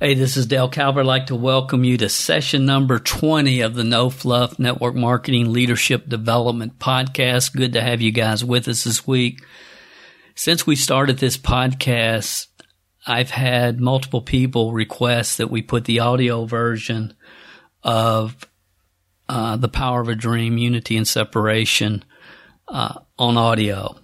Hey, 0.00 0.14
this 0.14 0.36
is 0.36 0.46
Dale 0.46 0.68
Calvert. 0.68 1.02
I'd 1.02 1.06
like 1.06 1.26
to 1.26 1.36
welcome 1.36 1.84
you 1.84 1.96
to 1.98 2.08
session 2.08 2.66
number 2.66 2.98
20 2.98 3.60
of 3.60 3.76
the 3.76 3.84
No 3.84 4.10
Fluff 4.10 4.58
Network 4.58 4.96
Marketing 4.96 5.52
Leadership 5.52 6.08
Development 6.08 6.80
Podcast. 6.80 7.54
Good 7.54 7.74
to 7.74 7.80
have 7.80 8.00
you 8.00 8.10
guys 8.10 8.44
with 8.44 8.66
us 8.66 8.82
this 8.82 9.06
week. 9.06 9.40
Since 10.34 10.66
we 10.66 10.74
started 10.74 11.18
this 11.18 11.38
podcast, 11.38 12.48
I've 13.06 13.30
had 13.30 13.80
multiple 13.80 14.20
people 14.20 14.72
request 14.72 15.38
that 15.38 15.50
we 15.50 15.62
put 15.62 15.84
the 15.84 16.00
audio 16.00 16.44
version 16.44 17.14
of 17.84 18.48
uh, 19.28 19.56
The 19.56 19.68
Power 19.68 20.00
of 20.00 20.08
a 20.08 20.16
Dream, 20.16 20.58
Unity 20.58 20.96
and 20.96 21.06
Separation 21.06 22.04
uh, 22.66 22.98
on 23.16 23.36
audio. 23.36 23.96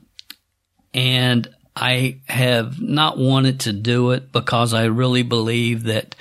And 0.95 1.49
I 1.75 2.21
have 2.27 2.81
not 2.81 3.19
wanted 3.19 3.61
to 3.61 3.73
do 3.73 4.11
it 4.11 4.33
because 4.33 4.75
I 4.75 4.85
really 4.85 5.23
believe 5.23 5.85
that 5.85 6.17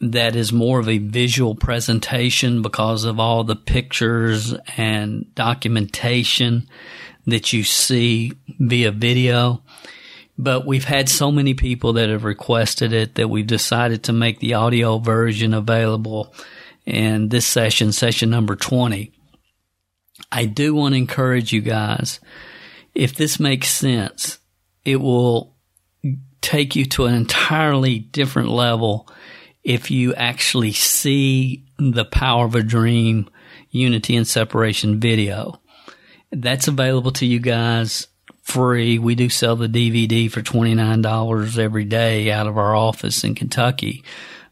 that 0.00 0.34
is 0.34 0.52
more 0.52 0.78
of 0.78 0.88
a 0.88 0.98
visual 0.98 1.54
presentation 1.54 2.62
because 2.62 3.04
of 3.04 3.20
all 3.20 3.44
the 3.44 3.56
pictures 3.56 4.54
and 4.76 5.34
documentation 5.34 6.68
that 7.26 7.52
you 7.52 7.64
see 7.64 8.32
via 8.58 8.90
video. 8.90 9.62
But 10.38 10.66
we've 10.66 10.84
had 10.84 11.10
so 11.10 11.30
many 11.30 11.52
people 11.52 11.94
that 11.94 12.08
have 12.08 12.24
requested 12.24 12.94
it 12.94 13.16
that 13.16 13.28
we've 13.28 13.46
decided 13.46 14.04
to 14.04 14.12
make 14.14 14.38
the 14.38 14.54
audio 14.54 14.98
version 14.98 15.52
available 15.52 16.34
in 16.86 17.28
this 17.28 17.46
session, 17.46 17.92
session 17.92 18.30
number 18.30 18.56
20. 18.56 19.12
I 20.32 20.46
do 20.46 20.74
want 20.74 20.94
to 20.94 20.98
encourage 20.98 21.52
you 21.52 21.60
guys, 21.60 22.20
if 22.94 23.14
this 23.14 23.38
makes 23.38 23.68
sense, 23.68 24.39
it 24.84 24.96
will 24.96 25.54
take 26.40 26.74
you 26.76 26.84
to 26.86 27.06
an 27.06 27.14
entirely 27.14 27.98
different 27.98 28.48
level 28.48 29.08
if 29.62 29.90
you 29.90 30.14
actually 30.14 30.72
see 30.72 31.64
the 31.78 32.04
power 32.04 32.46
of 32.46 32.54
a 32.54 32.62
dream 32.62 33.28
unity 33.70 34.16
and 34.16 34.26
separation 34.26 35.00
video. 35.00 35.60
That's 36.32 36.68
available 36.68 37.10
to 37.12 37.26
you 37.26 37.40
guys 37.40 38.06
free. 38.42 38.98
We 38.98 39.14
do 39.14 39.28
sell 39.28 39.56
the 39.56 39.68
DVD 39.68 40.30
for 40.30 40.40
$29 40.40 41.58
every 41.58 41.84
day 41.84 42.32
out 42.32 42.46
of 42.46 42.56
our 42.56 42.74
office 42.74 43.22
in 43.22 43.34
Kentucky 43.34 44.02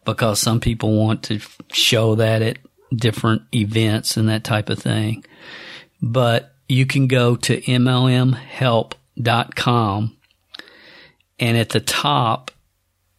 because 0.04 0.38
some 0.40 0.60
people 0.60 0.96
want 0.96 1.22
to 1.24 1.40
show 1.72 2.14
that 2.16 2.42
at 2.42 2.58
different 2.94 3.42
events 3.54 4.16
and 4.16 4.28
that 4.28 4.44
type 4.44 4.68
of 4.70 4.78
thing. 4.78 5.24
But 6.00 6.54
you 6.68 6.86
can 6.86 7.08
go 7.08 7.36
to 7.36 7.60
MLMhelp.com 7.60 8.38
and 11.38 11.56
at 11.56 11.70
the 11.70 11.80
top, 11.80 12.50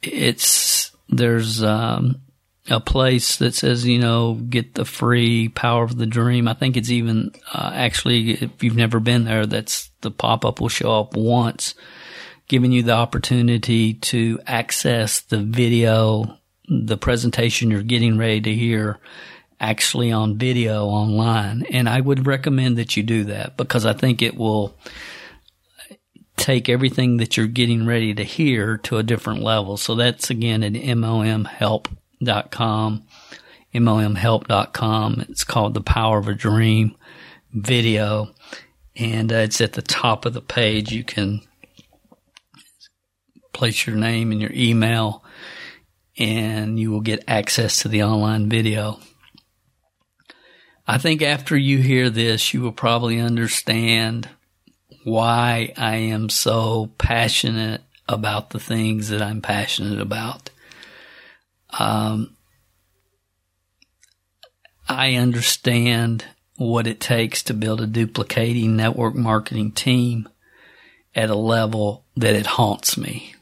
it's, 0.01 0.91
there's, 1.09 1.63
um, 1.63 2.21
a 2.69 2.79
place 2.79 3.37
that 3.37 3.55
says, 3.55 3.85
you 3.85 3.99
know, 3.99 4.35
get 4.35 4.75
the 4.75 4.85
free 4.85 5.49
power 5.49 5.83
of 5.83 5.97
the 5.97 6.05
dream. 6.05 6.47
I 6.47 6.53
think 6.53 6.77
it's 6.77 6.91
even, 6.91 7.31
uh, 7.53 7.71
actually, 7.73 8.31
if 8.31 8.63
you've 8.63 8.75
never 8.75 8.99
been 8.99 9.25
there, 9.25 9.45
that's 9.45 9.89
the 10.01 10.11
pop 10.11 10.45
up 10.45 10.61
will 10.61 10.69
show 10.69 10.99
up 10.99 11.15
once, 11.15 11.73
giving 12.47 12.71
you 12.71 12.83
the 12.83 12.93
opportunity 12.93 13.95
to 13.95 14.39
access 14.45 15.21
the 15.21 15.37
video, 15.37 16.37
the 16.67 16.97
presentation 16.97 17.71
you're 17.71 17.81
getting 17.81 18.17
ready 18.17 18.41
to 18.41 18.53
hear 18.53 18.99
actually 19.59 20.11
on 20.11 20.37
video 20.37 20.85
online. 20.85 21.63
And 21.71 21.89
I 21.89 21.99
would 21.99 22.27
recommend 22.27 22.77
that 22.77 22.95
you 22.95 23.03
do 23.03 23.25
that 23.25 23.57
because 23.57 23.85
I 23.85 23.93
think 23.93 24.21
it 24.21 24.37
will 24.37 24.77
take 26.39 26.69
everything 26.69 27.17
that 27.17 27.35
you're 27.37 27.45
getting 27.47 27.85
ready 27.85 28.13
to 28.13 28.23
hear 28.23 28.77
to 28.77 28.97
a 28.97 29.03
different 29.03 29.43
level. 29.43 29.77
So 29.77 29.93
that's 29.95 30.29
again 30.29 30.63
at 30.63 30.73
MLMhelp.com, 30.73 31.87
MLMhelp.com. 33.75 35.25
It's 35.29 35.43
called 35.43 35.73
The 35.73 35.81
Power 35.81 36.17
of 36.17 36.27
a 36.27 36.33
Dream 36.33 36.95
video. 37.51 38.33
And 38.95 39.31
uh, 39.31 39.37
it's 39.37 39.61
at 39.61 39.73
the 39.73 39.81
top 39.81 40.25
of 40.25 40.33
the 40.33 40.41
page. 40.41 40.91
You 40.91 41.03
can 41.03 41.41
place 43.53 43.85
your 43.85 43.95
name 43.95 44.31
and 44.31 44.41
your 44.41 44.53
email 44.53 45.23
and 46.17 46.79
you 46.79 46.91
will 46.91 47.01
get 47.01 47.23
access 47.27 47.81
to 47.81 47.87
the 47.87 48.03
online 48.03 48.49
video. 48.49 48.99
I 50.87 50.97
think 50.97 51.21
after 51.21 51.55
you 51.55 51.77
hear 51.79 52.09
this, 52.09 52.53
you 52.53 52.61
will 52.61 52.71
probably 52.71 53.19
understand 53.19 54.27
why 55.09 55.73
I 55.77 55.95
am 55.95 56.29
so 56.29 56.91
passionate 56.97 57.81
about 58.07 58.49
the 58.49 58.59
things 58.59 59.09
that 59.09 59.21
I'm 59.21 59.41
passionate 59.41 59.99
about. 59.99 60.49
Um, 61.77 62.35
I 64.87 65.15
understand 65.15 66.25
what 66.55 66.87
it 66.87 66.99
takes 66.99 67.43
to 67.43 67.53
build 67.53 67.79
a 67.79 67.87
duplicating 67.87 68.75
network 68.75 69.15
marketing 69.15 69.71
team 69.71 70.27
at 71.15 71.29
a 71.29 71.35
level 71.35 72.05
that 72.15 72.35
it 72.35 72.45
haunts 72.45 72.97
me. 72.97 73.35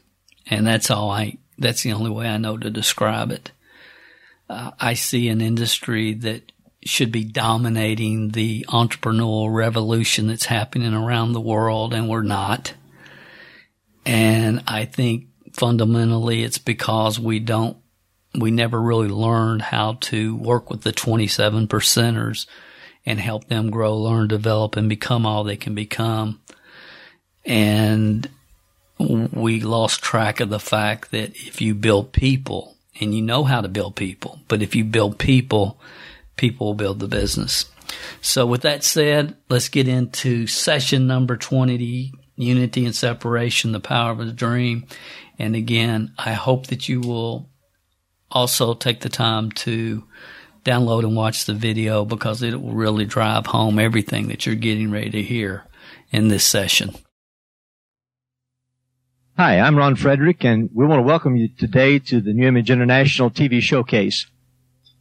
And 0.46 0.66
that's 0.66 0.90
all 0.90 1.10
I, 1.10 1.38
that's 1.58 1.82
the 1.82 1.92
only 1.92 2.10
way 2.10 2.28
I 2.28 2.36
know 2.36 2.56
to 2.58 2.70
describe 2.70 3.30
it. 3.30 3.50
Uh, 4.48 4.70
I 4.78 4.94
see 4.94 5.28
an 5.28 5.40
industry 5.40 6.14
that 6.14 6.52
should 6.88 7.12
be 7.12 7.24
dominating 7.24 8.30
the 8.30 8.64
entrepreneurial 8.68 9.54
revolution 9.54 10.26
that's 10.26 10.46
happening 10.46 10.94
around 10.94 11.32
the 11.32 11.40
world, 11.40 11.92
and 11.92 12.08
we're 12.08 12.22
not. 12.22 12.74
And 14.06 14.62
I 14.66 14.84
think 14.86 15.26
fundamentally 15.52 16.42
it's 16.42 16.58
because 16.58 17.20
we 17.20 17.40
don't, 17.40 17.76
we 18.38 18.50
never 18.50 18.80
really 18.80 19.08
learned 19.08 19.62
how 19.62 19.98
to 20.00 20.36
work 20.36 20.70
with 20.70 20.82
the 20.82 20.92
27 20.92 21.68
percenters 21.68 22.46
and 23.04 23.20
help 23.20 23.48
them 23.48 23.70
grow, 23.70 23.96
learn, 23.96 24.28
develop, 24.28 24.76
and 24.76 24.88
become 24.88 25.26
all 25.26 25.44
they 25.44 25.56
can 25.56 25.74
become. 25.74 26.40
And 27.44 28.28
we 28.98 29.60
lost 29.60 30.02
track 30.02 30.40
of 30.40 30.50
the 30.50 30.58
fact 30.58 31.10
that 31.10 31.30
if 31.36 31.60
you 31.60 31.74
build 31.74 32.12
people, 32.12 32.76
and 33.00 33.14
you 33.14 33.22
know 33.22 33.44
how 33.44 33.60
to 33.60 33.68
build 33.68 33.96
people, 33.96 34.40
but 34.48 34.62
if 34.62 34.74
you 34.74 34.84
build 34.84 35.18
people, 35.18 35.78
people 36.38 36.68
will 36.68 36.74
build 36.74 37.00
the 37.00 37.08
business. 37.08 37.66
So 38.20 38.46
with 38.46 38.62
that 38.62 38.84
said, 38.84 39.36
let's 39.50 39.68
get 39.68 39.88
into 39.88 40.46
session 40.46 41.06
number 41.06 41.36
20, 41.36 42.12
unity 42.36 42.84
and 42.84 42.94
separation, 42.94 43.72
the 43.72 43.80
power 43.80 44.12
of 44.12 44.20
a 44.20 44.32
dream. 44.32 44.86
And 45.38 45.54
again, 45.54 46.14
I 46.16 46.32
hope 46.32 46.68
that 46.68 46.88
you 46.88 47.00
will 47.00 47.50
also 48.30 48.74
take 48.74 49.00
the 49.00 49.08
time 49.08 49.50
to 49.52 50.04
download 50.64 51.04
and 51.04 51.16
watch 51.16 51.44
the 51.44 51.54
video 51.54 52.04
because 52.04 52.42
it 52.42 52.60
will 52.60 52.74
really 52.74 53.04
drive 53.04 53.46
home 53.46 53.78
everything 53.78 54.28
that 54.28 54.46
you're 54.46 54.54
getting 54.54 54.90
ready 54.90 55.10
to 55.10 55.22
hear 55.22 55.64
in 56.10 56.28
this 56.28 56.44
session. 56.44 56.94
Hi, 59.36 59.60
I'm 59.60 59.76
Ron 59.76 59.94
Frederick, 59.94 60.44
and 60.44 60.68
we 60.74 60.84
want 60.84 60.98
to 60.98 61.04
welcome 61.04 61.36
you 61.36 61.48
today 61.48 62.00
to 62.00 62.20
the 62.20 62.32
New 62.32 62.48
Image 62.48 62.72
International 62.72 63.30
TV 63.30 63.60
Showcase. 63.60 64.26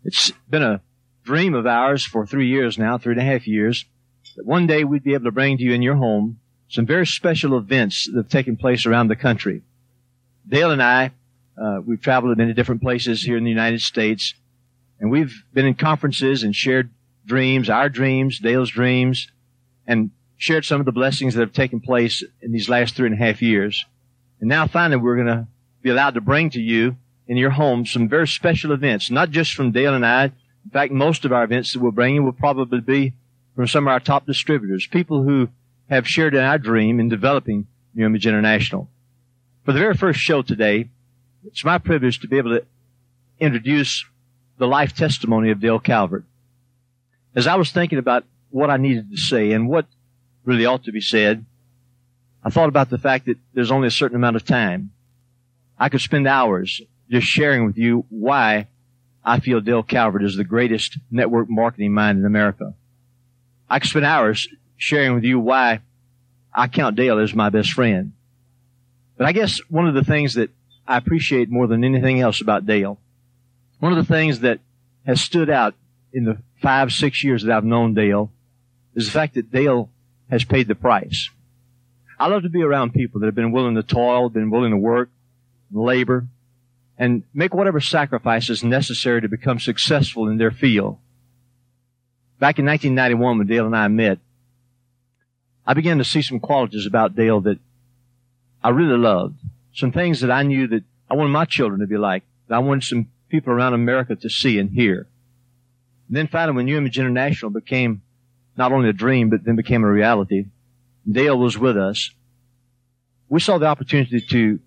It's 0.03 0.31
been 0.47 0.61
a 0.61 0.81
dream 1.27 1.53
of 1.53 1.67
ours 1.67 2.05
for 2.05 2.25
three 2.25 2.47
years 2.47 2.77
now, 2.77 2.97
three 2.97 3.11
and 3.11 3.21
a 3.21 3.25
half 3.25 3.45
years, 3.47 3.83
that 4.37 4.45
one 4.45 4.65
day 4.65 4.85
we'd 4.85 5.03
be 5.03 5.13
able 5.13 5.25
to 5.25 5.31
bring 5.31 5.57
to 5.57 5.63
you 5.63 5.73
in 5.73 5.81
your 5.81 5.97
home 5.97 6.39
some 6.69 6.85
very 6.85 7.05
special 7.05 7.57
events 7.57 8.05
that 8.05 8.15
have 8.15 8.29
taken 8.29 8.55
place 8.55 8.85
around 8.85 9.09
the 9.09 9.15
country. 9.15 9.61
Dale 10.47 10.71
and 10.71 10.81
I, 10.81 11.11
uh, 11.61 11.81
we've 11.85 12.01
traveled 12.01 12.31
to 12.31 12.41
many 12.41 12.53
different 12.53 12.81
places 12.81 13.21
here 13.21 13.35
in 13.35 13.43
the 13.43 13.49
United 13.49 13.81
States, 13.81 14.35
and 15.01 15.11
we've 15.11 15.43
been 15.53 15.65
in 15.65 15.75
conferences 15.75 16.43
and 16.43 16.55
shared 16.55 16.89
dreams, 17.25 17.69
our 17.69 17.89
dreams, 17.89 18.39
Dale's 18.39 18.69
dreams, 18.69 19.29
and 19.85 20.11
shared 20.37 20.63
some 20.63 20.79
of 20.79 20.85
the 20.85 20.93
blessings 20.93 21.33
that 21.33 21.41
have 21.41 21.51
taken 21.51 21.81
place 21.81 22.23
in 22.41 22.53
these 22.53 22.69
last 22.69 22.95
three 22.95 23.07
and 23.07 23.15
a 23.15 23.25
half 23.25 23.41
years. 23.41 23.85
And 24.39 24.47
now 24.47 24.65
finally 24.65 25.01
we're 25.01 25.15
going 25.15 25.27
to 25.27 25.47
be 25.81 25.89
allowed 25.89 26.13
to 26.13 26.21
bring 26.21 26.51
to 26.51 26.61
you 26.61 26.95
in 27.27 27.35
your 27.35 27.49
home 27.49 27.85
some 27.85 28.07
very 28.07 28.29
special 28.29 28.71
events, 28.71 29.11
not 29.11 29.29
just 29.29 29.53
from 29.53 29.71
Dale 29.71 29.93
and 29.93 30.05
I, 30.05 30.31
in 30.67 30.71
fact, 30.71 30.91
most 30.91 31.23
of 31.23 31.31
our 31.31 31.45
events 31.45 31.71
that 31.71 31.79
we'll 31.79 31.93
bring 31.93 32.15
you 32.15 32.23
will 32.23 32.33
probably 32.33 32.81
be 32.81 33.13
from 33.55 33.67
some 33.67 33.87
of 33.87 33.91
our 33.91 34.01
top 34.01 34.25
distributors, 34.25 34.85
people 34.85 35.23
who 35.23 35.47
have 35.89 36.05
shared 36.05 36.35
in 36.35 36.43
our 36.43 36.57
dream 36.57 36.99
in 36.99 37.07
developing 37.07 37.67
New 37.95 38.05
Image 38.05 38.27
International. 38.27 38.89
For 39.63 39.71
the 39.71 39.79
very 39.79 39.93
first 39.93 40.19
show 40.19 40.41
today, 40.41 40.89
it's 41.45 41.63
my 41.63 41.77
privilege 41.77 42.19
to 42.19 42.27
be 42.27 42.37
able 42.37 42.49
to 42.49 42.65
introduce 43.39 44.03
the 44.57 44.67
life 44.67 44.93
testimony 44.93 45.51
of 45.51 45.61
Dale 45.61 45.79
Calvert. 45.79 46.25
As 47.33 47.47
I 47.47 47.55
was 47.55 47.71
thinking 47.71 47.97
about 47.97 48.25
what 48.49 48.69
I 48.69 48.75
needed 48.75 49.09
to 49.11 49.17
say 49.17 49.53
and 49.53 49.69
what 49.69 49.85
really 50.43 50.65
ought 50.65 50.83
to 50.83 50.91
be 50.91 50.99
said, 50.99 51.45
I 52.43 52.49
thought 52.49 52.67
about 52.67 52.89
the 52.89 52.97
fact 52.97 53.27
that 53.27 53.37
there's 53.53 53.71
only 53.71 53.87
a 53.87 53.91
certain 53.91 54.17
amount 54.17 54.35
of 54.35 54.43
time. 54.43 54.91
I 55.79 55.87
could 55.87 56.01
spend 56.01 56.27
hours 56.27 56.81
just 57.09 57.25
sharing 57.25 57.65
with 57.65 57.77
you 57.77 58.05
why 58.09 58.67
I 59.27 59.41
feel 59.41 59.59
Dale 59.59 59.83
Calvert 59.83 60.23
is 60.23 60.37
the 60.37 60.45
greatest 60.45 60.97
network 61.11 61.49
marketing 61.49 61.93
mind 61.93 62.17
in 62.17 62.25
America. 62.25 62.73
I 63.69 63.79
could 63.79 63.89
spend 63.89 64.05
hours 64.05 64.47
sharing 64.77 65.15
with 65.15 65.25
you 65.25 65.37
why 65.37 65.81
I 66.53 66.69
count 66.69 66.95
Dale 66.95 67.19
as 67.19 67.33
my 67.33 67.49
best 67.49 67.73
friend. 67.73 68.13
But 69.17 69.27
I 69.27 69.33
guess 69.33 69.59
one 69.69 69.85
of 69.85 69.95
the 69.95 70.03
things 70.05 70.35
that 70.35 70.49
I 70.87 70.95
appreciate 70.95 71.49
more 71.49 71.67
than 71.67 71.83
anything 71.83 72.21
else 72.21 72.39
about 72.39 72.65
Dale, 72.65 72.99
one 73.79 73.91
of 73.91 73.97
the 73.97 74.13
things 74.13 74.39
that 74.39 74.61
has 75.05 75.19
stood 75.19 75.49
out 75.49 75.75
in 76.13 76.23
the 76.23 76.37
five, 76.61 76.93
six 76.93 77.21
years 77.21 77.43
that 77.43 77.53
I've 77.53 77.65
known 77.65 77.95
Dale 77.95 78.31
is 78.95 79.07
the 79.07 79.11
fact 79.11 79.33
that 79.33 79.51
Dale 79.51 79.89
has 80.29 80.45
paid 80.45 80.69
the 80.69 80.75
price. 80.75 81.29
I 82.17 82.27
love 82.27 82.43
to 82.43 82.49
be 82.49 82.63
around 82.63 82.93
people 82.93 83.19
that 83.19 83.25
have 83.25 83.35
been 83.35 83.51
willing 83.51 83.75
to 83.75 83.83
toil, 83.83 84.29
been 84.29 84.51
willing 84.51 84.71
to 84.71 84.77
work, 84.77 85.09
labor, 85.69 86.27
and 86.97 87.23
make 87.33 87.53
whatever 87.53 87.79
sacrifices 87.79 88.63
necessary 88.63 89.21
to 89.21 89.29
become 89.29 89.59
successful 89.59 90.27
in 90.27 90.37
their 90.37 90.51
field. 90.51 90.97
Back 92.39 92.59
in 92.59 92.65
1991 92.65 93.37
when 93.37 93.47
Dale 93.47 93.65
and 93.65 93.75
I 93.75 93.87
met, 93.87 94.19
I 95.65 95.73
began 95.73 95.97
to 95.97 96.03
see 96.03 96.21
some 96.21 96.39
qualities 96.39 96.85
about 96.85 97.15
Dale 97.15 97.41
that 97.41 97.59
I 98.63 98.69
really 98.69 98.97
loved. 98.97 99.35
Some 99.73 99.91
things 99.91 100.21
that 100.21 100.31
I 100.31 100.43
knew 100.43 100.67
that 100.67 100.83
I 101.09 101.15
wanted 101.15 101.31
my 101.31 101.45
children 101.45 101.81
to 101.81 101.87
be 101.87 101.97
like, 101.97 102.23
that 102.47 102.55
I 102.55 102.59
wanted 102.59 102.83
some 102.83 103.07
people 103.29 103.53
around 103.53 103.73
America 103.73 104.15
to 104.15 104.29
see 104.29 104.57
and 104.59 104.69
hear. 104.69 105.07
And 106.07 106.17
then 106.17 106.27
finally 106.27 106.55
when 106.55 106.65
New 106.65 106.77
Image 106.77 106.97
International 106.97 107.51
became 107.51 108.01
not 108.55 108.71
only 108.71 108.89
a 108.89 108.93
dream, 108.93 109.29
but 109.29 109.43
then 109.43 109.55
became 109.55 109.83
a 109.83 109.91
reality, 109.91 110.45
Dale 111.09 111.37
was 111.37 111.57
with 111.57 111.77
us. 111.77 112.11
We 113.29 113.39
saw 113.39 113.57
the 113.57 113.67
opportunity 113.67 114.21
to 114.21 114.59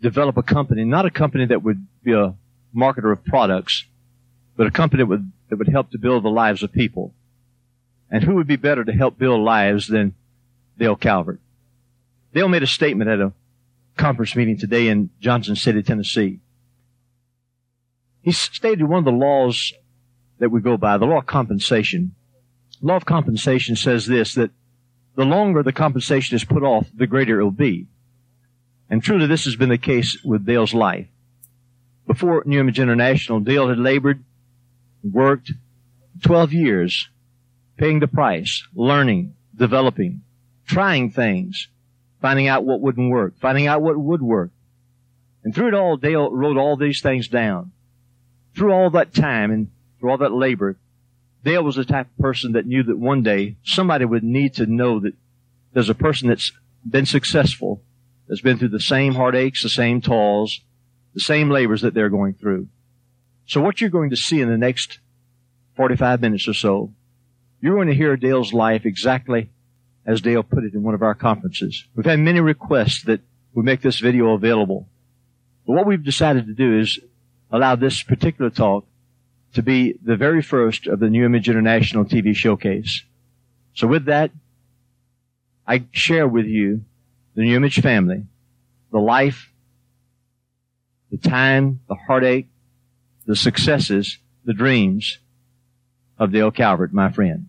develop 0.00 0.36
a 0.36 0.42
company, 0.42 0.84
not 0.84 1.06
a 1.06 1.10
company 1.10 1.46
that 1.46 1.62
would 1.62 1.86
be 2.02 2.12
a 2.12 2.34
marketer 2.74 3.12
of 3.12 3.24
products, 3.24 3.84
but 4.56 4.66
a 4.66 4.70
company 4.70 5.02
that 5.02 5.06
would, 5.06 5.32
that 5.48 5.56
would 5.56 5.68
help 5.68 5.90
to 5.90 5.98
build 5.98 6.24
the 6.24 6.30
lives 6.30 6.62
of 6.62 6.72
people. 6.72 7.14
And 8.10 8.22
who 8.22 8.34
would 8.34 8.46
be 8.46 8.56
better 8.56 8.84
to 8.84 8.92
help 8.92 9.18
build 9.18 9.40
lives 9.40 9.88
than 9.88 10.14
Dale 10.78 10.96
Calvert? 10.96 11.40
Dale 12.32 12.48
made 12.48 12.62
a 12.62 12.66
statement 12.66 13.10
at 13.10 13.20
a 13.20 13.32
conference 13.96 14.36
meeting 14.36 14.58
today 14.58 14.88
in 14.88 15.10
Johnson 15.20 15.56
City, 15.56 15.82
Tennessee. 15.82 16.40
He 18.22 18.32
stated 18.32 18.84
one 18.84 18.98
of 18.98 19.04
the 19.04 19.12
laws 19.12 19.72
that 20.38 20.50
we 20.50 20.60
go 20.60 20.76
by, 20.76 20.98
the 20.98 21.06
law 21.06 21.18
of 21.18 21.26
compensation. 21.26 22.14
Law 22.80 22.96
of 22.96 23.04
compensation 23.04 23.76
says 23.76 24.06
this, 24.06 24.34
that 24.34 24.50
the 25.14 25.24
longer 25.24 25.62
the 25.62 25.72
compensation 25.72 26.34
is 26.34 26.44
put 26.44 26.62
off, 26.62 26.88
the 26.94 27.06
greater 27.06 27.40
it 27.40 27.44
will 27.44 27.50
be. 27.50 27.86
And 28.90 29.02
truly 29.02 29.26
this 29.26 29.44
has 29.44 29.56
been 29.56 29.70
the 29.70 29.78
case 29.78 30.22
with 30.24 30.46
Dale's 30.46 30.74
life. 30.74 31.06
Before 32.06 32.42
New 32.46 32.60
Image 32.60 32.78
International, 32.78 33.40
Dale 33.40 33.68
had 33.68 33.78
labored, 33.78 34.22
worked 35.02 35.52
12 36.22 36.52
years, 36.52 37.08
paying 37.76 38.00
the 38.00 38.06
price, 38.06 38.66
learning, 38.74 39.34
developing, 39.56 40.22
trying 40.66 41.10
things, 41.10 41.68
finding 42.20 42.46
out 42.46 42.64
what 42.64 42.80
wouldn't 42.80 43.10
work, 43.10 43.34
finding 43.40 43.66
out 43.66 43.82
what 43.82 43.98
would 43.98 44.22
work. 44.22 44.50
And 45.42 45.54
through 45.54 45.68
it 45.68 45.74
all, 45.74 45.96
Dale 45.96 46.30
wrote 46.30 46.56
all 46.56 46.76
these 46.76 47.00
things 47.00 47.28
down. 47.28 47.72
Through 48.54 48.72
all 48.72 48.90
that 48.90 49.14
time 49.14 49.50
and 49.50 49.70
through 49.98 50.10
all 50.10 50.18
that 50.18 50.32
labor, 50.32 50.78
Dale 51.42 51.62
was 51.62 51.76
the 51.76 51.84
type 51.84 52.06
of 52.06 52.18
person 52.18 52.52
that 52.52 52.66
knew 52.66 52.82
that 52.82 52.98
one 52.98 53.22
day 53.22 53.56
somebody 53.62 54.04
would 54.04 54.24
need 54.24 54.54
to 54.54 54.66
know 54.66 55.00
that 55.00 55.14
there's 55.72 55.90
a 55.90 55.94
person 55.94 56.28
that's 56.28 56.52
been 56.88 57.04
successful 57.04 57.82
that's 58.28 58.40
been 58.40 58.58
through 58.58 58.68
the 58.68 58.80
same 58.80 59.14
heartaches, 59.14 59.62
the 59.62 59.68
same 59.68 60.00
toils, 60.00 60.60
the 61.14 61.20
same 61.20 61.50
labors 61.50 61.82
that 61.82 61.94
they're 61.94 62.10
going 62.10 62.34
through. 62.34 62.68
So 63.46 63.60
what 63.60 63.80
you're 63.80 63.90
going 63.90 64.10
to 64.10 64.16
see 64.16 64.40
in 64.40 64.48
the 64.48 64.58
next 64.58 64.98
45 65.76 66.20
minutes 66.20 66.48
or 66.48 66.54
so, 66.54 66.92
you're 67.60 67.74
going 67.74 67.88
to 67.88 67.94
hear 67.94 68.16
Dale's 68.16 68.52
life 68.52 68.84
exactly 68.84 69.50
as 70.06 70.20
Dale 70.20 70.42
put 70.42 70.64
it 70.64 70.74
in 70.74 70.82
one 70.82 70.94
of 70.94 71.02
our 71.02 71.14
conferences. 71.14 71.84
We've 71.94 72.06
had 72.06 72.18
many 72.18 72.40
requests 72.40 73.02
that 73.04 73.20
we 73.54 73.62
make 73.62 73.80
this 73.80 74.00
video 74.00 74.32
available. 74.34 74.88
But 75.66 75.74
what 75.74 75.86
we've 75.86 76.04
decided 76.04 76.46
to 76.46 76.54
do 76.54 76.78
is 76.78 76.98
allow 77.50 77.76
this 77.76 78.02
particular 78.02 78.50
talk 78.50 78.86
to 79.54 79.62
be 79.62 79.98
the 80.02 80.16
very 80.16 80.42
first 80.42 80.86
of 80.86 81.00
the 81.00 81.08
New 81.08 81.24
Image 81.24 81.48
International 81.48 82.04
TV 82.04 82.34
showcase. 82.34 83.04
So 83.74 83.86
with 83.86 84.06
that, 84.06 84.30
I 85.66 85.84
share 85.92 86.28
with 86.28 86.46
you 86.46 86.84
the 87.34 87.42
New 87.42 87.56
Image 87.56 87.80
family, 87.80 88.24
the 88.92 88.98
life, 88.98 89.52
the 91.10 91.18
time, 91.18 91.80
the 91.88 91.94
heartache, 91.94 92.48
the 93.26 93.36
successes, 93.36 94.18
the 94.44 94.54
dreams 94.54 95.18
of 96.18 96.32
Dale 96.32 96.50
Calvert, 96.50 96.92
my 96.92 97.10
friend. 97.10 97.48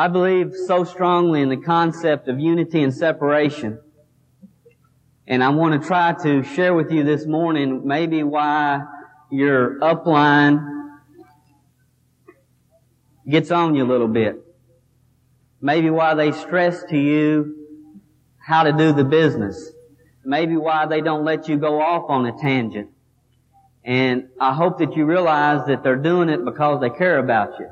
I 0.00 0.08
believe 0.08 0.54
so 0.66 0.84
strongly 0.84 1.42
in 1.42 1.50
the 1.50 1.58
concept 1.58 2.26
of 2.28 2.40
unity 2.40 2.82
and 2.82 2.94
separation. 2.94 3.78
And 5.26 5.44
I 5.44 5.50
want 5.50 5.78
to 5.78 5.86
try 5.86 6.14
to 6.22 6.42
share 6.42 6.72
with 6.72 6.90
you 6.90 7.04
this 7.04 7.26
morning 7.26 7.86
maybe 7.86 8.22
why 8.22 8.80
your 9.30 9.78
upline 9.80 10.64
gets 13.28 13.50
on 13.50 13.74
you 13.74 13.84
a 13.84 13.90
little 13.92 14.08
bit. 14.08 14.42
Maybe 15.60 15.90
why 15.90 16.14
they 16.14 16.32
stress 16.32 16.82
to 16.84 16.96
you 16.96 17.66
how 18.38 18.62
to 18.62 18.72
do 18.72 18.94
the 18.94 19.04
business. 19.04 19.70
Maybe 20.24 20.56
why 20.56 20.86
they 20.86 21.02
don't 21.02 21.26
let 21.26 21.46
you 21.46 21.58
go 21.58 21.78
off 21.78 22.08
on 22.08 22.24
a 22.24 22.32
tangent. 22.40 22.88
And 23.84 24.30
I 24.40 24.54
hope 24.54 24.78
that 24.78 24.96
you 24.96 25.04
realize 25.04 25.66
that 25.66 25.82
they're 25.82 25.96
doing 25.96 26.30
it 26.30 26.42
because 26.42 26.80
they 26.80 26.88
care 26.88 27.18
about 27.18 27.58
you. 27.58 27.68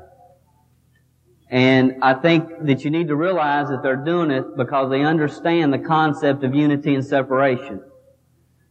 And 1.49 1.95
I 2.03 2.13
think 2.13 2.47
that 2.65 2.83
you 2.85 2.91
need 2.91 3.07
to 3.07 3.15
realize 3.15 3.69
that 3.69 3.81
they're 3.81 3.95
doing 3.95 4.29
it 4.29 4.55
because 4.55 4.91
they 4.91 5.01
understand 5.01 5.73
the 5.73 5.79
concept 5.79 6.43
of 6.43 6.53
unity 6.53 6.93
and 6.93 7.03
separation. 7.03 7.81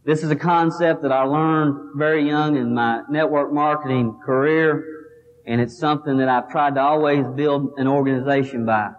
This 0.05 0.23
is 0.23 0.31
a 0.31 0.37
concept 0.37 1.03
that 1.03 1.11
I 1.11 1.25
learned 1.25 1.99
very 1.99 2.27
young 2.27 2.57
in 2.57 2.75
my 2.75 3.03
network 3.11 3.53
marketing 3.53 4.21
career, 4.25 4.85
and 5.45 5.61
it's 5.61 5.77
something 5.77 6.19
that 6.19 6.29
I've 6.29 6.51
tried 6.51 6.77
to 6.77 6.81
always 6.81 7.27
build 7.35 7.73
an 7.79 7.89
organization 7.89 8.65
by. 8.65 8.91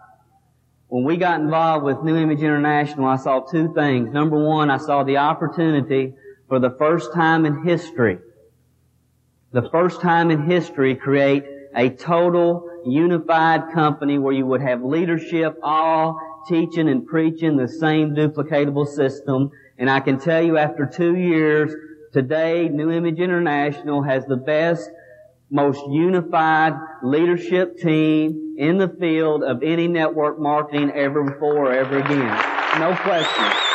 When 0.87 1.05
we 1.05 1.17
got 1.17 1.39
involved 1.39 1.85
with 1.85 2.03
New 2.03 2.17
Image 2.17 2.39
International, 2.39 3.07
I 3.07 3.15
saw 3.15 3.39
two 3.39 3.73
things. 3.73 4.11
Number 4.11 4.43
one, 4.43 4.69
I 4.69 4.77
saw 4.77 5.03
the 5.03 5.17
opportunity 5.17 6.13
for 6.49 6.59
the 6.59 6.71
first 6.71 7.13
time 7.13 7.45
in 7.45 7.63
history, 7.63 8.17
the 9.53 9.69
first 9.69 10.01
time 10.01 10.31
in 10.31 10.49
history, 10.49 10.95
create 10.95 11.45
a 11.75 11.89
total 11.89 12.68
unified 12.85 13.71
company 13.73 14.17
where 14.17 14.33
you 14.33 14.45
would 14.45 14.61
have 14.61 14.83
leadership 14.83 15.57
all 15.63 16.19
teaching 16.47 16.89
and 16.89 17.05
preaching 17.05 17.57
the 17.57 17.67
same 17.67 18.15
duplicatable 18.15 18.87
system. 18.87 19.51
And 19.77 19.89
I 19.89 19.99
can 19.99 20.19
tell 20.19 20.41
you 20.41 20.57
after 20.57 20.85
two 20.85 21.15
years, 21.15 21.73
today 22.11 22.69
New 22.69 22.91
Image 22.91 23.19
International 23.19 24.01
has 24.03 24.25
the 24.25 24.37
best, 24.37 24.89
most 25.49 25.81
unified 25.89 26.73
leadership 27.03 27.77
team 27.77 28.55
in 28.57 28.77
the 28.77 28.89
field 28.89 29.43
of 29.43 29.63
any 29.63 29.87
network 29.87 30.39
marketing 30.39 30.91
ever 30.91 31.23
before 31.23 31.67
or 31.67 31.71
ever 31.71 31.99
again. 31.99 32.79
No 32.79 32.95
question. 32.95 33.68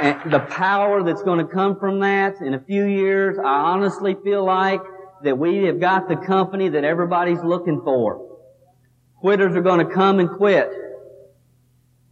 And 0.00 0.30
the 0.30 0.40
power 0.40 1.02
that's 1.02 1.22
going 1.22 1.38
to 1.38 1.50
come 1.50 1.78
from 1.78 2.00
that 2.00 2.40
in 2.40 2.54
a 2.54 2.60
few 2.60 2.84
years, 2.84 3.38
I 3.38 3.42
honestly 3.44 4.14
feel 4.22 4.44
like 4.44 4.82
that 5.22 5.38
we 5.38 5.64
have 5.64 5.80
got 5.80 6.08
the 6.08 6.16
company 6.16 6.68
that 6.68 6.84
everybody's 6.84 7.42
looking 7.42 7.80
for. 7.82 8.38
Quitters 9.22 9.56
are 9.56 9.62
going 9.62 9.86
to 9.86 9.92
come 9.92 10.20
and 10.20 10.28
quit. 10.28 10.70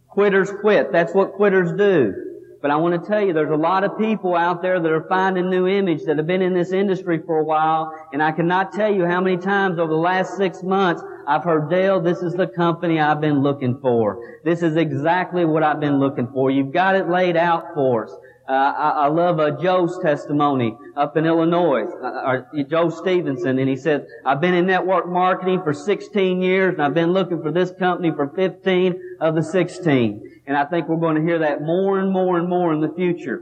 Quitters 0.07 0.49
quit. 0.61 0.91
That's 0.91 1.13
what 1.13 1.33
quitters 1.33 1.77
do. 1.77 2.13
But 2.61 2.71
I 2.71 2.77
want 2.77 2.99
to 2.99 3.07
tell 3.07 3.21
you, 3.21 3.31
there's 3.31 3.51
a 3.51 3.55
lot 3.55 3.83
of 3.83 3.95
people 3.99 4.35
out 4.35 4.63
there 4.63 4.79
that 4.79 4.91
are 4.91 5.05
finding 5.07 5.51
new 5.51 5.67
image 5.67 6.05
that 6.05 6.17
have 6.17 6.25
been 6.25 6.41
in 6.41 6.55
this 6.55 6.71
industry 6.71 7.21
for 7.23 7.37
a 7.37 7.43
while, 7.43 7.93
and 8.11 8.23
I 8.23 8.31
cannot 8.31 8.73
tell 8.73 8.91
you 8.91 9.05
how 9.05 9.21
many 9.21 9.37
times 9.37 9.77
over 9.77 9.91
the 9.91 9.99
last 9.99 10.35
six 10.35 10.63
months 10.63 11.03
I've 11.27 11.43
heard, 11.43 11.69
Dale, 11.69 11.99
this 11.99 12.19
is 12.19 12.33
the 12.33 12.47
company 12.47 12.99
I've 12.99 13.21
been 13.21 13.41
looking 13.41 13.79
for. 13.79 14.39
This 14.43 14.61
is 14.61 14.75
exactly 14.75 15.45
what 15.45 15.63
I've 15.63 15.79
been 15.79 15.99
looking 15.99 16.27
for. 16.27 16.51
You've 16.51 16.71
got 16.71 16.95
it 16.95 17.09
laid 17.09 17.37
out 17.37 17.73
for 17.73 18.05
us. 18.05 18.15
Uh, 18.47 18.51
I, 18.51 18.89
I, 18.89 19.07
love 19.07 19.39
uh, 19.39 19.59
Joe's 19.59 19.97
testimony 20.03 20.77
up 20.95 21.17
in 21.17 21.25
Illinois, 21.25 21.85
uh, 21.85 22.41
Joe 22.69 22.91
Stevenson, 22.91 23.57
and 23.57 23.67
he 23.67 23.75
said, 23.75 24.05
I've 24.23 24.39
been 24.39 24.53
in 24.53 24.67
network 24.67 25.07
marketing 25.07 25.63
for 25.63 25.73
16 25.73 26.43
years, 26.43 26.73
and 26.73 26.83
I've 26.83 26.93
been 26.93 27.11
looking 27.11 27.41
for 27.41 27.51
this 27.51 27.71
company 27.71 28.11
for 28.11 28.27
15 28.27 29.17
of 29.19 29.33
the 29.33 29.41
16. 29.41 30.41
And 30.45 30.55
I 30.55 30.63
think 30.65 30.87
we're 30.87 30.97
going 30.97 31.15
to 31.15 31.23
hear 31.23 31.39
that 31.39 31.63
more 31.63 31.99
and 31.99 32.11
more 32.11 32.37
and 32.37 32.47
more 32.47 32.71
in 32.71 32.81
the 32.81 32.89
future. 32.89 33.41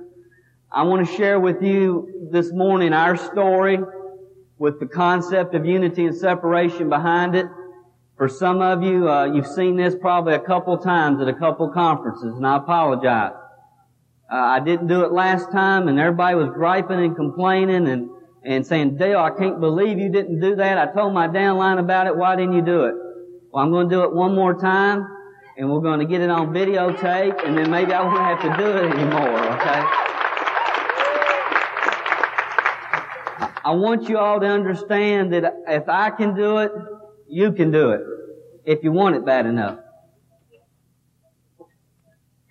I 0.72 0.84
want 0.84 1.06
to 1.06 1.14
share 1.18 1.38
with 1.38 1.62
you 1.62 2.30
this 2.32 2.54
morning 2.54 2.94
our 2.94 3.18
story 3.18 3.80
with 4.58 4.80
the 4.80 4.86
concept 4.86 5.54
of 5.54 5.66
unity 5.66 6.06
and 6.06 6.16
separation 6.16 6.88
behind 6.88 7.36
it. 7.36 7.46
For 8.24 8.30
some 8.30 8.62
of 8.62 8.82
you, 8.82 9.10
uh, 9.10 9.26
you've 9.26 9.46
seen 9.46 9.76
this 9.76 9.96
probably 10.00 10.34
a 10.34 10.40
couple 10.40 10.78
times 10.78 11.22
at 11.22 11.28
a 11.28 11.34
couple 11.34 11.68
conferences, 11.68 12.38
and 12.38 12.48
I 12.48 12.56
apologize. 12.56 13.34
Uh, 14.32 14.36
I 14.38 14.62
didn't 14.62 14.88
do 14.88 15.04
it 15.04 15.12
last 15.12 15.52
time, 15.52 15.90
and 15.90 16.00
everybody 16.00 16.38
was 16.38 16.48
griping 16.48 17.04
and 17.04 17.18
complaining 17.18 17.86
and 17.90 18.10
and 18.46 18.66
saying, 18.66 18.96
Dale, 18.96 19.20
I 19.20 19.32
can't 19.32 19.60
believe 19.60 20.00
you 20.00 20.10
didn't 20.10 20.40
do 20.40 20.56
that. 20.56 20.78
I 20.78 20.94
told 20.94 21.14
my 21.14 21.28
downline 21.28 21.80
about 21.80 22.08
it. 22.08 22.16
Why 22.16 22.38
didn't 22.38 22.54
you 22.54 22.62
do 22.62 22.86
it? 22.86 22.96
Well, 23.52 23.62
I'm 23.62 23.72
going 23.72 23.90
to 23.90 23.94
do 23.94 24.04
it 24.04 24.14
one 24.14 24.34
more 24.34 24.54
time, 24.54 25.06
and 25.58 25.70
we're 25.70 25.82
going 25.82 26.00
to 26.00 26.06
get 26.06 26.22
it 26.22 26.30
on 26.30 26.54
videotape, 26.54 27.46
and 27.46 27.58
then 27.58 27.70
maybe 27.70 27.92
I 27.92 28.04
won't 28.04 28.20
have 28.20 28.42
to 28.42 28.58
do 28.58 28.70
it 28.70 28.86
anymore. 28.86 29.38
Okay? 29.38 29.84
I 33.66 33.72
want 33.72 34.08
you 34.08 34.18
all 34.18 34.40
to 34.40 34.48
understand 34.48 35.34
that 35.34 35.54
if 35.68 35.90
I 35.90 36.10
can 36.10 36.34
do 36.34 36.60
it, 36.60 36.72
you 37.28 37.52
can 37.52 37.70
do 37.72 37.90
it. 37.90 38.02
If 38.66 38.84
you 38.84 38.92
want 38.92 39.16
it 39.16 39.26
bad 39.26 39.46
enough. 39.46 39.80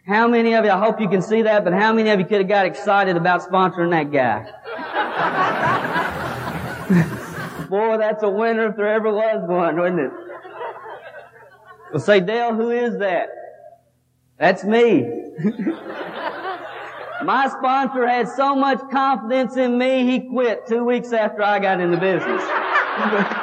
How 0.06 0.26
many 0.26 0.54
of 0.54 0.64
you, 0.64 0.70
I 0.70 0.78
hope 0.78 1.00
you 1.00 1.08
can 1.08 1.22
see 1.22 1.42
that, 1.42 1.62
but 1.64 1.72
how 1.72 1.92
many 1.92 2.10
of 2.10 2.18
you 2.18 2.26
could 2.26 2.38
have 2.38 2.48
got 2.48 2.66
excited 2.66 3.16
about 3.16 3.40
sponsoring 3.42 3.90
that 3.90 4.10
guy? 4.10 4.50
Boy, 7.68 7.96
that's 7.98 8.22
a 8.22 8.28
winner 8.28 8.68
if 8.68 8.76
there 8.76 8.92
ever 8.92 9.12
was 9.12 9.48
one, 9.48 9.80
wouldn't 9.80 10.00
it? 10.00 10.10
Well, 11.92 12.00
say, 12.00 12.20
Dale, 12.20 12.54
who 12.54 12.70
is 12.70 12.98
that? 12.98 13.28
That's 14.38 14.64
me. 14.64 15.02
My 17.24 17.48
sponsor 17.48 18.06
had 18.06 18.28
so 18.28 18.56
much 18.56 18.80
confidence 18.90 19.56
in 19.56 19.78
me, 19.78 20.04
he 20.04 20.20
quit 20.28 20.66
two 20.66 20.84
weeks 20.84 21.12
after 21.12 21.42
I 21.42 21.60
got 21.60 21.80
in 21.80 21.92
the 21.92 21.96
business. 21.96 22.42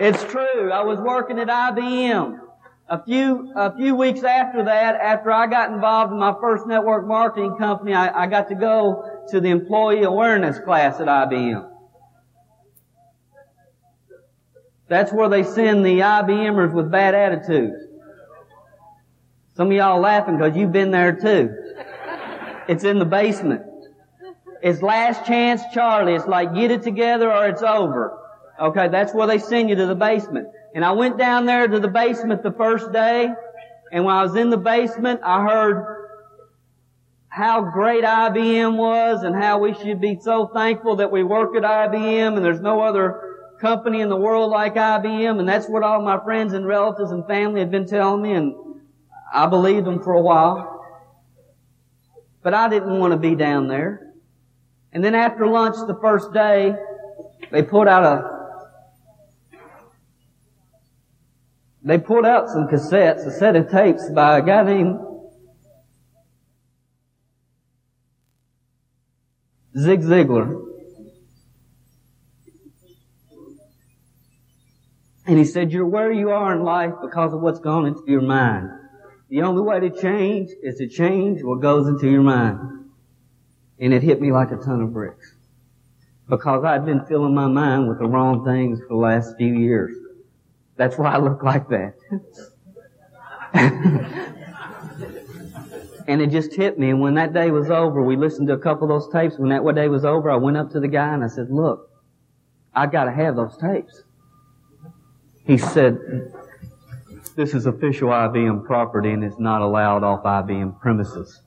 it's 0.00 0.22
true. 0.24 0.70
I 0.72 0.82
was 0.82 0.98
working 0.98 1.38
at 1.38 1.48
IBM. 1.48 2.40
A 2.86 3.02
few, 3.02 3.50
a 3.56 3.74
few 3.74 3.94
weeks 3.94 4.22
after 4.22 4.64
that, 4.64 4.96
after 4.96 5.30
I 5.30 5.46
got 5.46 5.70
involved 5.72 6.12
in 6.12 6.18
my 6.18 6.34
first 6.38 6.66
network 6.66 7.06
marketing 7.06 7.56
company, 7.56 7.94
I, 7.94 8.24
I 8.24 8.26
got 8.26 8.48
to 8.48 8.54
go 8.54 9.22
to 9.28 9.40
the 9.40 9.48
employee 9.48 10.02
awareness 10.02 10.58
class 10.58 11.00
at 11.00 11.06
IBM. 11.06 11.70
That's 14.88 15.12
where 15.12 15.30
they 15.30 15.44
send 15.44 15.84
the 15.84 16.00
IBMers 16.00 16.74
with 16.74 16.90
bad 16.90 17.14
attitudes. 17.14 17.82
Some 19.56 19.68
of 19.68 19.72
y'all 19.72 20.00
laughing 20.00 20.36
because 20.36 20.56
you've 20.56 20.72
been 20.72 20.90
there 20.90 21.12
too. 21.12 21.54
It's 22.68 22.84
in 22.84 22.98
the 22.98 23.04
basement. 23.06 23.62
It's 24.62 24.82
last 24.82 25.24
chance 25.24 25.62
Charlie. 25.72 26.14
It's 26.14 26.26
like 26.26 26.54
get 26.54 26.70
it 26.70 26.82
together 26.82 27.32
or 27.32 27.48
it's 27.48 27.62
over. 27.62 28.18
Okay, 28.60 28.88
that's 28.88 29.12
where 29.12 29.26
they 29.26 29.38
send 29.38 29.68
you 29.68 29.76
to 29.76 29.86
the 29.86 29.94
basement. 29.94 30.48
And 30.74 30.84
I 30.84 30.92
went 30.92 31.18
down 31.18 31.46
there 31.46 31.66
to 31.66 31.80
the 31.80 31.88
basement 31.88 32.42
the 32.42 32.52
first 32.52 32.92
day, 32.92 33.28
and 33.92 34.04
when 34.04 34.14
I 34.14 34.22
was 34.22 34.34
in 34.34 34.50
the 34.50 34.56
basement, 34.56 35.20
I 35.24 35.42
heard 35.42 36.04
how 37.28 37.60
great 37.60 38.04
IBM 38.04 38.76
was 38.76 39.24
and 39.24 39.34
how 39.34 39.58
we 39.58 39.74
should 39.74 40.00
be 40.00 40.18
so 40.20 40.46
thankful 40.46 40.96
that 40.96 41.10
we 41.10 41.24
work 41.24 41.56
at 41.56 41.64
IBM 41.64 42.36
and 42.36 42.44
there's 42.44 42.60
no 42.60 42.80
other 42.80 43.56
company 43.60 44.00
in 44.00 44.08
the 44.08 44.16
world 44.16 44.52
like 44.52 44.74
IBM 44.74 45.40
and 45.40 45.48
that's 45.48 45.66
what 45.66 45.82
all 45.82 46.00
my 46.00 46.22
friends 46.22 46.52
and 46.52 46.64
relatives 46.64 47.10
and 47.10 47.26
family 47.26 47.58
had 47.58 47.72
been 47.72 47.88
telling 47.88 48.22
me 48.22 48.34
and 48.34 48.54
I 49.32 49.46
believed 49.46 49.84
them 49.84 50.00
for 50.00 50.12
a 50.12 50.20
while. 50.20 50.86
But 52.44 52.54
I 52.54 52.68
didn't 52.68 53.00
want 53.00 53.12
to 53.12 53.16
be 53.16 53.34
down 53.34 53.66
there. 53.66 54.12
And 54.92 55.02
then 55.02 55.16
after 55.16 55.44
lunch 55.46 55.74
the 55.88 55.98
first 56.00 56.32
day, 56.32 56.72
they 57.50 57.62
put 57.64 57.88
out 57.88 58.04
a 58.04 58.33
they 61.84 61.98
pulled 61.98 62.24
out 62.24 62.48
some 62.48 62.66
cassettes, 62.66 63.26
a 63.26 63.30
set 63.30 63.56
of 63.56 63.70
tapes 63.70 64.08
by 64.08 64.38
a 64.38 64.42
guy 64.42 64.62
named 64.62 64.98
Zig 69.76 70.00
Ziglar. 70.00 70.62
And 75.26 75.38
he 75.38 75.44
said, 75.44 75.72
you're 75.72 75.86
where 75.86 76.12
you 76.12 76.30
are 76.30 76.54
in 76.54 76.64
life 76.64 76.94
because 77.02 77.32
of 77.32 77.40
what's 77.40 77.60
gone 77.60 77.86
into 77.86 78.02
your 78.06 78.22
mind. 78.22 78.70
The 79.28 79.42
only 79.42 79.62
way 79.62 79.80
to 79.80 79.90
change 79.90 80.50
is 80.62 80.76
to 80.76 80.88
change 80.88 81.42
what 81.42 81.60
goes 81.60 81.88
into 81.88 82.10
your 82.10 82.22
mind. 82.22 82.90
And 83.78 83.92
it 83.92 84.02
hit 84.02 84.20
me 84.20 84.32
like 84.32 84.52
a 84.52 84.56
ton 84.56 84.80
of 84.80 84.92
bricks. 84.92 85.34
Because 86.28 86.64
I'd 86.64 86.86
been 86.86 87.04
filling 87.06 87.34
my 87.34 87.48
mind 87.48 87.88
with 87.88 87.98
the 87.98 88.06
wrong 88.06 88.44
things 88.44 88.80
for 88.80 88.88
the 88.88 88.96
last 88.96 89.36
few 89.36 89.54
years. 89.54 89.94
That's 90.76 90.98
why 90.98 91.14
I 91.14 91.18
look 91.18 91.42
like 91.42 91.68
that. 91.68 91.94
and 96.08 96.20
it 96.20 96.30
just 96.30 96.54
hit 96.54 96.78
me. 96.78 96.90
And 96.90 97.00
when 97.00 97.14
that 97.14 97.32
day 97.32 97.50
was 97.50 97.70
over, 97.70 98.02
we 98.02 98.16
listened 98.16 98.48
to 98.48 98.54
a 98.54 98.58
couple 98.58 98.84
of 98.84 98.88
those 98.88 99.12
tapes. 99.12 99.38
When 99.38 99.50
that 99.50 99.64
day 99.74 99.88
was 99.88 100.04
over, 100.04 100.30
I 100.30 100.36
went 100.36 100.56
up 100.56 100.70
to 100.70 100.80
the 100.80 100.88
guy 100.88 101.14
and 101.14 101.22
I 101.24 101.28
said, 101.28 101.50
look, 101.50 101.90
I 102.74 102.86
gotta 102.86 103.12
have 103.12 103.36
those 103.36 103.56
tapes. 103.56 104.02
He 105.46 105.58
said, 105.58 105.98
this 107.36 107.54
is 107.54 107.66
official 107.66 108.08
IBM 108.08 108.64
property 108.64 109.10
and 109.10 109.22
it's 109.22 109.38
not 109.38 109.60
allowed 109.60 110.02
off 110.04 110.22
IBM 110.24 110.80
premises. 110.80 111.42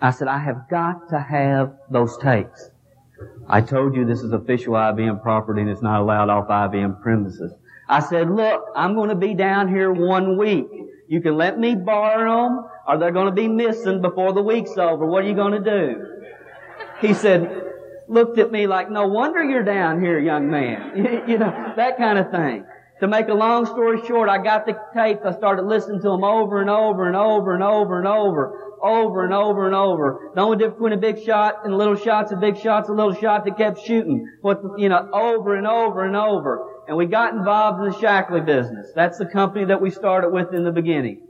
I 0.00 0.10
said, 0.10 0.28
I 0.28 0.38
have 0.38 0.68
got 0.70 1.08
to 1.10 1.18
have 1.18 1.74
those 1.90 2.16
tapes. 2.18 2.70
I 3.48 3.60
told 3.60 3.96
you 3.96 4.04
this 4.04 4.20
is 4.20 4.32
official 4.32 4.74
IBM 4.74 5.22
property 5.22 5.60
and 5.60 5.70
it's 5.70 5.82
not 5.82 6.00
allowed 6.00 6.30
off 6.30 6.48
IBM 6.48 7.02
premises. 7.02 7.52
I 7.88 8.00
said, 8.00 8.30
look, 8.30 8.64
I'm 8.76 8.94
going 8.94 9.08
to 9.08 9.14
be 9.14 9.34
down 9.34 9.68
here 9.68 9.90
one 9.90 10.36
week. 10.36 10.66
You 11.08 11.22
can 11.22 11.36
let 11.36 11.58
me 11.58 11.74
borrow 11.74 12.48
them 12.48 12.64
or 12.86 12.98
they're 12.98 13.12
going 13.12 13.26
to 13.26 13.32
be 13.32 13.48
missing 13.48 14.02
before 14.02 14.32
the 14.32 14.42
week's 14.42 14.76
over. 14.76 15.06
What 15.06 15.24
are 15.24 15.28
you 15.28 15.34
going 15.34 15.62
to 15.62 15.70
do? 15.70 16.04
He 17.00 17.14
said, 17.14 17.64
looked 18.08 18.38
at 18.38 18.52
me 18.52 18.66
like, 18.66 18.90
no 18.90 19.06
wonder 19.06 19.42
you're 19.42 19.62
down 19.62 20.00
here, 20.02 20.18
young 20.18 20.50
man. 20.50 20.96
you 21.28 21.38
know, 21.38 21.72
that 21.76 21.96
kind 21.96 22.18
of 22.18 22.30
thing. 22.30 22.64
To 23.00 23.08
make 23.08 23.28
a 23.28 23.34
long 23.34 23.64
story 23.64 24.04
short, 24.06 24.28
I 24.28 24.42
got 24.42 24.66
the 24.66 24.76
tapes. 24.92 25.20
I 25.24 25.32
started 25.32 25.62
listening 25.62 26.00
to 26.00 26.08
them 26.08 26.24
over 26.24 26.60
and 26.60 26.68
over 26.68 27.06
and 27.06 27.16
over 27.16 27.54
and 27.54 27.62
over 27.62 27.98
and 27.98 28.08
over, 28.08 28.76
over 28.82 29.24
and 29.24 29.32
over 29.32 29.66
and 29.66 29.74
over. 29.74 30.32
The 30.34 30.40
only 30.40 30.58
difference 30.58 30.74
between 30.74 30.92
a 30.94 30.96
big 30.96 31.24
shot 31.24 31.64
and 31.64 31.78
little 31.78 31.94
shots, 31.94 32.32
a 32.32 32.36
big 32.36 32.58
shot's 32.58 32.88
a 32.88 32.92
little 32.92 33.14
shot 33.14 33.44
that 33.44 33.56
kept 33.56 33.86
shooting. 33.86 34.28
What, 34.42 34.60
you 34.76 34.88
know, 34.88 35.08
over 35.12 35.54
and 35.54 35.66
over 35.66 36.04
and 36.04 36.16
over 36.16 36.77
and 36.88 36.96
we 36.96 37.04
got 37.04 37.34
involved 37.34 37.84
in 37.84 37.90
the 37.90 37.96
Shaklee 37.98 38.44
business. 38.44 38.90
That's 38.94 39.18
the 39.18 39.26
company 39.26 39.66
that 39.66 39.80
we 39.80 39.90
started 39.90 40.30
with 40.30 40.54
in 40.54 40.64
the 40.64 40.72
beginning. 40.72 41.20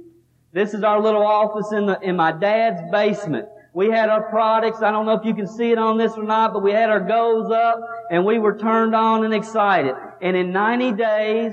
This 0.53 0.73
is 0.73 0.85
our 0.85 1.03
little 1.03 1.27
office 1.27 1.73
in 1.73 1.87
the, 1.87 2.01
in 2.01 2.15
my 2.15 2.31
dad's 2.31 2.81
basement. 2.93 3.49
We 3.75 3.91
had 3.91 4.09
our 4.09 4.31
products. 4.31 4.83
I 4.83 4.93
don't 4.93 5.05
know 5.05 5.15
if 5.15 5.25
you 5.25 5.35
can 5.35 5.49
see 5.49 5.73
it 5.73 5.79
on 5.79 5.99
this 5.99 6.13
or 6.13 6.23
not, 6.23 6.53
but 6.53 6.63
we 6.63 6.71
had 6.71 6.91
our 6.91 7.01
goals 7.01 7.51
up 7.51 7.81
and 8.11 8.25
we 8.25 8.39
were 8.39 8.57
turned 8.57 8.95
on 8.95 9.25
and 9.25 9.35
excited. 9.35 9.95
And 10.23 10.37
in 10.37 10.53
90 10.53 10.93
days, 10.93 11.53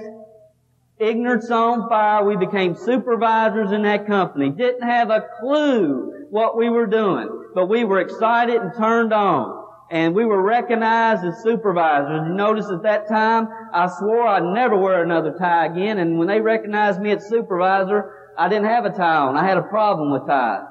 ignorance 1.00 1.50
on 1.50 1.90
fire, 1.90 2.24
we 2.24 2.38
became 2.38 2.76
supervisors 2.76 3.72
in 3.72 3.82
that 3.82 4.06
company. 4.06 4.52
Didn't 4.52 4.88
have 4.88 5.10
a 5.10 5.26
clue 5.40 6.28
what 6.30 6.56
we 6.56 6.70
were 6.70 6.86
doing, 6.86 7.28
but 7.56 7.66
we 7.66 7.84
were 7.84 8.02
excited 8.02 8.62
and 8.62 8.72
turned 8.76 9.14
on 9.14 9.65
and 9.92 10.16
we 10.16 10.26
were 10.26 10.42
recognized 10.42 11.24
as 11.24 11.44
supervisors. 11.44 12.28
You 12.28 12.34
notice 12.34 12.70
at 12.72 12.84
that 12.84 13.08
time, 13.08 13.48
I 13.72 13.88
swore 13.88 14.28
I'd 14.28 14.44
never 14.44 14.78
wear 14.78 15.04
another 15.04 15.36
tie 15.38 15.68
again, 15.68 16.00
and 16.00 16.18
when 16.18 16.28
they 16.28 16.42
recognized 16.42 17.00
me 17.00 17.12
as 17.12 17.28
supervisor, 17.28 18.12
I 18.38 18.50
didn't 18.50 18.66
have 18.66 18.86
a 18.86 18.90
tie 18.90 19.18
on. 19.18 19.38
I 19.38 19.48
had 19.48 19.58
a 19.58 19.64
problem 19.64 20.12
with 20.12 20.26
ties. 20.28 20.66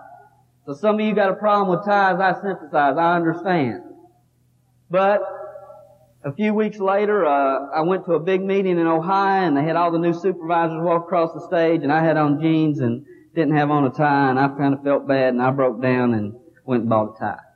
So 0.66 0.75
some 0.75 0.97
of 0.97 1.00
you 1.00 1.14
got 1.14 1.30
a 1.30 1.35
problem 1.35 1.76
with 1.76 1.87
ties, 1.87 2.18
I 2.18 2.33
sympathize, 2.40 2.97
I 2.97 3.16
understand. 3.16 3.83
But, 4.90 5.23
a 6.25 6.33
few 6.33 6.54
weeks 6.54 6.78
later, 6.78 7.26
uh, 7.26 7.71
I 7.75 7.83
went 7.83 8.06
to 8.06 8.14
a 8.14 8.21
big 8.21 8.42
meeting 8.42 8.78
in 8.78 8.87
Ohio, 8.87 9.47
and 9.47 9.56
they 9.56 9.62
had 9.62 9.76
all 9.76 9.92
the 9.92 9.99
new 9.99 10.14
supervisors 10.14 10.80
walk 10.80 11.04
across 11.04 11.35
the 11.35 11.40
stage, 11.47 11.83
and 11.83 11.92
I 11.92 12.02
had 12.02 12.16
on 12.16 12.40
jeans 12.40 12.80
and 12.80 13.04
didn't 13.35 13.56
have 13.56 13.71
on 13.71 13.85
a 13.85 13.90
tie, 13.90 14.30
and 14.30 14.38
I 14.38 14.49
kind 14.49 14.75
of 14.75 14.83
felt 14.83 15.06
bad, 15.06 15.35
and 15.35 15.42
I 15.42 15.50
broke 15.50 15.83
down 15.83 16.14
and 16.14 16.35
went 16.64 16.83
and 16.83 16.90
bought 16.90 17.16
a 17.16 17.18
tie. 17.18 17.53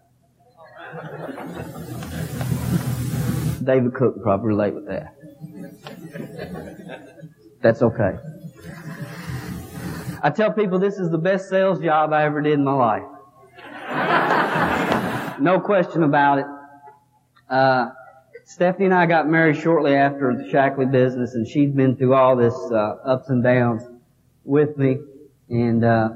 David 3.62 3.94
Cook 3.94 4.22
probably 4.22 4.48
relate 4.48 4.74
with 4.74 4.86
that. 4.86 5.14
That's 7.60 7.82
okay. 7.82 8.16
I 10.22 10.30
tell 10.30 10.52
people 10.52 10.78
this 10.78 10.98
is 10.98 11.10
the 11.10 11.18
best 11.18 11.48
sales 11.48 11.80
job 11.80 12.12
I 12.12 12.24
ever 12.24 12.40
did 12.40 12.54
in 12.54 12.64
my 12.64 12.72
life. 12.72 13.02
no 15.40 15.60
question 15.60 16.02
about 16.02 16.38
it. 16.38 16.46
Uh, 17.48 17.90
Stephanie 18.44 18.86
and 18.86 18.94
I 18.94 19.06
got 19.06 19.28
married 19.28 19.58
shortly 19.58 19.94
after 19.94 20.34
the 20.34 20.44
Shaklee 20.50 20.90
business, 20.90 21.34
and 21.34 21.46
she's 21.46 21.70
been 21.70 21.96
through 21.96 22.14
all 22.14 22.34
this 22.36 22.54
uh, 22.72 22.96
ups 23.04 23.28
and 23.28 23.44
downs 23.44 23.82
with 24.44 24.76
me, 24.78 24.96
and 25.50 25.84
uh, 25.84 26.08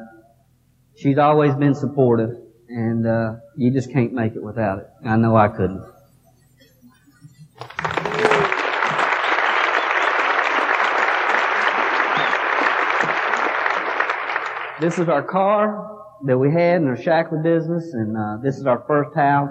she's 0.97 1.19
always 1.19 1.55
been 1.55 1.75
supportive, 1.75 2.31
and 2.73 3.07
uh, 3.07 3.35
you 3.57 3.71
just 3.71 3.93
can't 3.93 4.12
make 4.12 4.35
it 4.35 4.43
without 4.43 4.79
it. 4.79 4.88
I 5.05 5.17
know 5.17 5.37
I 5.37 5.49
couldn't. 5.49 5.85
This 14.81 14.99
is 14.99 15.09
our 15.09 15.23
car 15.23 16.00
that 16.25 16.38
we 16.38 16.50
had 16.50 16.83
in 16.83 16.88
our 16.88 16.97
Shaklee 16.97 17.43
business, 17.43 17.93
and 17.93 18.17
uh, 18.17 18.38
this 18.43 18.57
is 18.57 18.67
our 18.67 18.83
first 18.87 19.14
house. 19.14 19.50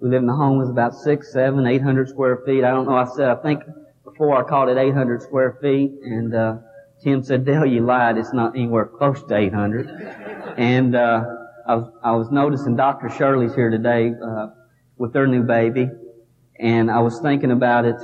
We 0.00 0.08
live 0.08 0.22
in 0.22 0.26
the 0.26 0.34
home 0.34 0.58
was 0.58 0.68
about 0.68 0.94
six, 0.94 1.32
seven, 1.32 1.66
eight 1.66 1.82
hundred 1.82 2.08
square 2.08 2.42
feet. 2.44 2.64
I 2.64 2.70
don't 2.70 2.86
know. 2.86 2.96
I 2.96 3.04
said 3.04 3.28
I 3.28 3.36
think 3.36 3.62
before 4.04 4.36
I 4.36 4.48
called 4.48 4.68
it 4.68 4.76
eight 4.76 4.94
hundred 4.94 5.22
square 5.22 5.58
feet, 5.60 5.92
and 6.02 6.34
uh, 6.34 6.56
Tim 7.02 7.22
said, 7.22 7.44
"Dale, 7.44 7.66
you 7.66 7.82
lied. 7.82 8.18
It's 8.18 8.32
not 8.32 8.56
anywhere 8.56 8.86
close 8.86 9.22
to 9.24 9.36
eight 9.36 9.54
hundred. 9.54 9.88
And 10.56 10.96
uh, 10.96 11.24
I 11.66 11.74
was 11.74 11.92
I 12.02 12.12
was 12.12 12.30
noticing 12.30 12.76
Dr. 12.76 13.08
Shirley's 13.10 13.54
here 13.54 13.70
today 13.70 14.12
uh, 14.24 14.48
with 14.98 15.12
their 15.12 15.26
new 15.26 15.42
baby, 15.42 15.90
and 16.60 16.90
I 16.90 17.00
was 17.00 17.18
thinking 17.20 17.50
about 17.50 17.84
it. 17.84 17.96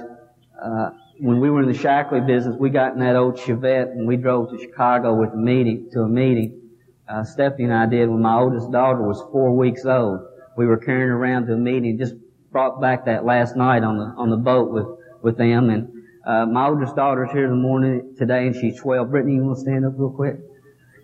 Uh, 0.60 0.90
when 1.20 1.38
we 1.38 1.48
were 1.48 1.62
in 1.62 1.70
the 1.70 1.78
Shaklee 1.78 2.26
business, 2.26 2.56
we 2.58 2.70
got 2.70 2.94
in 2.94 2.98
that 2.98 3.14
old 3.14 3.36
Chevette 3.36 3.92
and 3.92 4.08
we 4.08 4.16
drove 4.16 4.50
to 4.50 4.58
Chicago 4.58 5.14
with 5.14 5.32
a 5.32 5.36
meeting, 5.36 5.88
to 5.92 6.00
a 6.00 6.08
meeting. 6.08 6.60
Uh, 7.08 7.22
Stephanie 7.22 7.64
and 7.64 7.72
I 7.72 7.86
did 7.86 8.08
when 8.08 8.20
my 8.20 8.34
oldest 8.34 8.72
daughter 8.72 9.02
was 9.02 9.20
four 9.30 9.54
weeks 9.56 9.84
old. 9.84 10.20
We 10.56 10.66
were 10.66 10.78
carrying 10.78 11.10
around 11.10 11.46
to 11.46 11.52
a 11.52 11.56
meeting, 11.56 11.98
just 11.98 12.14
brought 12.50 12.80
back 12.80 13.04
that 13.04 13.24
last 13.24 13.54
night 13.54 13.84
on 13.84 13.98
the, 13.98 14.04
on 14.16 14.30
the 14.30 14.36
boat 14.36 14.72
with, 14.72 14.86
with 15.22 15.36
them. 15.36 15.70
And, 15.70 15.88
uh, 16.26 16.46
my 16.46 16.66
oldest 16.66 16.96
daughter's 16.96 17.30
here 17.30 17.44
in 17.44 17.50
the 17.50 17.56
morning 17.56 18.14
today 18.18 18.46
and 18.46 18.56
she's 18.56 18.80
12. 18.80 19.10
Brittany, 19.10 19.34
you 19.34 19.44
want 19.44 19.58
to 19.58 19.62
stand 19.62 19.84
up 19.86 19.92
real 19.96 20.10
quick? 20.10 20.36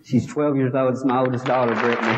She's 0.08 0.24
12 0.24 0.56
years 0.56 0.74
old. 0.74 0.94
It's 0.94 1.04
my 1.04 1.18
oldest 1.18 1.44
daughter, 1.44 1.74
Brittany. 1.74 2.16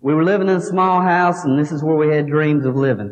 We 0.00 0.14
were 0.14 0.22
living 0.22 0.48
in 0.48 0.56
a 0.56 0.60
small 0.60 1.00
house, 1.00 1.44
and 1.44 1.58
this 1.58 1.72
is 1.72 1.82
where 1.82 1.96
we 1.96 2.14
had 2.14 2.28
dreams 2.28 2.64
of 2.64 2.76
living. 2.76 3.10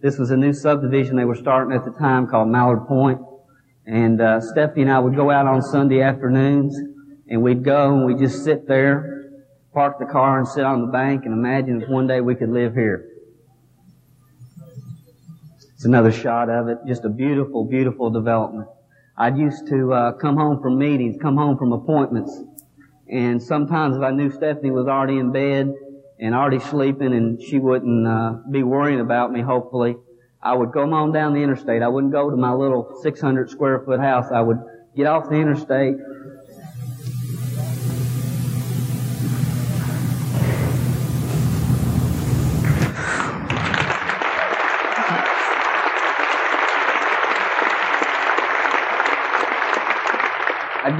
This 0.00 0.18
was 0.18 0.32
a 0.32 0.36
new 0.36 0.52
subdivision 0.52 1.14
they 1.14 1.24
were 1.24 1.36
starting 1.36 1.76
at 1.76 1.84
the 1.84 1.92
time 1.92 2.26
called 2.26 2.48
Mallard 2.48 2.88
Point. 2.88 3.20
And 3.86 4.20
uh, 4.20 4.40
Stephanie 4.40 4.82
and 4.82 4.90
I 4.90 4.98
would 4.98 5.14
go 5.14 5.30
out 5.30 5.46
on 5.46 5.62
Sunday 5.62 6.02
afternoons, 6.02 6.76
and 7.28 7.40
we'd 7.40 7.62
go 7.62 7.94
and 7.94 8.04
we'd 8.04 8.18
just 8.18 8.42
sit 8.42 8.66
there, 8.66 9.09
park 9.80 9.98
the 9.98 10.04
car, 10.04 10.38
and 10.38 10.46
sit 10.46 10.62
on 10.62 10.82
the 10.82 10.86
bank, 10.88 11.24
and 11.24 11.32
imagine 11.32 11.80
if 11.80 11.88
one 11.88 12.06
day 12.06 12.20
we 12.20 12.34
could 12.34 12.50
live 12.50 12.74
here. 12.74 13.08
It's 15.72 15.86
another 15.86 16.12
shot 16.12 16.50
of 16.50 16.68
it. 16.68 16.76
Just 16.86 17.06
a 17.06 17.08
beautiful, 17.08 17.64
beautiful 17.64 18.10
development. 18.10 18.68
I 19.16 19.28
used 19.28 19.68
to 19.68 19.90
uh, 19.94 20.12
come 20.18 20.36
home 20.36 20.60
from 20.60 20.76
meetings, 20.76 21.16
come 21.18 21.38
home 21.38 21.56
from 21.56 21.72
appointments, 21.72 22.42
and 23.10 23.42
sometimes 23.42 23.96
if 23.96 24.02
I 24.02 24.10
knew 24.10 24.30
Stephanie 24.30 24.70
was 24.70 24.86
already 24.86 25.16
in 25.16 25.32
bed 25.32 25.72
and 26.18 26.34
already 26.34 26.58
sleeping 26.58 27.14
and 27.14 27.42
she 27.42 27.58
wouldn't 27.58 28.06
uh, 28.06 28.34
be 28.50 28.62
worrying 28.62 29.00
about 29.00 29.32
me, 29.32 29.40
hopefully, 29.40 29.96
I 30.42 30.52
would 30.52 30.72
go 30.72 30.92
on 30.92 31.12
down 31.12 31.32
the 31.32 31.40
interstate. 31.40 31.80
I 31.80 31.88
wouldn't 31.88 32.12
go 32.12 32.28
to 32.28 32.36
my 32.36 32.52
little 32.52 33.00
600 33.00 33.48
square 33.48 33.80
foot 33.86 34.00
house. 34.00 34.26
I 34.30 34.42
would 34.42 34.58
get 34.94 35.06
off 35.06 35.30
the 35.30 35.36
interstate. 35.36 35.94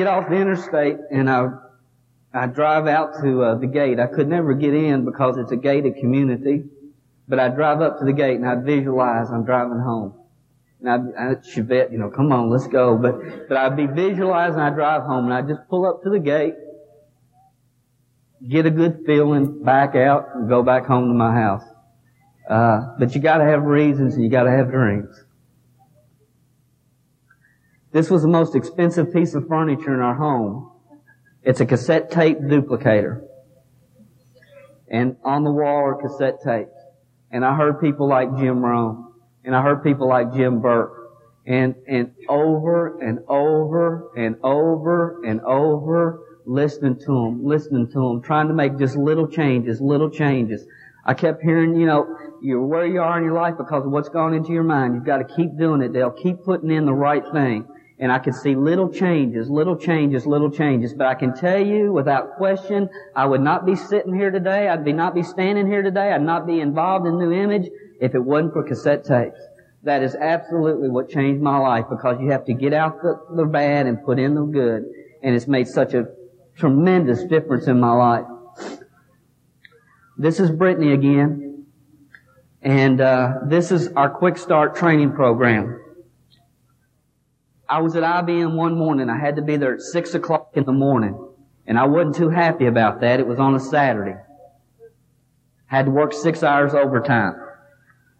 Get 0.01 0.07
off 0.07 0.31
the 0.31 0.37
interstate 0.37 0.97
and 1.11 1.29
I 1.29 1.49
I 2.33 2.47
drive 2.47 2.87
out 2.87 3.21
to 3.23 3.43
uh, 3.43 3.55
the 3.57 3.67
gate. 3.67 4.01
I 4.01 4.07
could 4.07 4.29
never 4.29 4.55
get 4.55 4.73
in 4.73 5.05
because 5.05 5.37
it's 5.37 5.53
a 5.53 5.57
gated 5.57 5.97
community, 5.97 6.65
but 7.29 7.39
I'd 7.39 7.55
drive 7.55 7.83
up 7.83 7.99
to 7.99 8.07
the 8.07 8.13
gate 8.15 8.37
and 8.37 8.47
I'd 8.49 8.65
visualize 8.65 9.31
I'm 9.31 9.45
driving 9.45 9.81
home. 9.81 10.15
And 10.81 10.89
I'd, 10.89 11.15
I'd 11.19 11.45
Chevette, 11.45 11.93
you 11.93 11.99
know, 11.99 12.09
come 12.09 12.33
on, 12.33 12.49
let's 12.49 12.67
go. 12.69 12.97
But, 12.97 13.49
but 13.49 13.59
I'd 13.59 13.77
be 13.77 13.87
visualizing 13.87 14.59
I 14.59 14.71
drive 14.71 15.03
home 15.03 15.27
and 15.27 15.35
I'd 15.35 15.49
just 15.49 15.69
pull 15.69 15.85
up 15.85 16.03
to 16.05 16.09
the 16.09 16.21
gate, 16.21 16.55
get 18.49 18.65
a 18.65 18.71
good 18.71 19.03
feeling, 19.05 19.63
back 19.63 19.97
out, 19.97 20.29
and 20.35 20.49
go 20.49 20.63
back 20.63 20.87
home 20.87 21.09
to 21.09 21.15
my 21.15 21.35
house. 21.35 21.65
Uh, 22.49 22.95
but 22.99 23.15
you 23.15 23.21
gotta 23.21 23.45
have 23.45 23.65
reasons 23.65 24.15
and 24.15 24.25
you 24.25 24.31
gotta 24.31 24.51
have 24.51 24.71
dreams. 24.71 25.15
This 27.93 28.11
was 28.11 28.23
the 28.23 28.29
most 28.29 28.55
expensive 28.55 29.13
piece 29.13 29.35
of 29.35 29.49
furniture 29.49 29.95
in 29.95 30.01
our 30.01 30.15
home 30.15 30.71
it's 31.43 31.61
a 31.61 31.67
cassette 31.67 32.11
tape 32.11 32.39
duplicator. 32.39 33.23
And 34.91 35.17
on 35.25 35.45
the 35.45 35.51
wall 35.51 35.85
are 35.87 35.95
cassette 35.95 36.43
tapes. 36.45 36.77
And 37.31 37.45
I 37.45 37.57
heard 37.57 37.81
people 37.81 38.09
like 38.09 38.37
Jim 38.37 38.63
Rohn. 38.65 39.13
And 39.45 39.57
I 39.57 39.63
heard 39.63 39.83
people 39.83 40.09
like 40.09 40.35
Jim 40.35 40.61
Burke. 40.61 40.97
And, 41.47 41.75
and 41.89 42.13
over 42.29 43.01
and 43.01 43.21
over 43.27 44.11
and 44.17 44.37
over 44.43 45.25
and 45.25 45.41
over, 45.41 46.21
listening 46.45 46.99
to 46.99 47.07
them, 47.07 47.45
listening 47.45 47.87
to 47.89 47.99
them, 47.99 48.23
trying 48.23 48.49
to 48.49 48.55
make 48.55 48.79
just 48.79 48.97
little 48.97 49.27
changes, 49.27 49.81
little 49.81 50.11
changes. 50.11 50.67
I 51.07 51.15
kept 51.15 51.43
hearing, 51.43 51.77
you 51.77 51.87
know, 51.87 52.19
you're 52.43 52.65
where 52.65 52.87
you 52.87 53.01
are 53.01 53.17
in 53.17 53.25
your 53.25 53.35
life 53.35 53.55
because 53.57 53.87
of 53.87 53.91
what's 53.91 54.11
gone 54.11 54.35
into 54.35 54.53
your 54.53 54.63
mind. 54.63 54.95
You've 54.95 55.07
got 55.07 55.27
to 55.27 55.35
keep 55.35 55.57
doing 55.57 55.81
it, 55.81 55.93
They'll 55.95 56.11
Keep 56.11 56.45
putting 56.45 56.71
in 56.71 56.85
the 56.85 56.93
right 56.93 57.25
thing 57.33 57.67
and 58.01 58.11
I 58.11 58.19
could 58.19 58.35
see 58.35 58.57
little 58.57 58.91
changes, 58.91 59.51
little 59.51 59.77
changes, 59.77 60.27
little 60.27 60.51
changes. 60.51 60.95
But 60.95 61.07
I 61.07 61.15
can 61.15 61.35
tell 61.35 61.61
you 61.61 61.93
without 61.93 62.37
question, 62.39 62.89
I 63.15 63.27
would 63.27 63.43
not 63.43 63.67
be 63.67 63.77
sitting 63.77 64.15
here 64.15 64.31
today. 64.31 64.69
I'd 64.69 64.87
be 64.87 64.95
not 64.95 65.15
be 65.15 65.23
standing 65.23 65.67
here 65.67 65.83
today. 65.83 66.11
I'd 66.11 66.23
not 66.23 66.47
be 66.47 66.61
involved 66.61 67.07
in 67.07 67.19
New 67.19 67.31
Image 67.31 67.69
if 68.01 68.15
it 68.15 68.19
wasn't 68.19 68.55
for 68.55 68.63
cassette 68.63 69.05
tapes. 69.05 69.39
That 69.83 70.03
is 70.03 70.15
absolutely 70.15 70.89
what 70.89 71.11
changed 71.11 71.43
my 71.43 71.59
life 71.59 71.85
because 71.91 72.19
you 72.21 72.31
have 72.31 72.47
to 72.47 72.55
get 72.55 72.73
out 72.73 73.03
the, 73.03 73.21
the 73.37 73.45
bad 73.45 73.87
and 73.87 74.03
put 74.03 74.19
in 74.19 74.35
the 74.35 74.45
good. 74.45 74.85
And 75.23 75.37
it's 75.37 75.47
made 75.47 75.69
such 75.69 75.93
a 75.93 76.09
tremendous 76.57 77.25
difference 77.25 77.67
in 77.67 77.79
my 77.79 77.93
life. 77.93 78.25
This 80.17 80.41
is 80.41 80.51
Brittany 80.51 80.95
again. 80.95 81.67
And 82.63 83.01
uh, 83.01 83.35
this 83.47 83.71
is 83.71 83.89
our 83.89 84.09
quick 84.09 84.39
start 84.39 84.75
training 84.75 85.13
program. 85.13 85.81
I 87.71 87.81
was 87.81 87.95
at 87.95 88.03
IBM 88.03 88.57
one 88.57 88.77
morning. 88.77 89.09
I 89.09 89.17
had 89.17 89.37
to 89.37 89.43
be 89.43 89.57
there 89.57 89.75
at 89.75 89.81
six 89.81 90.15
o'clock 90.15 90.51
in 90.55 90.65
the 90.65 90.73
morning. 90.73 91.17
And 91.69 91.79
I 91.79 91.87
wasn't 91.87 92.17
too 92.17 92.29
happy 92.29 92.67
about 92.67 93.01
that. 93.03 93.21
It 93.21 93.27
was 93.29 93.39
on 93.39 93.55
a 93.55 93.61
Saturday. 93.61 94.17
Had 95.67 95.85
to 95.85 95.93
work 95.93 96.13
six 96.13 96.43
hours 96.43 96.75
overtime. 96.75 97.37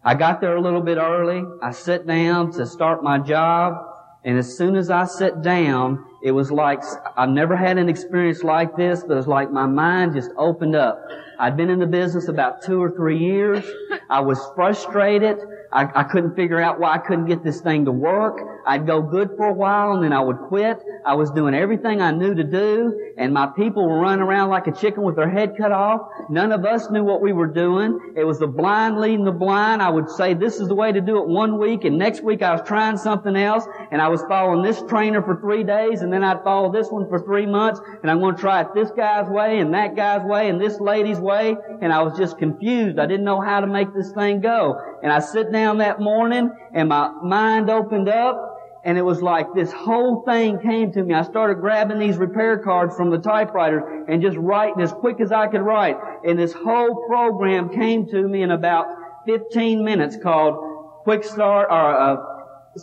I 0.05 0.15
got 0.15 0.39
there 0.39 0.55
a 0.55 0.61
little 0.61 0.79
bit 0.79 0.97
early. 0.97 1.43
I 1.61 1.71
sat 1.71 2.07
down 2.07 2.53
to 2.53 2.65
start 2.65 3.03
my 3.03 3.19
job. 3.19 3.75
And 4.23 4.37
as 4.37 4.57
soon 4.57 4.77
as 4.77 4.89
I 4.89 5.03
sat 5.03 5.41
down, 5.41 6.05
it 6.23 6.31
was 6.31 6.49
like, 6.49 6.81
I've 7.17 7.29
never 7.29 7.57
had 7.57 7.77
an 7.77 7.89
experience 7.89 8.43
like 8.43 8.77
this, 8.77 9.01
but 9.01 9.13
it 9.13 9.17
was 9.17 9.27
like 9.27 9.51
my 9.51 9.65
mind 9.65 10.13
just 10.13 10.29
opened 10.37 10.77
up. 10.77 11.03
I'd 11.39 11.57
been 11.57 11.69
in 11.69 11.79
the 11.79 11.87
business 11.87 12.27
about 12.27 12.61
two 12.61 12.81
or 12.81 12.91
three 12.91 13.17
years. 13.17 13.65
I 14.09 14.21
was 14.21 14.39
frustrated. 14.55 15.39
I, 15.73 15.89
I 15.95 16.03
couldn't 16.03 16.35
figure 16.35 16.61
out 16.61 16.79
why 16.79 16.93
I 16.93 16.97
couldn't 16.99 17.25
get 17.25 17.43
this 17.43 17.61
thing 17.61 17.85
to 17.85 17.91
work. 17.91 18.39
I'd 18.65 18.85
go 18.85 19.01
good 19.01 19.31
for 19.37 19.47
a 19.47 19.53
while 19.53 19.93
and 19.93 20.03
then 20.03 20.13
I 20.13 20.21
would 20.21 20.37
quit. 20.47 20.77
I 21.05 21.15
was 21.15 21.31
doing 21.31 21.53
everything 21.53 22.01
I 22.01 22.11
knew 22.11 22.33
to 22.35 22.43
do 22.43 23.13
and 23.17 23.33
my 23.33 23.47
people 23.47 23.87
were 23.87 23.99
running 23.99 24.23
around 24.23 24.49
like 24.49 24.67
a 24.67 24.71
chicken 24.71 25.03
with 25.03 25.15
their 25.15 25.29
head 25.29 25.55
cut 25.57 25.71
off. 25.71 26.01
None 26.29 26.51
of 26.51 26.65
us 26.65 26.89
knew 26.89 27.03
what 27.03 27.21
we 27.21 27.33
were 27.33 27.47
doing. 27.47 28.13
It 28.15 28.23
was 28.23 28.39
the 28.39 28.47
blind 28.47 28.99
leading 28.99 29.25
the 29.25 29.31
blind. 29.31 29.81
I 29.81 29.89
would 29.89 30.09
say 30.09 30.33
this 30.33 30.59
is 30.59 30.67
the 30.67 30.75
way 30.75 30.91
to 30.91 31.01
do 31.01 31.17
it 31.17 31.27
one 31.27 31.57
week 31.57 31.83
and 31.83 31.97
next 31.97 32.23
week 32.23 32.41
I 32.41 32.51
was 32.51 32.61
trying 32.65 32.97
something 32.97 33.35
else 33.35 33.65
and 33.91 34.01
I 34.01 34.07
was 34.07 34.21
following 34.23 34.63
this 34.63 34.81
trainer 34.87 35.21
for 35.21 35.39
three 35.39 35.63
days 35.63 36.01
and 36.01 36.11
then 36.11 36.23
I'd 36.23 36.43
follow 36.43 36.71
this 36.71 36.89
one 36.89 37.07
for 37.09 37.19
three 37.19 37.45
months 37.45 37.79
and 38.01 38.11
I'm 38.11 38.19
going 38.19 38.35
to 38.35 38.41
try 38.41 38.61
it 38.61 38.67
this 38.73 38.91
guy's 38.91 39.29
way 39.29 39.59
and 39.59 39.73
that 39.73 39.95
guy's 39.95 40.23
way 40.23 40.49
and 40.49 40.59
this 40.59 40.79
lady's 40.79 41.19
way 41.19 41.55
and 41.81 41.91
I 41.91 42.01
was 42.01 42.17
just 42.17 42.37
confused. 42.37 42.99
I 42.99 43.05
didn't 43.05 43.25
know 43.25 43.41
how 43.41 43.59
to 43.59 43.67
make 43.67 43.93
this 43.93 44.11
thing 44.11 44.41
go. 44.41 44.79
And 45.03 45.11
I 45.11 45.19
sit 45.19 45.51
down 45.51 45.79
that 45.79 45.99
morning 45.99 46.51
and 46.73 46.89
my 46.89 47.11
mind 47.23 47.69
opened 47.69 48.09
up 48.09 48.50
and 48.83 48.97
it 48.97 49.03
was 49.03 49.21
like 49.21 49.53
this 49.53 49.71
whole 49.71 50.23
thing 50.23 50.59
came 50.59 50.91
to 50.93 51.03
me. 51.03 51.13
I 51.13 51.23
started 51.23 51.55
grabbing 51.55 51.99
these 51.99 52.17
repair 52.17 52.57
cards 52.57 52.95
from 52.95 53.11
the 53.11 53.19
typewriters 53.19 53.83
and 54.07 54.21
just 54.21 54.37
writing 54.37 54.81
as 54.81 54.91
quick 54.91 55.19
as 55.21 55.31
I 55.31 55.47
could 55.47 55.61
write. 55.61 55.97
And 56.25 56.37
this 56.37 56.53
whole 56.53 57.05
program 57.07 57.69
came 57.69 58.07
to 58.07 58.27
me 58.27 58.41
in 58.41 58.51
about 58.51 58.87
15 59.27 59.83
minutes 59.83 60.17
called 60.21 61.03
Quick 61.03 61.23
Start 61.23 61.67
or 61.69 61.99
uh, 61.99 62.31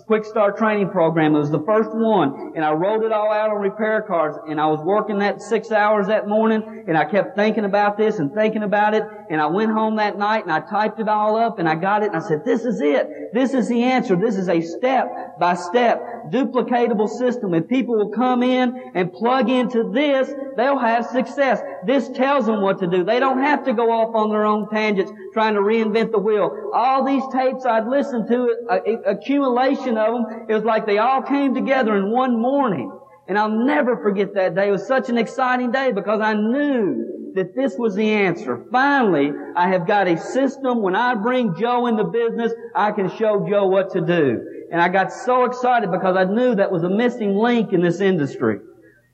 quick 0.07 0.25
start 0.25 0.59
training 0.59 0.91
program. 0.91 1.35
It 1.35 1.39
was 1.39 1.51
the 1.51 1.63
first 1.63 1.91
one, 1.93 2.53
and 2.55 2.65
I 2.65 2.73
wrote 2.73 3.03
it 3.05 3.13
all 3.13 3.33
out 3.33 3.51
on 3.51 3.57
repair 3.57 4.03
cards, 4.03 4.37
and 4.49 4.61
I 4.61 4.67
was 4.67 4.81
working 4.81 5.19
that 5.21 5.41
six 5.41 5.73
hours 5.73 6.09
that 6.09 6.29
morning, 6.29 6.85
and 6.87 6.97
I 6.97 7.05
kept 7.07 7.37
thinking 7.37 7.65
about 7.65 7.97
this 7.97 8.19
and 8.19 8.33
thinking 8.35 8.63
about 8.63 8.95
it, 8.95 9.03
and 9.31 9.41
I 9.41 9.47
went 9.47 9.73
home 9.73 9.97
that 9.97 10.19
night 10.19 10.45
and 10.45 10.53
I 10.53 10.61
typed 10.61 11.01
it 11.01 11.09
all 11.09 11.37
up, 11.37 11.59
and 11.59 11.69
I 11.69 11.75
got 11.75 12.03
it, 12.03 12.13
and 12.13 12.17
I 12.17 12.27
said, 12.27 12.45
this 12.45 12.65
is 12.65 12.81
it. 12.81 13.33
This 13.33 13.55
is 13.55 13.69
the 13.69 13.83
answer. 13.83 14.17
This 14.17 14.37
is 14.37 14.49
a 14.49 14.61
step 14.61 15.39
by 15.39 15.55
step, 15.55 16.01
duplicatable 16.31 17.09
system. 17.09 17.55
If 17.55 17.69
people 17.69 17.97
will 17.97 18.11
come 18.11 18.43
in 18.43 18.93
and 18.95 19.13
plug 19.13 19.51
into 19.51 19.91
this, 19.93 20.33
they'll 20.57 20.79
have 20.79 21.07
success. 21.07 21.61
This 21.87 22.09
tells 22.09 22.47
them 22.47 22.63
what 22.63 22.79
to 22.81 22.87
do. 22.87 23.05
They 23.05 23.21
don't 23.21 23.43
have 23.43 23.65
to 23.65 23.73
go 23.73 23.91
off 23.91 24.15
on 24.15 24.31
their 24.31 24.45
own 24.45 24.69
tangents 24.71 25.13
trying 25.33 25.55
to 25.55 25.61
reinvent 25.61 26.11
the 26.11 26.19
wheel. 26.19 26.71
All 26.75 27.05
these 27.05 27.23
tapes 27.33 27.67
I'd 27.67 27.87
listened 27.87 28.29
to, 28.29 28.57
a 28.71 28.75
uh, 28.75 29.13
accumulation 29.13 29.97
of 29.99 30.15
them, 30.15 30.47
it 30.49 30.55
was 30.55 30.65
like 30.65 30.87
they 30.87 30.99
all 30.99 31.23
came 31.23 31.55
together 31.55 31.97
in 31.97 32.11
one 32.11 32.41
morning. 32.41 32.93
And 33.29 33.39
I'll 33.39 33.51
never 33.51 33.99
forget 33.99 34.35
that 34.35 34.55
day. 34.55 34.69
It 34.69 34.71
was 34.71 34.87
such 34.87 35.11
an 35.11 35.19
exciting 35.19 35.71
day 35.71 35.93
because 35.93 36.21
I 36.23 36.33
knew 36.33 37.18
that 37.39 37.55
this 37.55 37.77
was 37.79 37.95
the 37.95 38.11
answer. 38.11 38.65
Finally, 38.73 39.33
I 39.55 39.69
have 39.69 39.87
got 39.87 40.09
a 40.09 40.19
system. 40.19 40.83
When 40.83 40.97
I 40.97 41.15
bring 41.15 41.55
Joe 41.55 41.87
in 41.87 41.97
the 41.97 42.05
business, 42.05 42.53
I 42.75 42.91
can 42.91 43.09
show 43.17 43.47
Joe 43.49 43.67
what 43.67 43.93
to 43.93 44.01
do. 44.01 44.67
And 44.73 44.83
I 44.83 44.89
got 44.89 45.13
so 45.13 45.45
excited 45.45 45.93
because 45.93 46.17
I 46.17 46.25
knew 46.25 46.57
that 46.57 46.73
was 46.73 46.83
a 46.83 46.89
missing 46.89 47.37
link 47.37 47.73
in 47.73 47.81
this 47.81 48.01
industry. 48.01 48.59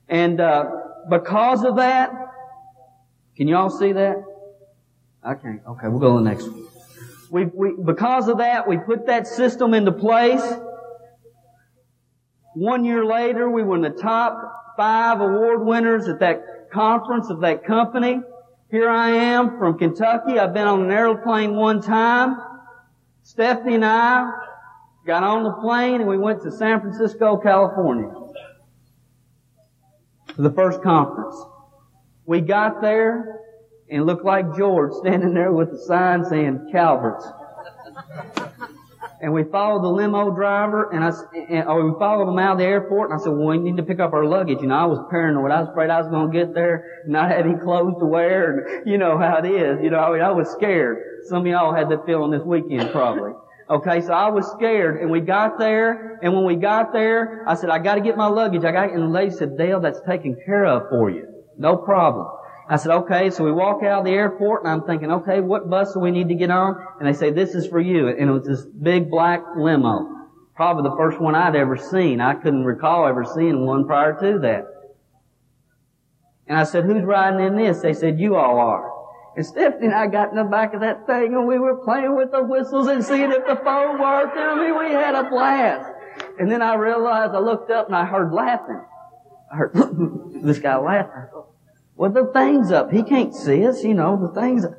And 0.09 0.41
uh, 0.41 0.65
because 1.07 1.63
of 1.63 1.75
that, 1.75 2.11
can 3.37 3.47
you 3.47 3.55
all 3.55 3.69
see 3.69 3.91
that? 3.93 4.15
I 5.23 5.35
can't. 5.35 5.61
Okay, 5.67 5.87
we'll 5.87 5.99
go 5.99 6.17
to 6.17 6.23
the 6.23 6.29
next 6.29 6.49
one. 6.49 6.65
We, 7.29 7.45
we, 7.45 7.73
because 7.83 8.27
of 8.27 8.39
that, 8.39 8.67
we 8.67 8.77
put 8.77 9.05
that 9.05 9.27
system 9.27 9.75
into 9.75 9.91
place. 9.91 10.43
One 12.55 12.85
year 12.85 13.05
later, 13.05 13.49
we 13.49 13.61
were 13.61 13.75
in 13.75 13.81
the 13.81 13.89
top 13.89 14.73
five 14.77 15.21
award 15.21 15.63
winners 15.63 16.07
at 16.07 16.19
that 16.21 16.41
conference 16.75 17.29
of 17.29 17.39
that 17.39 17.63
company. 17.63 18.19
Here 18.69 18.89
I 18.89 19.09
am 19.09 19.57
from 19.57 19.77
Kentucky. 19.77 20.37
I've 20.37 20.53
been 20.53 20.67
on 20.67 20.83
an 20.83 20.91
airplane 20.91 21.55
one 21.55 21.81
time. 21.81 22.35
Stephanie 23.23 23.75
and 23.75 23.85
I 23.85 24.29
got 25.07 25.23
on 25.23 25.43
the 25.43 25.53
plane 25.53 26.01
and 26.01 26.07
we 26.07 26.17
went 26.17 26.43
to 26.43 26.51
San 26.51 26.81
Francisco, 26.81 27.37
California 27.37 28.11
for 30.35 30.41
the 30.41 30.51
first 30.51 30.83
conference. 30.83 31.35
We 32.25 32.41
got 32.41 32.81
there 32.81 33.39
and 33.89 34.05
looked 34.05 34.25
like 34.25 34.57
George 34.57 34.91
standing 34.95 35.33
there 35.33 35.53
with 35.53 35.69
a 35.69 35.79
sign 35.79 36.25
saying 36.25 36.69
Calvert's. 36.73 37.25
And 39.21 39.33
we 39.33 39.43
followed 39.43 39.83
the 39.83 39.89
limo 39.89 40.29
driver, 40.31 40.91
and 40.91 41.03
I, 41.03 41.11
and, 41.49 41.67
or 41.67 41.89
we 41.89 41.97
followed 41.97 42.29
him 42.29 42.37
out 42.37 42.53
of 42.53 42.57
the 42.57 42.65
airport, 42.65 43.11
and 43.11 43.19
I 43.19 43.23
said, 43.23 43.31
well, 43.31 43.47
we 43.47 43.57
need 43.57 43.77
to 43.77 43.83
pick 43.83 43.99
up 43.99 44.13
our 44.13 44.25
luggage. 44.25 44.59
You 44.61 44.67
know, 44.67 44.75
I 44.75 44.85
was 44.85 44.99
paranoid. 45.09 45.51
I 45.51 45.61
was 45.61 45.69
afraid 45.69 45.89
I 45.89 46.01
was 46.01 46.09
going 46.09 46.31
to 46.31 46.37
get 46.37 46.53
there 46.53 47.01
and 47.03 47.13
not 47.13 47.31
have 47.31 47.45
any 47.45 47.55
clothes 47.57 47.95
to 47.99 48.05
wear, 48.05 48.59
and 48.59 48.89
you 48.89 48.97
know 48.97 49.17
how 49.17 49.37
it 49.37 49.45
is. 49.45 49.79
You 49.81 49.89
know, 49.89 49.99
I 49.99 50.11
mean, 50.11 50.21
I 50.21 50.31
was 50.31 50.49
scared. 50.49 51.25
Some 51.27 51.41
of 51.41 51.47
y'all 51.47 51.73
had 51.73 51.89
that 51.89 52.05
feeling 52.05 52.31
this 52.31 52.43
weekend, 52.43 52.91
probably. 52.91 53.31
Okay, 53.69 54.01
so 54.01 54.13
I 54.13 54.29
was 54.29 54.45
scared, 54.51 55.01
and 55.01 55.09
we 55.09 55.21
got 55.21 55.57
there, 55.57 56.19
and 56.21 56.33
when 56.33 56.45
we 56.45 56.55
got 56.55 56.93
there, 56.93 57.43
I 57.47 57.55
said, 57.55 57.69
I 57.69 57.79
gotta 57.79 58.01
get 58.01 58.15
my 58.17 58.27
luggage. 58.27 58.63
I 58.63 58.71
got, 58.71 58.91
and 58.91 59.01
the 59.01 59.07
lady 59.07 59.31
said, 59.31 59.57
Dale, 59.57 59.79
that's 59.79 60.01
taken 60.01 60.37
care 60.45 60.65
of 60.65 60.89
for 60.89 61.09
you. 61.09 61.27
No 61.57 61.77
problem. 61.77 62.27
I 62.67 62.77
said, 62.77 62.91
okay, 62.91 63.29
so 63.29 63.43
we 63.43 63.51
walk 63.51 63.83
out 63.83 63.99
of 63.99 64.05
the 64.05 64.11
airport 64.11 64.63
and 64.63 64.71
I'm 64.71 64.81
thinking, 64.87 65.11
okay, 65.11 65.39
what 65.39 65.69
bus 65.69 65.93
do 65.93 65.99
we 65.99 66.09
need 66.09 66.29
to 66.29 66.35
get 66.35 66.49
on? 66.49 66.83
And 66.99 67.07
they 67.07 67.13
say, 67.13 67.29
this 67.29 67.53
is 67.53 67.67
for 67.67 67.79
you. 67.79 68.07
And 68.07 68.29
it 68.29 68.31
was 68.31 68.45
this 68.45 68.65
big 68.65 69.09
black 69.11 69.41
limo. 69.55 70.09
Probably 70.55 70.89
the 70.89 70.95
first 70.95 71.19
one 71.19 71.35
I'd 71.35 71.55
ever 71.55 71.77
seen. 71.77 72.21
I 72.21 72.33
couldn't 72.33 72.63
recall 72.63 73.07
ever 73.07 73.23
seeing 73.23 73.65
one 73.65 73.85
prior 73.85 74.19
to 74.19 74.39
that. 74.39 74.65
And 76.47 76.57
I 76.57 76.63
said, 76.63 76.85
who's 76.85 77.03
riding 77.03 77.45
in 77.45 77.55
this? 77.55 77.81
They 77.81 77.93
said, 77.93 78.19
you 78.19 78.35
all 78.35 78.57
are. 78.57 78.91
And 79.35 79.45
Stephanie 79.45 79.87
and 79.87 79.95
I 79.95 80.07
got 80.07 80.29
in 80.29 80.37
the 80.37 80.43
back 80.43 80.73
of 80.73 80.81
that 80.81 81.05
thing 81.05 81.35
and 81.35 81.45
we 81.45 81.59
were 81.59 81.83
playing 81.83 82.15
with 82.15 82.31
the 82.31 82.41
whistles 82.41 82.87
and 82.87 83.03
seeing 83.03 83.31
if 83.31 83.45
the 83.45 83.57
phone 83.57 83.99
worked. 83.99 84.37
I 84.37 84.55
mean, 84.55 84.77
we 84.79 84.91
had 84.91 85.13
a 85.13 85.29
blast. 85.29 85.91
And 86.39 86.49
then 86.49 86.61
I 86.61 86.75
realized, 86.75 87.33
I 87.33 87.39
looked 87.39 87.69
up 87.69 87.87
and 87.87 87.95
I 87.95 88.05
heard 88.05 88.33
laughing. 88.33 88.81
I 89.51 89.55
heard 89.57 89.71
this 90.41 90.57
guy 90.59 90.77
laughing. 90.77 91.29
Well, 91.95 92.11
the 92.11 92.25
thing's 92.33 92.71
up. 92.71 92.91
He 92.91 93.03
can't 93.03 93.33
see 93.33 93.65
us, 93.65 93.83
you 93.83 93.93
know, 93.93 94.19
the 94.21 94.39
thing's 94.39 94.65
up. 94.65 94.73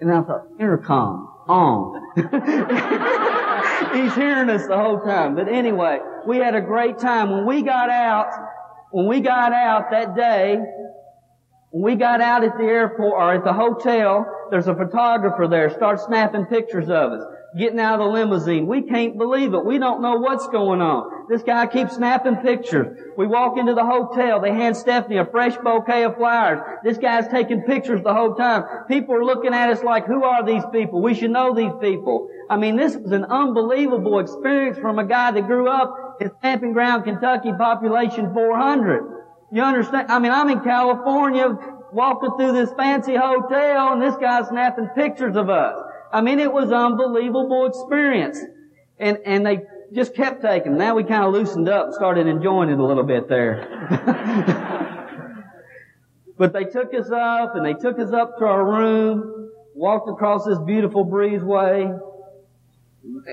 And 0.00 0.12
I 0.12 0.22
thought, 0.22 0.46
intercom, 0.58 1.28
on. 1.48 2.00
He's 3.94 4.14
hearing 4.14 4.48
us 4.50 4.66
the 4.66 4.76
whole 4.76 5.00
time. 5.00 5.34
But 5.34 5.48
anyway, 5.48 5.98
we 6.26 6.38
had 6.38 6.54
a 6.54 6.60
great 6.60 6.98
time. 6.98 7.30
When 7.30 7.44
we 7.44 7.62
got 7.62 7.90
out, 7.90 8.28
when 8.92 9.06
we 9.06 9.20
got 9.20 9.52
out 9.52 9.90
that 9.90 10.14
day, 10.14 10.58
when 11.70 11.82
we 11.82 11.94
got 11.96 12.20
out 12.20 12.44
at 12.44 12.56
the 12.58 12.64
airport 12.64 13.12
or 13.12 13.34
at 13.34 13.44
the 13.44 13.52
hotel, 13.52 14.26
there's 14.50 14.66
a 14.66 14.74
photographer 14.74 15.46
there, 15.48 15.70
starts 15.70 16.04
snapping 16.04 16.46
pictures 16.46 16.88
of 16.90 17.12
us 17.12 17.22
getting 17.56 17.80
out 17.80 18.00
of 18.00 18.06
the 18.06 18.12
limousine. 18.12 18.66
We 18.66 18.82
can't 18.82 19.18
believe 19.18 19.54
it. 19.54 19.64
We 19.64 19.78
don't 19.78 20.02
know 20.02 20.16
what's 20.16 20.46
going 20.48 20.80
on. 20.80 21.26
This 21.28 21.42
guy 21.42 21.66
keeps 21.66 21.96
snapping 21.96 22.36
pictures. 22.36 22.96
We 23.16 23.26
walk 23.26 23.58
into 23.58 23.74
the 23.74 23.84
hotel. 23.84 24.40
They 24.40 24.52
hand 24.52 24.76
Stephanie 24.76 25.18
a 25.18 25.24
fresh 25.24 25.56
bouquet 25.56 26.04
of 26.04 26.16
flowers. 26.16 26.60
This 26.84 26.98
guy's 26.98 27.28
taking 27.28 27.62
pictures 27.62 28.02
the 28.02 28.14
whole 28.14 28.34
time. 28.34 28.64
People 28.88 29.14
are 29.16 29.24
looking 29.24 29.54
at 29.54 29.70
us 29.70 29.82
like, 29.82 30.06
who 30.06 30.24
are 30.24 30.44
these 30.44 30.62
people? 30.72 31.02
We 31.02 31.14
should 31.14 31.30
know 31.30 31.54
these 31.54 31.72
people. 31.80 32.28
I 32.48 32.56
mean, 32.56 32.76
this 32.76 32.96
was 32.96 33.12
an 33.12 33.24
unbelievable 33.24 34.18
experience 34.20 34.78
from 34.78 34.98
a 34.98 35.04
guy 35.04 35.32
that 35.32 35.46
grew 35.46 35.68
up 35.68 36.18
in 36.20 36.30
Stamping 36.38 36.72
Ground, 36.72 37.04
Kentucky, 37.04 37.52
population 37.56 38.32
400. 38.32 39.19
You 39.52 39.62
understand? 39.62 40.10
I 40.10 40.18
mean, 40.18 40.32
I'm 40.32 40.48
in 40.48 40.60
California 40.60 41.56
walking 41.92 42.30
through 42.36 42.52
this 42.52 42.72
fancy 42.74 43.16
hotel 43.16 43.92
and 43.92 44.02
this 44.02 44.16
guy's 44.16 44.48
snapping 44.48 44.88
pictures 44.94 45.36
of 45.36 45.50
us. 45.50 45.76
I 46.12 46.20
mean, 46.20 46.38
it 46.38 46.52
was 46.52 46.70
unbelievable 46.70 47.66
experience. 47.66 48.38
And, 48.98 49.18
and 49.24 49.44
they 49.44 49.62
just 49.92 50.14
kept 50.14 50.42
taking. 50.42 50.76
Now 50.76 50.94
we 50.94 51.02
kind 51.02 51.24
of 51.24 51.32
loosened 51.32 51.68
up 51.68 51.86
and 51.86 51.94
started 51.94 52.26
enjoying 52.26 52.70
it 52.70 52.78
a 52.78 52.84
little 52.84 53.02
bit 53.02 53.28
there. 53.28 53.66
but 56.38 56.52
they 56.52 56.64
took 56.64 56.94
us 56.94 57.10
up 57.10 57.56
and 57.56 57.66
they 57.66 57.74
took 57.74 57.98
us 57.98 58.12
up 58.12 58.38
to 58.38 58.44
our 58.44 58.64
room, 58.64 59.50
walked 59.74 60.08
across 60.08 60.44
this 60.44 60.58
beautiful 60.60 61.04
breezeway, 61.04 61.98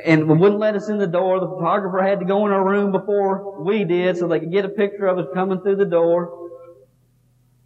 and 0.05 0.27
we 0.27 0.35
wouldn't 0.35 0.59
let 0.59 0.75
us 0.75 0.89
in 0.89 0.97
the 0.97 1.07
door. 1.07 1.39
The 1.39 1.47
photographer 1.47 2.01
had 2.01 2.19
to 2.19 2.25
go 2.25 2.45
in 2.45 2.51
our 2.51 2.65
room 2.65 2.91
before 2.91 3.61
we 3.61 3.83
did 3.83 4.17
so 4.17 4.27
they 4.27 4.39
could 4.39 4.51
get 4.51 4.65
a 4.65 4.69
picture 4.69 5.07
of 5.07 5.17
us 5.17 5.27
coming 5.33 5.59
through 5.61 5.75
the 5.77 5.85
door. 5.85 6.49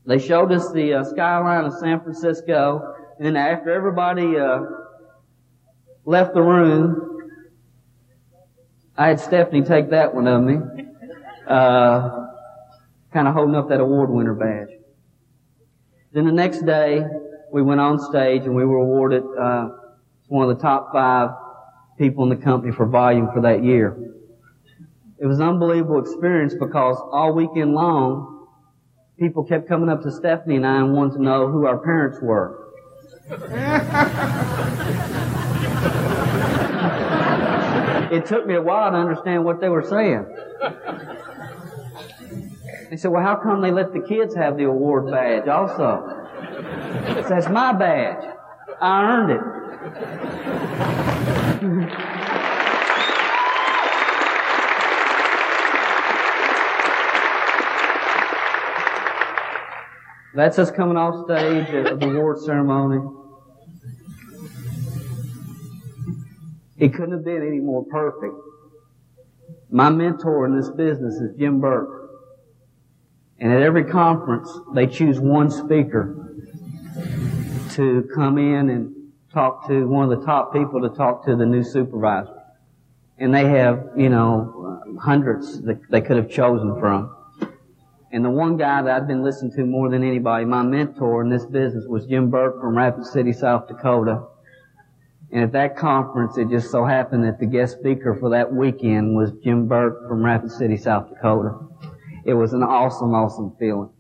They 0.06 0.18
showed 0.18 0.52
us 0.52 0.72
the 0.72 0.96
uh, 0.96 1.04
skyline 1.04 1.66
of 1.66 1.74
San 1.74 2.02
Francisco, 2.02 2.96
and 3.18 3.26
then 3.26 3.36
after 3.36 3.72
everybody 3.72 4.36
uh, 4.38 4.62
left 6.06 6.34
the 6.34 6.42
room, 6.42 7.08
I 8.98 9.10
had 9.10 9.20
Stephanie 9.20 9.62
take 9.62 9.92
that 9.92 10.14
one 10.14 10.28
of 10.28 10.44
me, 10.44 10.58
uh, 11.48 12.26
kind 13.14 13.28
of 13.28 13.36
holding 13.36 13.56
up 13.56 13.70
that 13.70 13.80
award 13.80 14.10
winner 14.10 14.34
badge. 14.34 14.76
Then 16.14 16.26
the 16.26 16.32
next 16.32 16.66
day, 16.66 17.06
we 17.52 17.62
went 17.62 17.80
on 17.80 18.00
stage 18.00 18.44
and 18.44 18.56
we 18.56 18.66
were 18.66 18.78
awarded 18.78 19.24
uh, 19.40 19.70
one 20.28 20.50
of 20.50 20.58
the 20.58 20.62
top 20.62 20.92
five 20.92 21.30
people 22.02 22.24
in 22.24 22.30
the 22.30 22.44
company 22.44 22.74
for 22.74 22.88
volume 22.88 23.30
for 23.32 23.42
that 23.42 23.64
year. 23.64 23.96
It 25.20 25.28
was 25.28 25.38
an 25.40 25.48
unbelievable 25.48 26.00
experience 26.00 26.56
because 26.60 26.98
all 27.12 27.32
weekend 27.32 27.76
long, 27.76 28.48
people 29.20 29.44
kept 29.44 29.70
coming 29.70 29.88
up 29.88 30.02
to 30.02 30.12
Stephanie 30.12 30.56
and 30.56 30.66
I 30.66 30.78
and 30.78 30.94
wanted 30.94 31.18
to 31.18 31.22
know 31.22 31.48
who 31.48 31.68
our 31.68 31.78
parents 31.78 32.18
were. 32.20 32.58
it 38.12 38.26
took 38.26 38.48
me 38.48 38.56
a 38.56 38.62
while 38.62 38.90
to 38.90 38.98
understand 38.98 39.46
what 39.46 39.62
they 39.62 39.70
were 39.70 39.84
saying. 39.84 40.26
They 42.90 42.98
said, 42.98 43.12
well, 43.12 43.22
how 43.22 43.36
come 43.36 43.62
they 43.62 43.72
let 43.72 43.94
the 43.94 44.02
kids 44.02 44.34
have 44.34 44.58
the 44.58 44.64
award 44.64 45.12
badge 45.12 45.48
also? 45.48 46.18
That's 47.30 47.48
my 47.48 47.74
badge. 47.74 48.26
I 48.82 49.04
earned 49.04 49.32
it. 49.34 50.71
Mm-hmm. 51.62 52.12
That's 60.34 60.58
us 60.58 60.72
coming 60.72 60.98
off 60.98 61.26
stage 61.26 61.70
at 61.70 62.00
the 62.00 62.10
award 62.10 62.40
ceremony. 62.40 63.08
It 66.78 66.96
couldn't 66.96 67.12
have 67.12 67.24
been 67.24 67.46
any 67.46 67.60
more 67.60 67.86
perfect. 67.86 68.34
My 69.70 69.92
mentor 69.92 70.48
in 70.48 70.58
this 70.58 70.70
business 70.70 71.14
is 71.16 71.38
Jim 71.38 71.62
Burke. 71.62 72.10
And 73.40 73.54
at 73.54 73.62
every 73.62 73.84
conference, 73.84 74.50
they 74.74 74.88
choose 74.88 75.20
one 75.20 75.52
speaker 75.52 76.34
to 77.74 78.10
come 78.16 78.40
in 78.40 78.70
and 78.70 79.01
talk 79.34 79.68
to 79.68 79.88
one 79.88 80.12
of 80.12 80.20
the 80.20 80.26
top 80.26 80.54
people 80.54 80.82
to 80.82 80.90
talk 80.90 81.26
to 81.26 81.36
the 81.36 81.46
new 81.46 81.64
supervisor. 81.64 82.38
And 83.18 83.34
they 83.34 83.46
have, 83.46 83.90
you 83.96 84.10
know, 84.10 84.82
hundreds 85.00 85.62
that 85.62 85.80
they 85.90 86.02
could 86.02 86.18
have 86.18 86.30
chosen 86.30 86.80
from. 86.80 87.16
And 88.12 88.26
the 88.26 88.30
one 88.30 88.58
guy 88.58 88.82
that 88.82 88.94
I've 88.94 89.08
been 89.08 89.24
listening 89.24 89.54
to 89.54 89.66
more 89.66 89.90
than 89.90 90.04
anybody, 90.04 90.44
my 90.44 90.64
mentor 90.64 91.22
in 91.22 91.30
this 91.30 91.46
business 91.46 91.86
was 91.88 92.06
Jim 92.08 92.30
Burke 92.30 92.60
from 92.60 92.76
Rapid 92.76 93.06
City, 93.06 93.32
South 93.32 93.68
Dakota. 93.68 94.24
And 95.32 95.44
at 95.44 95.54
that 95.54 95.78
conference, 95.78 96.38
it 96.38 96.50
just 96.50 96.72
so 96.72 96.84
happened 96.84 97.24
that 97.24 97.40
the 97.40 97.46
guest 97.46 97.78
speaker 97.78 98.18
for 98.20 98.32
that 98.32 98.52
weekend 98.52 99.16
was 99.16 99.32
Jim 99.44 99.68
Burke 99.68 100.10
from 100.10 100.26
Rapid 100.26 100.52
City, 100.52 100.76
South 100.76 101.08
Dakota. 101.08 101.58
It 102.26 102.34
was 102.34 102.52
an 102.52 102.64
awesome, 102.64 103.14
awesome 103.14 103.56
feeling 103.58 103.92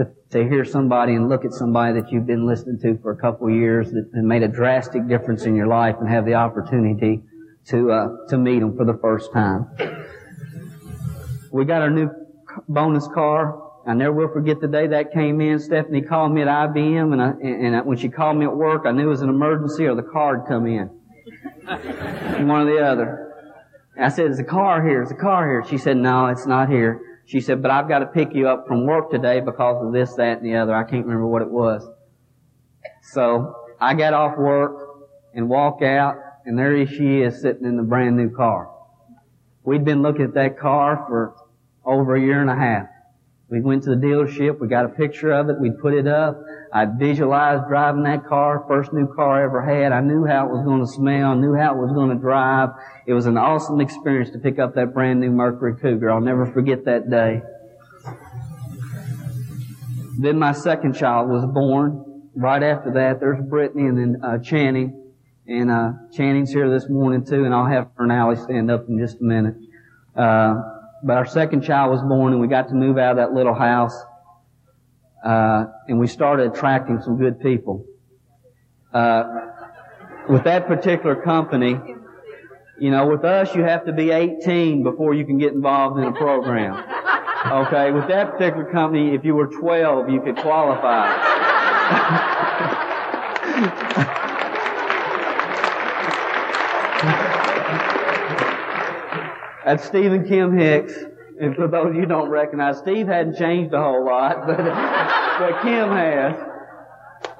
to, 0.00 0.10
to 0.30 0.48
hear 0.48 0.64
somebody 0.64 1.14
and 1.14 1.28
look 1.28 1.44
at 1.44 1.52
somebody 1.52 2.00
that 2.00 2.10
you've 2.10 2.26
been 2.26 2.46
listening 2.46 2.78
to 2.80 2.98
for 3.02 3.12
a 3.12 3.16
couple 3.16 3.48
of 3.48 3.54
years 3.54 3.90
that, 3.90 4.10
that 4.12 4.22
made 4.22 4.42
a 4.42 4.48
drastic 4.48 5.06
difference 5.06 5.44
in 5.44 5.54
your 5.54 5.66
life 5.66 5.96
and 6.00 6.08
have 6.08 6.24
the 6.24 6.34
opportunity 6.34 7.20
to 7.66 7.90
uh, 7.90 8.08
to 8.28 8.38
meet 8.38 8.60
them 8.60 8.76
for 8.76 8.86
the 8.86 8.98
first 9.02 9.32
time. 9.32 9.66
We 11.52 11.64
got 11.66 11.82
our 11.82 11.90
new 11.90 12.10
bonus 12.68 13.06
car. 13.08 13.70
I 13.86 13.94
never 13.94 14.12
will 14.12 14.32
forget 14.32 14.60
the 14.60 14.68
day 14.68 14.86
that 14.86 15.12
came 15.12 15.40
in. 15.40 15.58
Stephanie 15.58 16.02
called 16.02 16.32
me 16.32 16.42
at 16.42 16.48
IBM, 16.48 17.12
and, 17.12 17.22
I, 17.22 17.30
and 17.42 17.76
I, 17.76 17.80
when 17.80 17.96
she 17.96 18.08
called 18.08 18.36
me 18.36 18.44
at 18.44 18.54
work, 18.54 18.82
I 18.86 18.92
knew 18.92 19.06
it 19.06 19.10
was 19.10 19.22
an 19.22 19.30
emergency 19.30 19.86
or 19.86 19.94
the 19.94 20.02
car 20.02 20.38
had 20.38 20.48
come 20.48 20.66
in. 20.66 20.86
One 22.46 22.68
or 22.68 22.74
the 22.74 22.84
other. 22.84 23.26
I 24.00 24.08
said, 24.08 24.30
"Is 24.30 24.38
a 24.38 24.44
car 24.44 24.86
here? 24.86 25.02
Is 25.02 25.10
a 25.10 25.14
car 25.14 25.46
here?" 25.46 25.64
She 25.68 25.76
said, 25.76 25.98
"No, 25.98 26.26
it's 26.26 26.46
not 26.46 26.70
here." 26.70 27.09
She 27.30 27.40
said, 27.40 27.62
"But 27.62 27.70
I've 27.70 27.88
got 27.88 28.00
to 28.00 28.06
pick 28.06 28.34
you 28.34 28.48
up 28.48 28.66
from 28.66 28.86
work 28.86 29.12
today 29.12 29.38
because 29.38 29.86
of 29.86 29.92
this, 29.92 30.12
that, 30.14 30.38
and 30.38 30.44
the 30.44 30.56
other. 30.56 30.74
I 30.74 30.82
can't 30.82 31.06
remember 31.06 31.28
what 31.28 31.42
it 31.42 31.50
was." 31.50 31.88
So 33.02 33.54
I 33.80 33.94
got 33.94 34.14
off 34.14 34.36
work 34.36 34.74
and 35.32 35.48
walk 35.48 35.80
out, 35.80 36.16
and 36.44 36.58
there 36.58 36.84
she 36.88 37.20
is 37.20 37.40
sitting 37.40 37.64
in 37.64 37.76
the 37.76 37.84
brand 37.84 38.16
new 38.16 38.30
car. 38.30 38.68
We'd 39.62 39.84
been 39.84 40.02
looking 40.02 40.24
at 40.24 40.34
that 40.34 40.58
car 40.58 41.04
for 41.06 41.36
over 41.84 42.16
a 42.16 42.20
year 42.20 42.40
and 42.40 42.50
a 42.50 42.56
half. 42.56 42.88
We 43.48 43.60
went 43.60 43.84
to 43.84 43.90
the 43.90 43.96
dealership, 43.96 44.58
we 44.58 44.66
got 44.66 44.84
a 44.84 44.88
picture 44.88 45.30
of 45.30 45.48
it, 45.50 45.60
we 45.60 45.70
put 45.70 45.94
it 45.94 46.08
up. 46.08 46.40
I 46.72 46.84
visualized 46.86 47.68
driving 47.68 48.04
that 48.04 48.26
car, 48.26 48.64
first 48.66 48.92
new 48.92 49.12
car 49.12 49.40
I 49.40 49.44
ever 49.44 49.62
had. 49.62 49.92
I 49.92 50.00
knew 50.00 50.24
how 50.24 50.46
it 50.46 50.52
was 50.52 50.64
going 50.64 50.80
to 50.80 50.86
smell, 50.86 51.36
knew 51.36 51.54
how 51.54 51.74
it 51.74 51.78
was 51.78 51.92
going 51.92 52.10
to 52.10 52.16
drive. 52.16 52.70
It 53.10 53.14
was 53.14 53.26
an 53.26 53.36
awesome 53.36 53.80
experience 53.80 54.30
to 54.30 54.38
pick 54.38 54.60
up 54.60 54.76
that 54.76 54.94
brand 54.94 55.18
new 55.18 55.32
Mercury 55.32 55.74
Cougar. 55.74 56.08
I'll 56.08 56.20
never 56.20 56.46
forget 56.46 56.84
that 56.84 57.10
day. 57.10 57.42
Then 60.16 60.38
my 60.38 60.52
second 60.52 60.94
child 60.94 61.28
was 61.28 61.44
born. 61.44 62.30
Right 62.36 62.62
after 62.62 62.92
that, 62.92 63.18
there's 63.18 63.44
Brittany 63.44 63.88
and 63.88 63.98
then 63.98 64.22
uh, 64.22 64.38
Channing. 64.38 65.12
And 65.48 65.72
uh, 65.72 65.90
Channing's 66.12 66.52
here 66.52 66.70
this 66.70 66.88
morning 66.88 67.24
too, 67.24 67.44
and 67.44 67.52
I'll 67.52 67.66
have 67.66 67.88
her 67.96 68.04
and 68.04 68.12
Allie 68.12 68.36
stand 68.36 68.70
up 68.70 68.88
in 68.88 68.96
just 68.96 69.20
a 69.20 69.24
minute. 69.24 69.56
Uh, 70.14 70.54
but 71.02 71.16
our 71.16 71.26
second 71.26 71.64
child 71.64 71.90
was 71.90 72.02
born 72.02 72.32
and 72.32 72.40
we 72.40 72.46
got 72.46 72.68
to 72.68 72.74
move 72.74 72.96
out 72.96 73.10
of 73.10 73.16
that 73.16 73.32
little 73.32 73.54
house. 73.54 74.00
Uh, 75.24 75.64
and 75.88 75.98
we 75.98 76.06
started 76.06 76.52
attracting 76.52 77.02
some 77.02 77.18
good 77.18 77.40
people. 77.40 77.84
Uh, 78.94 79.24
with 80.28 80.44
that 80.44 80.68
particular 80.68 81.16
company, 81.16 81.74
you 82.80 82.90
know, 82.90 83.06
with 83.06 83.24
us, 83.24 83.54
you 83.54 83.62
have 83.62 83.84
to 83.84 83.92
be 83.92 84.10
18 84.10 84.82
before 84.82 85.12
you 85.12 85.26
can 85.26 85.36
get 85.36 85.52
involved 85.52 85.98
in 85.98 86.04
a 86.04 86.12
program. 86.12 86.82
Okay, 87.46 87.92
with 87.92 88.08
that 88.08 88.32
particular 88.32 88.64
company, 88.72 89.14
if 89.14 89.22
you 89.22 89.34
were 89.34 89.48
12, 89.48 90.08
you 90.08 90.22
could 90.22 90.36
qualify. 90.36 91.08
That's 99.66 99.84
Stephen 99.84 100.26
Kim 100.26 100.58
Hicks. 100.58 100.94
And 101.38 101.54
for 101.54 101.68
those 101.68 101.94
you 101.94 102.06
don't 102.06 102.30
recognize, 102.30 102.78
Steve 102.78 103.06
hadn't 103.06 103.36
changed 103.36 103.74
a 103.74 103.82
whole 103.82 104.04
lot, 104.04 104.46
but, 104.46 104.56
but 104.56 105.62
Kim 105.62 105.90
has. 105.90 106.49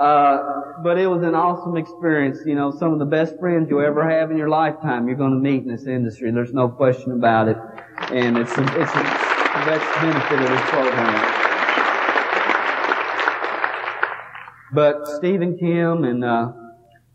Uh, 0.01 0.81
but 0.83 0.97
it 0.97 1.07
was 1.07 1.23
an 1.23 1.35
awesome 1.35 1.77
experience. 1.77 2.39
You 2.47 2.55
know, 2.55 2.71
some 2.71 2.95
of 2.95 2.99
the 2.99 3.05
best 3.05 3.39
friends 3.39 3.69
you'll 3.69 3.85
ever 3.85 4.09
have 4.09 4.31
in 4.31 4.39
your 4.39 4.49
lifetime 4.49 5.07
you're 5.07 5.17
going 5.17 5.33
to 5.33 5.39
meet 5.39 5.63
in 5.63 5.69
this 5.69 5.87
industry. 5.87 6.31
There's 6.31 6.55
no 6.55 6.71
question 6.71 7.13
about 7.13 7.49
it. 7.49 7.59
And 8.11 8.39
it's, 8.39 8.57
a, 8.57 8.63
it's 8.81 8.95
a, 8.95 9.03
that's 9.69 10.01
benefit 10.01 10.41
of 10.41 10.49
this 10.49 10.71
program. 10.71 11.37
But 14.73 15.07
Steve 15.19 15.43
and 15.43 15.59
Kim 15.59 16.05
and, 16.05 16.25
uh, 16.25 16.53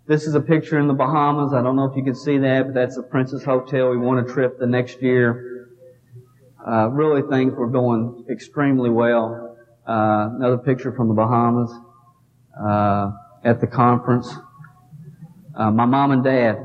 this 0.07 0.27
is 0.27 0.35
a 0.35 0.41
picture 0.41 0.77
in 0.77 0.87
the 0.87 0.93
Bahamas. 0.93 1.53
I 1.53 1.63
don't 1.63 1.75
know 1.75 1.85
if 1.85 1.97
you 1.97 2.03
can 2.03 2.13
see 2.13 2.37
that, 2.37 2.65
but 2.65 2.75
that's 2.75 2.95
the 2.95 3.01
Princess 3.01 3.43
Hotel. 3.43 3.89
We 3.89 3.97
want 3.97 4.29
a 4.29 4.31
trip 4.31 4.59
the 4.59 4.67
next 4.67 5.01
year. 5.01 5.71
Uh, 6.63 6.89
really 6.89 7.23
things 7.23 7.55
were 7.55 7.69
going 7.69 8.25
extremely 8.29 8.91
well. 8.91 9.57
Uh, 9.87 10.29
another 10.35 10.59
picture 10.59 10.91
from 10.91 11.07
the 11.07 11.15
Bahamas, 11.15 11.71
uh, 12.61 13.11
at 13.43 13.61
the 13.61 13.67
conference. 13.67 14.33
Uh, 15.55 15.71
my 15.71 15.85
mom 15.85 16.11
and 16.11 16.23
dad 16.23 16.57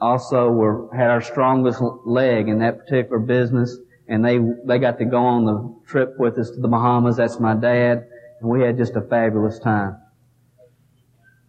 also 0.00 0.50
were, 0.50 0.94
had 0.94 1.10
our 1.10 1.22
strongest 1.22 1.80
leg 2.04 2.48
in 2.48 2.58
that 2.58 2.78
particular 2.78 3.18
business 3.18 3.76
and 4.06 4.24
they, 4.24 4.38
they 4.66 4.78
got 4.78 4.98
to 4.98 5.04
go 5.04 5.18
on 5.18 5.44
the 5.46 5.74
trip 5.86 6.14
with 6.18 6.38
us 6.38 6.50
to 6.50 6.60
the 6.60 6.68
Bahamas. 6.68 7.16
That's 7.16 7.40
my 7.40 7.54
dad 7.54 8.06
and 8.40 8.50
we 8.50 8.60
had 8.60 8.76
just 8.76 8.94
a 8.96 9.00
fabulous 9.00 9.58
time. 9.58 9.96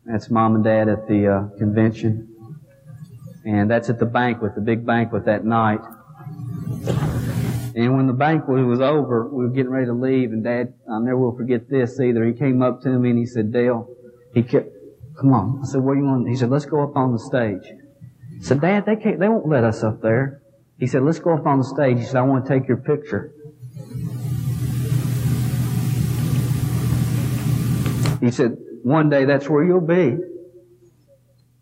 That's 0.06 0.30
mom 0.30 0.56
and 0.56 0.64
dad 0.64 0.88
at 0.88 1.08
the 1.08 1.28
uh, 1.28 1.58
convention. 1.58 2.32
And 3.44 3.70
that's 3.70 3.90
at 3.90 4.00
the 4.00 4.06
banquet, 4.06 4.56
the 4.56 4.62
big 4.62 4.86
banquet 4.86 5.26
that 5.26 5.46
night. 5.46 5.82
And 7.76 7.98
when 7.98 8.08
the 8.08 8.14
banquet 8.14 8.66
was 8.66 8.80
over, 8.80 9.28
we 9.28 9.44
were 9.44 9.52
getting 9.52 9.70
ready 9.70 9.88
to 9.88 9.94
leave, 9.94 10.32
and 10.32 10.46
Dad, 10.46 10.74
I 10.90 10.98
never 11.00 11.18
will 11.18 11.36
forget 11.36 11.70
this 11.70 12.00
either. 12.00 12.24
He 12.24 12.32
came 12.32 12.62
up 12.62 12.82
to 12.84 12.90
me 12.90 13.10
and 13.10 13.20
he 13.20 13.26
said, 13.26 13.52
Dale, 13.52 13.90
he 14.34 14.44
kept, 14.44 14.70
come 15.20 15.34
on. 15.34 15.60
I 15.62 15.66
said, 15.66 15.82
do 15.82 15.94
you 15.94 16.06
want? 16.06 16.30
He 16.30 16.38
said, 16.38 16.50
let's 16.50 16.66
go 16.66 16.84
up 16.84 16.96
on 16.96 17.12
the 17.12 17.20
stage. 17.20 17.64
I 17.68 18.42
said, 18.42 18.62
Dad, 18.62 18.86
they 18.86 18.96
can't, 18.96 19.20
they 19.20 19.28
won't 19.28 19.50
let 19.50 19.66
us 19.66 19.84
up 19.84 20.02
there. 20.02 20.42
He 20.80 20.88
said, 20.88 21.04
let's 21.04 21.20
go 21.20 21.34
up 21.36 21.46
on 21.46 21.58
the 21.58 21.66
stage. 21.66 21.98
He 22.00 22.06
said, 22.06 22.16
I 22.16 22.22
want 22.22 22.46
to 22.46 22.58
take 22.58 22.66
your 22.66 22.78
picture. 22.78 23.34
He 28.22 28.32
said, 28.32 28.58
one 28.84 29.10
day 29.10 29.26
that's 29.26 29.50
where 29.50 29.66
you'll 29.66 29.82
be. 29.82 30.16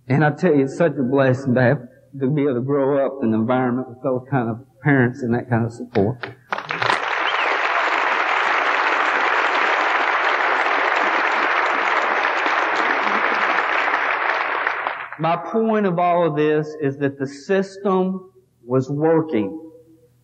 And 0.08 0.23
I 0.23 0.30
tell 0.30 0.54
you, 0.54 0.65
it's 0.65 0.78
such 0.78 0.93
a 0.93 1.04
blessing 1.04 1.56
to 1.56 1.62
have, 1.62 1.82
to 2.19 2.30
be 2.30 2.43
able 2.43 2.56
to 2.56 2.62
grow 2.62 3.04
up 3.04 3.23
in 3.23 3.34
an 3.34 3.39
environment 3.39 3.89
with 3.89 4.04
those 4.04 4.28
kind 4.30 4.49
of 4.49 4.65
parents 4.83 5.21
and 5.21 5.33
that 5.33 5.49
kind 5.49 5.65
of 5.65 5.71
support. 5.71 6.17
My 15.19 15.37
point 15.37 15.85
of 15.85 15.99
all 15.99 16.27
of 16.27 16.35
this 16.35 16.67
is 16.81 16.97
that 16.97 17.17
the 17.17 17.27
system 17.27 18.31
was 18.65 18.89
working. 18.89 19.59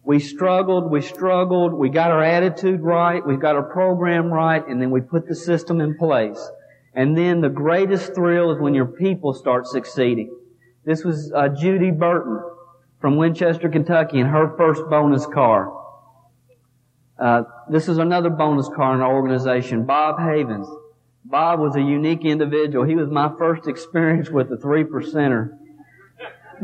We 0.03 0.19
struggled, 0.19 0.91
we 0.91 1.01
struggled, 1.01 1.73
we 1.73 1.89
got 1.89 2.11
our 2.11 2.23
attitude 2.23 2.81
right, 2.81 3.25
we 3.25 3.37
got 3.37 3.55
our 3.55 3.63
program 3.63 4.25
right, 4.25 4.65
and 4.67 4.81
then 4.81 4.91
we 4.91 5.01
put 5.01 5.27
the 5.27 5.35
system 5.35 5.79
in 5.79 5.97
place. 5.97 6.39
And 6.93 7.17
then 7.17 7.41
the 7.41 7.49
greatest 7.49 8.15
thrill 8.15 8.51
is 8.51 8.59
when 8.59 8.73
your 8.73 8.87
people 8.87 9.33
start 9.33 9.67
succeeding. 9.67 10.35
This 10.83 11.03
was 11.03 11.31
uh, 11.33 11.49
Judy 11.49 11.91
Burton 11.91 12.41
from 12.99 13.15
Winchester, 13.17 13.69
Kentucky, 13.69 14.19
in 14.19 14.27
her 14.27 14.55
first 14.57 14.83
bonus 14.89 15.25
car. 15.25 15.73
Uh, 17.17 17.43
this 17.69 17.87
is 17.87 17.97
another 17.97 18.29
bonus 18.29 18.69
car 18.69 18.95
in 18.95 19.01
our 19.01 19.13
organization, 19.13 19.85
Bob 19.85 20.19
Havens. 20.19 20.67
Bob 21.25 21.59
was 21.59 21.75
a 21.75 21.81
unique 21.81 22.25
individual. 22.25 22.85
He 22.85 22.95
was 22.95 23.09
my 23.09 23.29
first 23.37 23.67
experience 23.67 24.29
with 24.29 24.49
the 24.49 24.57
three 24.57 24.83
percenter. 24.83 25.57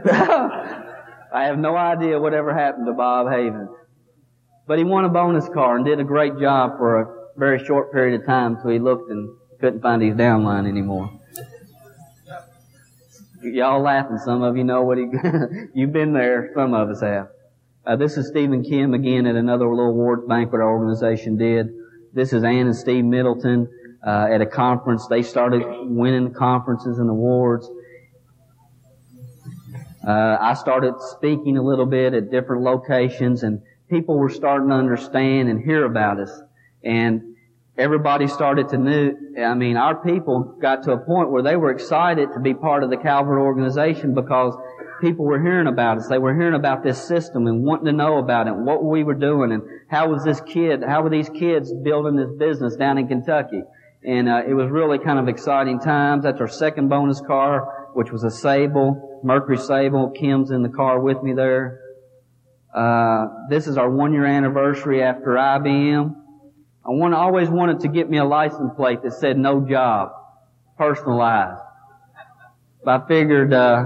I 0.05 1.45
have 1.45 1.57
no 1.57 1.75
idea 1.75 2.19
whatever 2.19 2.53
happened 2.53 2.85
to 2.87 2.93
Bob 2.93 3.29
Havens. 3.29 3.69
But 4.67 4.77
he 4.77 4.83
won 4.83 5.05
a 5.05 5.09
bonus 5.09 5.47
car 5.49 5.75
and 5.75 5.85
did 5.85 5.99
a 5.99 6.03
great 6.03 6.39
job 6.39 6.77
for 6.77 7.01
a 7.01 7.07
very 7.37 7.63
short 7.63 7.91
period 7.91 8.19
of 8.19 8.25
time 8.25 8.57
so 8.63 8.69
he 8.69 8.79
looked 8.79 9.11
and 9.11 9.29
couldn't 9.59 9.81
find 9.81 10.01
his 10.01 10.15
downline 10.15 10.67
anymore. 10.67 11.11
Y'all 13.53 13.81
laughing. 13.81 14.17
Some 14.17 14.41
of 14.41 14.57
you 14.57 14.63
know 14.63 14.81
what 14.83 14.97
he, 14.97 15.05
you've 15.73 15.93
been 15.93 16.13
there. 16.13 16.51
Some 16.55 16.73
of 16.73 16.89
us 16.89 17.01
have. 17.01 17.29
Uh, 17.85 17.95
this 17.95 18.17
is 18.17 18.27
Stephen 18.27 18.63
Kim 18.63 18.93
again 18.93 19.27
at 19.27 19.35
another 19.35 19.69
little 19.69 19.91
awards 19.91 20.23
banquet 20.27 20.61
our 20.61 20.69
organization 20.69 21.37
did. 21.37 21.69
This 22.13 22.33
is 22.33 22.43
Ann 22.43 22.67
and 22.67 22.75
Steve 22.75 23.05
Middleton. 23.05 23.69
uh, 24.05 24.27
at 24.29 24.41
a 24.41 24.45
conference. 24.45 25.07
They 25.07 25.23
started 25.23 25.63
winning 25.65 26.33
conferences 26.33 26.99
and 26.99 27.09
awards. 27.09 27.67
Uh, 30.07 30.37
I 30.39 30.53
started 30.53 30.93
speaking 30.99 31.57
a 31.57 31.63
little 31.63 31.87
bit 31.87 32.13
at 32.13 32.29
different 32.29 32.61
locations 32.61 33.41
and 33.41 33.63
people 33.89 34.17
were 34.17 34.29
starting 34.29 34.69
to 34.69 34.75
understand 34.75 35.49
and 35.49 35.59
hear 35.59 35.83
about 35.85 36.19
us. 36.19 36.31
And 36.83 37.34
everybody 37.77 38.27
started 38.27 38.69
to 38.69 38.77
know, 38.77 39.11
I 39.43 39.53
mean, 39.53 39.77
our 39.77 39.95
people 39.95 40.57
got 40.61 40.83
to 40.83 40.93
a 40.93 40.97
point 40.97 41.31
where 41.31 41.43
they 41.43 41.55
were 41.55 41.71
excited 41.71 42.29
to 42.33 42.39
be 42.39 42.53
part 42.53 42.83
of 42.83 42.89
the 42.89 42.97
Calvert 42.97 43.39
organization 43.39 44.13
because 44.13 44.55
people 45.01 45.25
were 45.25 45.41
hearing 45.41 45.67
about 45.67 45.97
us. 45.97 46.07
They 46.07 46.17
were 46.17 46.33
hearing 46.35 46.55
about 46.55 46.83
this 46.83 47.05
system 47.05 47.47
and 47.47 47.63
wanting 47.63 47.85
to 47.85 47.91
know 47.91 48.17
about 48.17 48.47
it, 48.47 48.53
and 48.53 48.65
what 48.65 48.83
we 48.83 49.03
were 49.03 49.13
doing, 49.13 49.51
and 49.51 49.63
how 49.89 50.09
was 50.09 50.23
this 50.23 50.41
kid, 50.41 50.83
how 50.87 51.03
were 51.03 51.09
these 51.09 51.29
kids 51.29 51.73
building 51.83 52.15
this 52.15 52.31
business 52.37 52.75
down 52.75 52.97
in 52.97 53.07
Kentucky. 53.07 53.61
And 54.03 54.29
uh, 54.29 54.43
it 54.47 54.53
was 54.53 54.69
really 54.69 54.99
kind 54.99 55.19
of 55.19 55.27
exciting 55.27 55.79
times. 55.79 56.23
That's 56.23 56.39
our 56.39 56.47
second 56.47 56.89
bonus 56.89 57.21
car, 57.21 57.89
which 57.93 58.11
was 58.11 58.23
a 58.23 58.29
Sable, 58.29 59.21
Mercury 59.23 59.57
Sable. 59.57 60.11
Kim's 60.11 60.51
in 60.51 60.61
the 60.61 60.69
car 60.69 60.99
with 60.99 61.21
me 61.23 61.33
there. 61.33 61.81
Uh, 62.73 63.25
this 63.49 63.67
is 63.67 63.77
our 63.77 63.89
one 63.89 64.13
year 64.13 64.25
anniversary 64.25 65.01
after 65.01 65.31
IBM. 65.31 66.15
I 66.85 66.91
want, 66.91 67.15
always 67.15 67.49
wanted 67.49 67.79
to 67.79 67.87
get 67.87 68.09
me 68.09 68.17
a 68.17 68.25
license 68.25 68.71
plate 68.75 69.01
that 69.01 69.13
said 69.13 69.37
no 69.37 69.59
job, 69.59 70.11
personalized. 70.77 71.61
But 72.83 73.01
I 73.03 73.07
figured, 73.07 73.53
uh, 73.53 73.85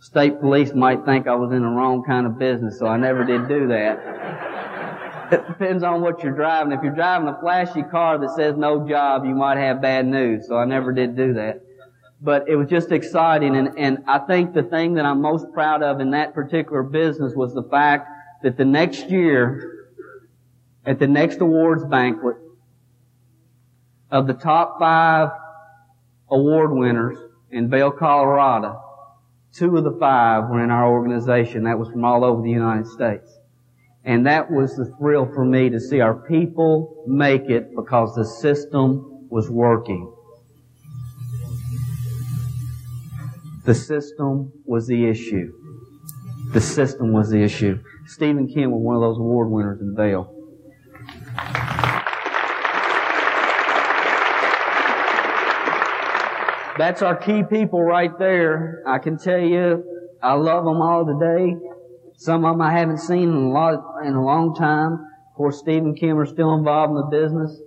state 0.00 0.38
police 0.40 0.74
might 0.74 1.04
think 1.06 1.26
I 1.26 1.34
was 1.34 1.50
in 1.50 1.62
the 1.62 1.68
wrong 1.68 2.04
kind 2.04 2.26
of 2.26 2.38
business, 2.38 2.78
so 2.78 2.86
I 2.86 2.98
never 2.98 3.24
did 3.24 3.48
do 3.48 3.68
that. 3.68 5.32
it 5.32 5.46
depends 5.48 5.82
on 5.82 6.02
what 6.02 6.22
you're 6.22 6.34
driving. 6.34 6.72
If 6.72 6.82
you're 6.82 6.94
driving 6.94 7.28
a 7.28 7.38
flashy 7.40 7.82
car 7.82 8.18
that 8.18 8.36
says 8.36 8.56
no 8.56 8.86
job, 8.86 9.24
you 9.24 9.34
might 9.34 9.56
have 9.56 9.80
bad 9.80 10.06
news, 10.06 10.46
so 10.46 10.56
I 10.56 10.66
never 10.66 10.92
did 10.92 11.16
do 11.16 11.34
that. 11.34 11.62
But 12.20 12.48
it 12.48 12.56
was 12.56 12.68
just 12.68 12.92
exciting, 12.92 13.56
and, 13.56 13.78
and 13.78 14.04
I 14.06 14.18
think 14.18 14.52
the 14.52 14.62
thing 14.62 14.94
that 14.94 15.06
I'm 15.06 15.22
most 15.22 15.46
proud 15.54 15.82
of 15.82 16.00
in 16.00 16.10
that 16.10 16.34
particular 16.34 16.82
business 16.82 17.32
was 17.34 17.54
the 17.54 17.62
fact 17.62 18.08
that 18.42 18.56
the 18.56 18.64
next 18.64 19.08
year, 19.08 19.77
at 20.88 20.98
the 20.98 21.06
next 21.06 21.40
awards 21.40 21.84
banquet, 21.84 22.36
of 24.10 24.26
the 24.26 24.32
top 24.32 24.78
five 24.80 25.28
award 26.30 26.72
winners 26.72 27.18
in 27.50 27.70
Vail, 27.70 27.92
Colorado, 27.92 28.82
Two 29.52 29.76
of 29.76 29.84
the 29.84 29.96
five 29.98 30.48
were 30.48 30.62
in 30.62 30.70
our 30.70 30.88
organization. 30.88 31.64
That 31.64 31.78
was 31.78 31.88
from 31.88 32.04
all 32.04 32.24
over 32.24 32.42
the 32.42 32.50
United 32.50 32.86
States. 32.86 33.28
And 34.04 34.26
that 34.26 34.50
was 34.50 34.76
the 34.76 34.86
thrill 34.98 35.26
for 35.26 35.44
me 35.44 35.70
to 35.70 35.80
see 35.80 36.00
our 36.00 36.14
people 36.14 37.04
make 37.06 37.50
it 37.50 37.74
because 37.74 38.14
the 38.14 38.24
system 38.24 39.26
was 39.30 39.50
working. 39.50 40.12
The 43.64 43.74
system 43.74 44.52
was 44.64 44.86
the 44.86 45.08
issue. 45.08 45.52
The 46.52 46.60
system 46.60 47.12
was 47.12 47.30
the 47.30 47.42
issue. 47.42 47.80
Steve 48.06 48.36
and 48.36 48.52
Kim 48.52 48.70
was 48.70 48.80
one 48.80 48.96
of 48.96 49.02
those 49.02 49.18
award 49.18 49.50
winners 49.50 49.80
in 49.80 49.94
Vail. 49.94 50.37
That's 56.78 57.02
our 57.02 57.16
key 57.16 57.42
people 57.42 57.82
right 57.82 58.16
there. 58.20 58.84
I 58.86 58.98
can 58.98 59.18
tell 59.18 59.40
you, 59.40 59.82
I 60.22 60.34
love 60.34 60.64
them 60.64 60.80
all 60.80 61.04
today. 61.04 61.56
Some 62.16 62.44
of 62.44 62.54
them 62.54 62.60
I 62.60 62.70
haven't 62.70 62.98
seen 62.98 63.30
in 63.30 63.34
a 63.34 63.50
lot, 63.50 63.82
in 64.04 64.14
a 64.14 64.24
long 64.24 64.54
time. 64.54 64.92
Of 64.92 65.34
course, 65.34 65.58
Steve 65.58 65.82
and 65.82 65.98
Kim 65.98 66.16
are 66.16 66.24
still 66.26 66.54
involved 66.54 66.90
in 66.90 66.96
the 66.96 67.06
business. 67.06 67.60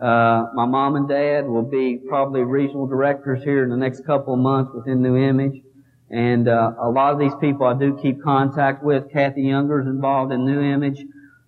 Uh, 0.00 0.46
my 0.54 0.66
mom 0.66 0.96
and 0.96 1.08
dad 1.08 1.46
will 1.46 1.62
be 1.62 2.00
probably 2.08 2.42
regional 2.42 2.88
directors 2.88 3.44
here 3.44 3.62
in 3.62 3.70
the 3.70 3.76
next 3.76 4.04
couple 4.04 4.34
of 4.34 4.40
months 4.40 4.72
within 4.74 5.00
New 5.00 5.16
Image. 5.16 5.62
And 6.10 6.48
uh, 6.48 6.72
a 6.80 6.90
lot 6.90 7.12
of 7.12 7.20
these 7.20 7.34
people 7.40 7.66
I 7.66 7.78
do 7.78 7.96
keep 8.02 8.20
contact 8.20 8.82
with. 8.82 9.12
Kathy 9.12 9.42
Younger 9.42 9.80
is 9.80 9.86
involved 9.86 10.32
in 10.32 10.44
New 10.44 10.60
Image. 10.60 11.04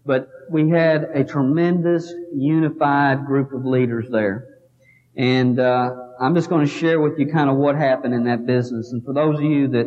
But 0.07 0.29
we 0.51 0.71
had 0.71 1.03
a 1.15 1.25
tremendous 1.25 2.13
unified 2.33 3.27
group 3.27 3.53
of 3.53 3.65
leaders 3.65 4.07
there. 4.09 4.47
And 5.17 5.59
uh, 5.59 5.91
I'm 6.21 6.35
just 6.35 6.49
going 6.49 6.67
to 6.67 6.73
share 6.73 7.01
with 7.01 7.19
you 7.19 7.27
kind 7.27 7.49
of 7.49 7.57
what 7.57 7.77
happened 7.77 8.15
in 8.15 8.25
that 8.25 8.47
business. 8.47 8.93
And 8.93 9.05
for 9.05 9.13
those 9.13 9.37
of 9.37 9.45
you 9.45 9.69
that 9.69 9.87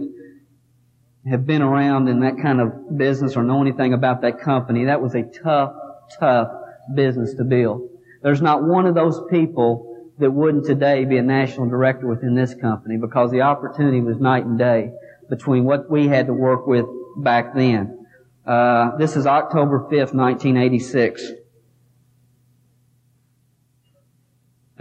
have 1.30 1.46
been 1.46 1.62
around 1.62 2.08
in 2.08 2.22
that 2.22 2.38
kind 2.42 2.62
of 2.62 2.98
business 2.98 3.36
or 3.36 3.44
know 3.44 3.62
anything 3.62 3.94
about 3.94 4.22
that 4.22 4.40
company, 4.40 4.86
that 4.86 5.02
was 5.02 5.14
a 5.14 5.24
tough, 5.24 5.74
tough 6.20 6.48
business 6.96 7.34
to 7.36 7.44
build. 7.44 7.90
There's 8.24 8.42
not 8.42 8.64
one 8.64 8.86
of 8.86 8.96
those 8.96 9.22
people 9.30 10.14
that 10.20 10.32
wouldn't 10.32 10.66
today 10.66 11.06
be 11.06 11.18
a 11.18 11.22
national 11.22 11.70
director 11.70 12.08
within 12.08 12.36
this 12.36 12.54
company 12.54 12.98
because 12.98 13.32
the 13.32 13.42
opportunity 13.42 14.02
was 14.02 14.18
night 14.18 14.46
and 14.46 14.58
day 14.58 14.92
between 15.30 15.64
what 15.64 15.90
we 15.90 16.08
had 16.08 16.28
to 16.28 16.34
work 16.34 16.66
with 16.68 16.86
back 17.18 17.56
then. 17.56 18.06
Uh, 18.46 18.96
this 18.98 19.16
is 19.16 19.26
October 19.26 19.88
5th, 19.92 20.14
1986. 20.14 21.41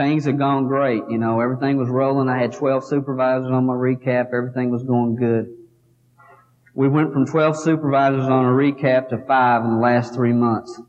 Things 0.01 0.25
had 0.25 0.39
gone 0.39 0.67
great. 0.67 1.03
You 1.11 1.19
know, 1.19 1.41
everything 1.41 1.77
was 1.77 1.91
rolling. 1.91 2.31
I 2.31 2.39
had 2.39 2.53
12 2.53 2.85
supervisors 2.85 3.51
on 3.51 3.67
my 3.67 3.75
recap. 3.75 4.33
Everything 4.33 4.71
was 4.71 4.83
going 4.83 5.17
good. 5.17 5.55
We 6.75 6.89
went 6.89 7.13
from 7.13 7.27
12 7.27 7.59
supervisors 7.59 8.25
on 8.25 8.47
a 8.47 8.49
recap 8.49 9.11
to 9.11 9.19
five 9.19 9.63
in 9.63 9.73
the 9.73 9.77
last 9.77 10.15
three 10.15 10.33
months. 10.33 10.81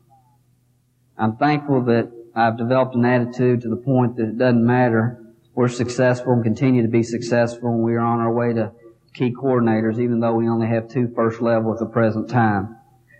I'm 1.18 1.36
thankful 1.36 1.82
that 1.84 2.10
I've 2.34 2.56
developed 2.56 2.94
an 2.94 3.04
attitude 3.04 3.60
to 3.62 3.68
the 3.68 3.76
point 3.76 4.16
that 4.16 4.30
it 4.30 4.38
doesn't 4.38 4.64
matter. 4.64 5.22
We're 5.54 5.68
successful 5.68 6.32
and 6.32 6.42
continue 6.42 6.80
to 6.80 6.88
be 6.88 7.02
successful 7.02 7.68
and 7.68 7.82
we 7.82 7.92
are 7.92 8.00
on 8.00 8.20
our 8.20 8.32
way 8.32 8.54
to 8.54 8.72
key 9.12 9.34
coordinators 9.34 10.00
even 10.00 10.20
though 10.20 10.32
we 10.32 10.48
only 10.48 10.68
have 10.68 10.88
two 10.88 11.12
first 11.14 11.42
level 11.42 11.74
at 11.74 11.78
the 11.78 11.84
present 11.84 12.30
time. 12.30 12.78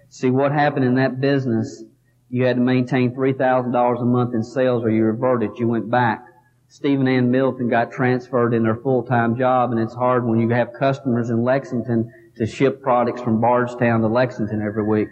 See 0.08 0.30
what 0.30 0.52
happened 0.52 0.86
in 0.86 0.94
that 0.94 1.20
business 1.20 1.84
you 2.32 2.46
had 2.46 2.56
to 2.56 2.62
maintain 2.62 3.14
$3,000 3.14 4.00
a 4.00 4.04
month 4.06 4.34
in 4.34 4.42
sales 4.42 4.82
or 4.82 4.90
you 4.90 5.04
reverted. 5.04 5.50
You 5.58 5.68
went 5.68 5.90
back. 5.90 6.24
Stephen 6.66 7.06
and 7.06 7.30
Milton 7.30 7.68
got 7.68 7.92
transferred 7.92 8.54
in 8.54 8.62
their 8.62 8.76
full-time 8.76 9.36
job 9.36 9.70
and 9.70 9.78
it's 9.78 9.92
hard 9.92 10.24
when 10.24 10.40
you 10.40 10.48
have 10.48 10.72
customers 10.72 11.28
in 11.28 11.44
Lexington 11.44 12.10
to 12.36 12.46
ship 12.46 12.80
products 12.80 13.20
from 13.20 13.38
Bardstown 13.38 14.00
to 14.00 14.06
Lexington 14.06 14.62
every 14.62 14.82
week. 14.82 15.08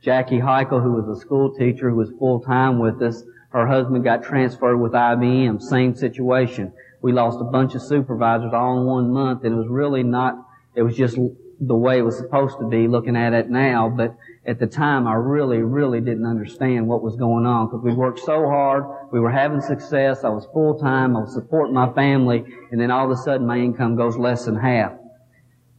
Jackie 0.00 0.38
Heichel, 0.38 0.82
who 0.82 0.92
was 0.92 1.14
a 1.14 1.20
school 1.20 1.54
teacher 1.54 1.90
who 1.90 1.96
was 1.96 2.10
full-time 2.18 2.78
with 2.78 3.02
us, 3.02 3.22
her 3.50 3.66
husband 3.66 4.02
got 4.02 4.22
transferred 4.22 4.78
with 4.78 4.92
IBM. 4.92 5.60
Same 5.60 5.94
situation. 5.94 6.72
We 7.02 7.12
lost 7.12 7.38
a 7.38 7.44
bunch 7.44 7.74
of 7.74 7.82
supervisors 7.82 8.54
all 8.54 8.80
in 8.80 8.86
one 8.86 9.12
month 9.12 9.44
and 9.44 9.52
it 9.52 9.58
was 9.58 9.68
really 9.68 10.02
not, 10.02 10.36
it 10.74 10.80
was 10.80 10.96
just 10.96 11.18
the 11.60 11.76
way 11.76 11.98
it 11.98 12.02
was 12.02 12.16
supposed 12.16 12.58
to 12.60 12.66
be 12.66 12.88
looking 12.88 13.14
at 13.14 13.34
it 13.34 13.50
now, 13.50 13.90
but 13.90 14.16
at 14.44 14.58
the 14.58 14.66
time 14.66 15.06
I 15.06 15.14
really, 15.14 15.58
really 15.58 16.00
didn't 16.00 16.26
understand 16.26 16.88
what 16.88 17.02
was 17.02 17.14
going 17.14 17.46
on 17.46 17.66
because 17.66 17.82
we 17.82 17.94
worked 17.94 18.18
so 18.18 18.46
hard, 18.46 18.84
we 19.12 19.20
were 19.20 19.30
having 19.30 19.60
success, 19.60 20.24
I 20.24 20.30
was 20.30 20.46
full 20.52 20.78
time, 20.78 21.16
I 21.16 21.20
was 21.20 21.32
supporting 21.32 21.74
my 21.74 21.92
family, 21.92 22.44
and 22.70 22.80
then 22.80 22.90
all 22.90 23.04
of 23.04 23.10
a 23.16 23.22
sudden 23.22 23.46
my 23.46 23.58
income 23.58 23.94
goes 23.94 24.16
less 24.16 24.46
than 24.46 24.56
half. 24.56 24.92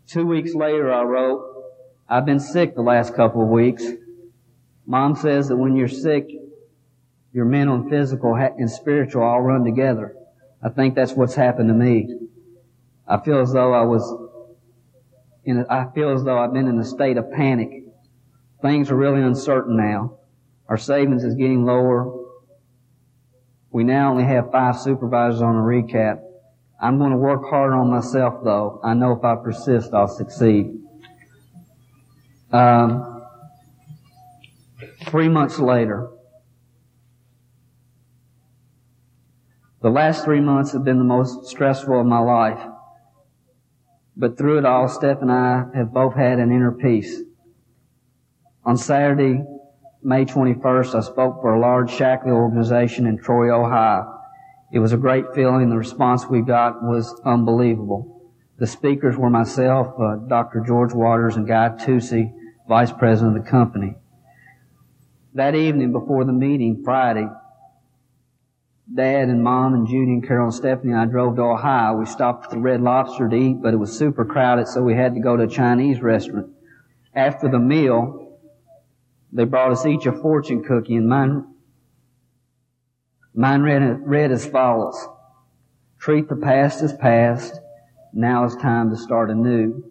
Two 0.08 0.26
weeks 0.26 0.54
later 0.54 0.94
I 0.94 1.04
wrote, 1.04 1.50
I've 2.08 2.26
been 2.26 2.40
sick 2.40 2.76
the 2.76 2.82
last 2.82 3.16
couple 3.16 3.42
of 3.42 3.50
weeks. 3.50 3.86
Mom 4.86 5.16
says 5.16 5.50
that 5.50 5.58
when 5.58 5.76
you're 5.76 5.88
sick, 5.88 6.30
your 7.34 7.46
mental 7.46 7.76
and 7.76 7.90
physical 7.90 8.36
and 8.36 8.70
spiritual 8.70 9.24
all 9.24 9.42
run 9.42 9.66
together. 9.66 10.16
I 10.62 10.70
think 10.70 10.96
that's 10.96 11.14
what's 11.14 11.36
happened 11.36 11.70
to 11.70 11.74
me. 11.74 12.16
I 13.08 13.20
feel 13.20 13.40
as 13.40 13.52
though 13.52 13.74
I 13.74 13.82
was 13.82 14.04
in 15.44 15.60
a, 15.60 15.66
I 15.70 15.92
feel 15.94 16.12
as 16.12 16.24
though 16.24 16.38
I've 16.38 16.54
been 16.54 16.68
in 16.68 16.80
a 16.80 16.86
state 16.86 17.18
of 17.18 17.32
panic 17.32 17.83
Things 18.64 18.90
are 18.90 18.96
really 18.96 19.22
uncertain 19.22 19.76
now. 19.76 20.20
Our 20.70 20.78
savings 20.78 21.26
is 21.26 21.36
getting 21.36 21.66
lower. 21.66 22.24
We 23.72 23.84
now 23.84 24.12
only 24.12 24.24
have 24.24 24.54
five 24.54 24.80
supervisors 24.80 25.42
on 25.42 25.58
a 25.58 25.60
recap. 25.60 26.22
I'm 26.82 26.98
going 26.98 27.12
to 27.12 27.18
work 27.18 27.42
harder 27.50 27.76
on 27.76 27.92
myself 27.92 28.42
though. 28.42 28.80
I 28.82 28.94
know 28.94 29.12
if 29.12 29.24
I 29.26 29.36
persist, 29.36 29.94
I'll 29.94 30.08
succeed. 30.08 30.80
Um, 32.54 33.26
three 35.08 35.28
months 35.28 35.60
later, 35.60 36.10
the 39.82 39.90
last 39.90 40.24
three 40.24 40.40
months 40.40 40.72
have 40.72 40.86
been 40.86 41.00
the 41.00 41.04
most 41.04 41.48
stressful 41.48 42.00
of 42.00 42.06
my 42.06 42.20
life. 42.20 42.66
But 44.16 44.38
through 44.38 44.60
it 44.60 44.66
all, 44.66 44.88
Steph 44.88 45.22
and 45.22 45.32
I 45.32 45.66
have 45.76 45.92
both 45.92 46.16
had 46.16 46.40
an 46.40 46.50
inner 46.50 46.72
peace. 46.72 47.24
On 48.66 48.78
Saturday, 48.78 49.44
May 50.02 50.24
21st, 50.24 50.96
I 50.96 51.02
spoke 51.02 51.42
for 51.42 51.54
a 51.54 51.60
large 51.60 51.92
Shaklee 51.92 52.32
organization 52.32 53.06
in 53.08 53.18
Troy, 53.18 53.54
Ohio. 53.54 54.22
It 54.72 54.80
was 54.80 54.94
a 54.94 54.98
great 54.98 55.26
feeling. 55.36 55.70
The 55.70 55.78
response 55.78 56.26
we 56.26 56.42
got 56.42 56.82
was 56.82 57.14
unbelievable. 57.26 58.32
The 58.60 58.68
speakers 58.68 59.18
were 59.18 59.30
myself, 59.30 60.00
uh, 60.00 60.16
Dr. 60.16 60.64
George 60.66 60.94
Waters, 60.94 61.36
and 61.36 61.46
Guy 61.46 61.70
Tusi, 61.78 62.32
Vice 62.70 62.94
President 62.94 63.36
of 63.36 63.44
the 63.44 63.50
company. 63.50 63.96
That 65.34 65.56
evening 65.56 65.92
before 65.92 66.24
the 66.24 66.32
meeting, 66.32 66.84
Friday, 66.86 67.28
Dad 68.94 69.28
and 69.28 69.44
Mom 69.44 69.74
and 69.74 69.88
Judy 69.88 70.14
and 70.14 70.26
Carol 70.26 70.46
and 70.46 70.54
Stephanie 70.54 70.94
and 70.94 71.02
I 71.02 71.06
drove 71.06 71.36
to 71.36 71.42
Ohio. 71.42 71.98
We 71.98 72.06
stopped 72.06 72.46
at 72.46 72.52
the 72.52 72.60
Red 72.60 72.82
Lobster 72.82 73.28
to 73.28 73.36
eat, 73.36 73.62
but 73.62 73.74
it 73.74 73.78
was 73.78 73.98
super 73.98 74.24
crowded, 74.24 74.68
so 74.68 74.82
we 74.82 74.96
had 74.96 75.16
to 75.16 75.20
go 75.20 75.36
to 75.36 75.44
a 75.44 75.48
Chinese 75.48 76.02
restaurant. 76.02 76.48
After 77.16 77.50
the 77.50 77.60
meal, 77.60 78.23
they 79.34 79.46
brought 79.46 79.72
us 79.72 79.86
each 79.86 80.06
a 80.06 80.12
fortune 80.12 80.64
cookie, 80.64 80.96
and 80.96 81.10
mine, 81.10 81.46
mine 83.34 83.64
read, 83.64 84.00
read 84.06 84.32
as 84.32 84.46
follows. 84.46 85.08
Treat 86.00 86.30
the 86.30 86.36
past 86.36 86.84
as 86.84 86.94
past. 86.94 87.60
Now 88.14 88.46
it's 88.46 88.56
time 88.56 88.92
to 88.92 88.98
start 88.98 89.32
anew. 89.32 89.90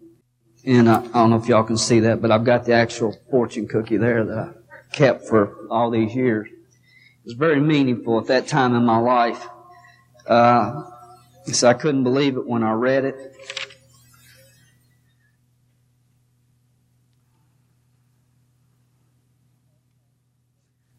And 0.65 0.87
uh, 0.87 1.01
I 1.01 1.11
don't 1.13 1.31
know 1.31 1.35
if 1.35 1.47
y'all 1.47 1.63
can 1.63 1.77
see 1.77 1.99
that, 2.01 2.21
but 2.21 2.31
I've 2.31 2.45
got 2.45 2.63
the 2.63 2.73
actual 2.73 3.13
fortune 3.29 3.67
cookie 3.67 3.97
there 3.97 4.23
that 4.23 4.37
I 4.37 4.95
kept 4.95 5.27
for 5.27 5.67
all 5.69 5.91
these 5.91 6.15
years. 6.15 6.47
It 6.49 7.25
was 7.25 7.33
very 7.33 7.59
meaningful 7.59 8.19
at 8.19 8.27
that 8.27 8.47
time 8.47 8.73
in 8.75 8.85
my 8.85 8.97
life. 8.97 9.45
Uh, 10.25 10.83
so 11.47 11.67
I 11.67 11.73
couldn't 11.73 12.03
believe 12.03 12.37
it 12.37 12.47
when 12.47 12.63
I 12.63 12.71
read 12.71 13.03
it. 13.03 13.35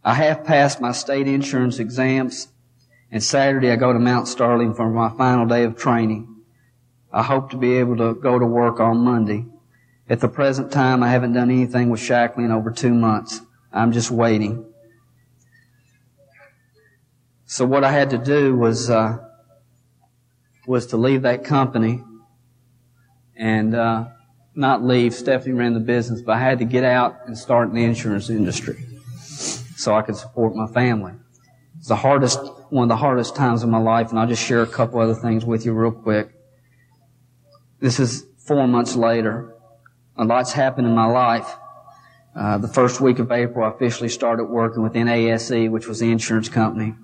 I 0.05 0.15
have 0.15 0.45
passed 0.45 0.83
my 0.83 0.93
state 0.93 1.27
insurance 1.27 1.79
exams, 1.79 2.49
and 3.11 3.23
Saturday 3.23 3.71
I 3.71 3.77
go 3.77 3.93
to 3.93 3.99
Mount 3.99 4.29
Sterling 4.29 4.75
for 4.75 4.91
my 4.91 5.09
final 5.17 5.47
day 5.47 5.65
of 5.65 5.79
training. 5.79 6.43
I 7.11 7.23
hope 7.23 7.51
to 7.51 7.57
be 7.57 7.79
able 7.79 7.97
to 7.97 8.15
go 8.15 8.39
to 8.39 8.45
work 8.45 8.81
on 8.81 8.99
Monday. 8.99 9.47
At 10.07 10.21
the 10.21 10.29
present 10.29 10.71
time, 10.71 11.03
I 11.03 11.09
haven't 11.09 11.33
done 11.33 11.51
anything 11.51 11.89
with 11.89 12.01
Shaklee 12.01 12.45
in 12.45 12.53
over 12.53 12.71
two 12.71 12.93
months. 12.93 13.41
I'm 13.73 13.93
just 13.93 14.11
waiting. 14.11 14.67
So 17.47 17.65
what 17.65 17.83
I 17.83 17.91
had 17.91 18.11
to 18.11 18.19
do 18.19 18.55
was 18.55 18.91
uh, 18.91 19.19
was 20.67 20.89
to 20.89 20.99
leave 20.99 21.23
that 21.23 21.45
company 21.45 22.03
and 23.37 23.75
uh, 23.75 24.09
not 24.55 24.85
leave. 24.85 25.15
Stephanie 25.15 25.55
ran 25.55 25.73
the 25.73 25.81
business, 25.81 26.21
but 26.21 26.33
I 26.33 26.41
had 26.41 26.59
to 26.59 26.65
get 26.67 26.85
out 26.85 27.21
and 27.27 27.39
start 27.39 27.71
in 27.71 27.75
the 27.75 27.85
insurance 27.85 28.29
industry 28.29 28.94
so 29.85 29.95
I 29.95 30.03
could 30.03 30.17
support 30.17 30.57
my 30.57 30.67
family. 30.67 31.13
It's 31.79 31.89
the 31.89 31.97
hardest, 31.97 32.41
one 32.71 32.85
of 32.85 32.89
the 32.89 32.97
hardest 32.97 33.37
times 33.37 33.63
of 33.63 33.69
my 33.69 33.79
life, 33.79 34.11
and 34.11 34.19
I'll 34.19 34.27
just 34.27 34.43
share 34.43 34.63
a 34.63 34.67
couple 34.67 34.99
other 35.01 35.15
things 35.15 35.45
with 35.45 35.67
you 35.67 35.75
real 35.75 35.93
quick. 35.93 36.31
This 37.81 38.01
is 38.01 38.25
four 38.39 38.67
months 38.67 38.97
later. 38.97 39.55
A 40.17 40.25
lot's 40.25 40.53
happened 40.53 40.87
in 40.87 40.95
my 40.95 41.07
life. 41.07 41.55
Uh, 42.35 42.59
the 42.59 42.69
first 42.69 43.01
week 43.01 43.19
of 43.19 43.31
April, 43.31 43.65
I 43.65 43.71
officially 43.75 44.09
started 44.09 44.45
working 44.45 44.83
with 44.83 44.95
NASE, 44.95 45.71
which 45.71 45.87
was 45.87 46.01
the 46.01 46.11
insurance 46.11 46.49
company. 46.49 46.95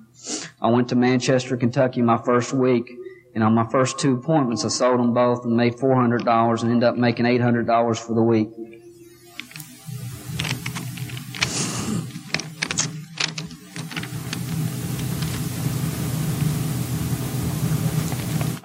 I 0.60 0.70
went 0.70 0.88
to 0.88 0.96
Manchester, 0.96 1.56
Kentucky 1.56 2.02
my 2.02 2.16
first 2.16 2.52
week, 2.52 2.90
and 3.34 3.44
on 3.44 3.54
my 3.54 3.66
first 3.66 3.98
two 3.98 4.14
appointments, 4.14 4.64
I 4.64 4.68
sold 4.68 4.98
them 4.98 5.12
both 5.12 5.44
and 5.44 5.56
made 5.56 5.74
$400 5.74 6.62
and 6.62 6.70
ended 6.70 6.84
up 6.84 6.96
making 6.96 7.26
$800 7.26 7.98
for 7.98 8.14
the 8.14 8.22
week. 8.22 8.48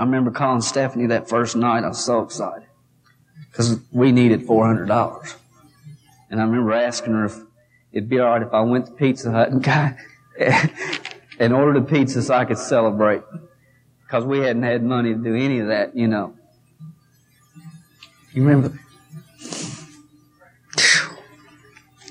Remember 0.05 0.31
calling 0.31 0.61
Stephanie 0.61 1.07
that 1.07 1.29
first 1.29 1.55
night. 1.55 1.83
I 1.83 1.89
was 1.89 2.03
so 2.03 2.21
excited 2.21 2.67
because 3.51 3.79
we 3.91 4.11
needed 4.11 4.47
$400. 4.47 5.35
And 6.29 6.41
I 6.41 6.43
remember 6.43 6.73
asking 6.73 7.13
her 7.13 7.25
if 7.25 7.37
it'd 7.91 8.09
be 8.09 8.19
all 8.19 8.29
right 8.29 8.41
if 8.41 8.53
I 8.53 8.61
went 8.61 8.87
to 8.87 8.91
Pizza 8.91 9.31
Hut 9.31 9.49
and 9.49 9.63
got, 9.63 9.95
and 11.39 11.53
ordered 11.53 11.77
a 11.77 11.81
pizza 11.81 12.21
so 12.21 12.33
I 12.33 12.45
could 12.45 12.57
celebrate. 12.57 13.21
Because 14.03 14.25
we 14.25 14.39
hadn't 14.39 14.63
had 14.63 14.83
money 14.83 15.13
to 15.13 15.19
do 15.19 15.35
any 15.35 15.59
of 15.59 15.67
that, 15.67 15.95
you 15.95 16.07
know. 16.07 16.35
You 18.33 18.43
remember? 18.43 18.77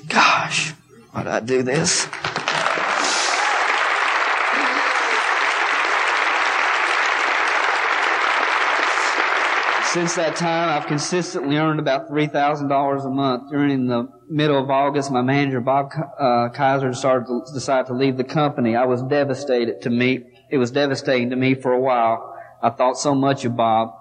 Gosh, 0.09 0.71
why 1.11 1.23
did 1.23 1.33
I 1.33 1.41
do 1.41 1.63
this? 1.63 2.09
Since 9.95 10.17
that 10.17 10.35
time, 10.35 10.71
I've 10.71 10.89
consistently 10.89 11.57
earned 11.57 11.79
about 11.79 12.11
$3,000 12.11 13.07
a 13.07 13.09
month. 13.11 13.49
During 13.49 13.87
the 13.87 14.09
middle 14.29 14.61
of 14.61 14.69
August, 14.69 15.13
my 15.13 15.23
manager, 15.23 15.61
Bob 15.61 15.93
uh, 16.19 16.49
Kaiser, 16.49 16.93
started 16.95 17.27
to 17.27 17.45
decide 17.55 17.87
to 17.87 17.95
leave 17.95 18.17
the 18.17 18.25
company. 18.25 18.75
I 18.75 18.87
was 18.87 19.05
devastated 19.05 19.83
to 19.83 19.91
me. 19.91 20.25
It 20.51 20.59
was 20.59 20.73
devastating 20.73 21.31
to 21.31 21.37
me 21.37 21.55
for 21.55 21.71
a 21.71 21.79
while. 21.79 22.37
I 22.61 22.71
thought 22.71 22.99
so 22.99 23.15
much 23.15 23.45
of 23.45 23.55
Bob. 23.55 23.95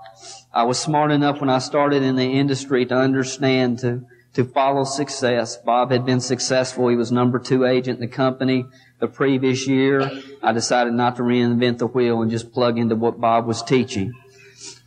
I 0.52 0.64
was 0.64 0.80
smart 0.80 1.12
enough 1.12 1.40
when 1.40 1.52
I 1.52 1.60
started 1.60 2.02
in 2.02 2.16
the 2.16 2.40
industry 2.40 2.88
to 2.88 2.96
understand 2.96 3.78
to, 3.82 4.04
to 4.34 4.46
follow 4.46 4.86
success. 4.86 5.58
Bob 5.58 5.92
had 5.92 6.08
been 6.08 6.22
successful. 6.22 6.88
He 6.88 6.96
was 6.96 7.12
number 7.12 7.38
two 7.38 7.66
agent 7.66 8.00
in 8.00 8.10
the 8.10 8.16
company 8.16 8.66
the 8.98 9.08
previous 9.08 9.68
year. 9.68 10.10
I 10.42 10.54
decided 10.54 10.94
not 10.94 11.18
to 11.18 11.22
reinvent 11.22 11.78
the 11.78 11.86
wheel 11.86 12.24
and 12.24 12.32
just 12.32 12.52
plug 12.52 12.80
into 12.80 12.96
what 12.96 13.22
Bob 13.22 13.46
was 13.46 13.62
teaching. 13.62 14.12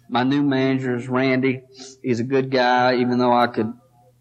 My 0.08 0.22
new 0.22 0.42
manager 0.42 0.94
is 0.94 1.08
Randy. 1.08 1.62
He's 2.02 2.20
a 2.20 2.24
good 2.24 2.50
guy, 2.50 2.96
even 2.96 3.18
though 3.18 3.32
I 3.32 3.48
could, 3.48 3.72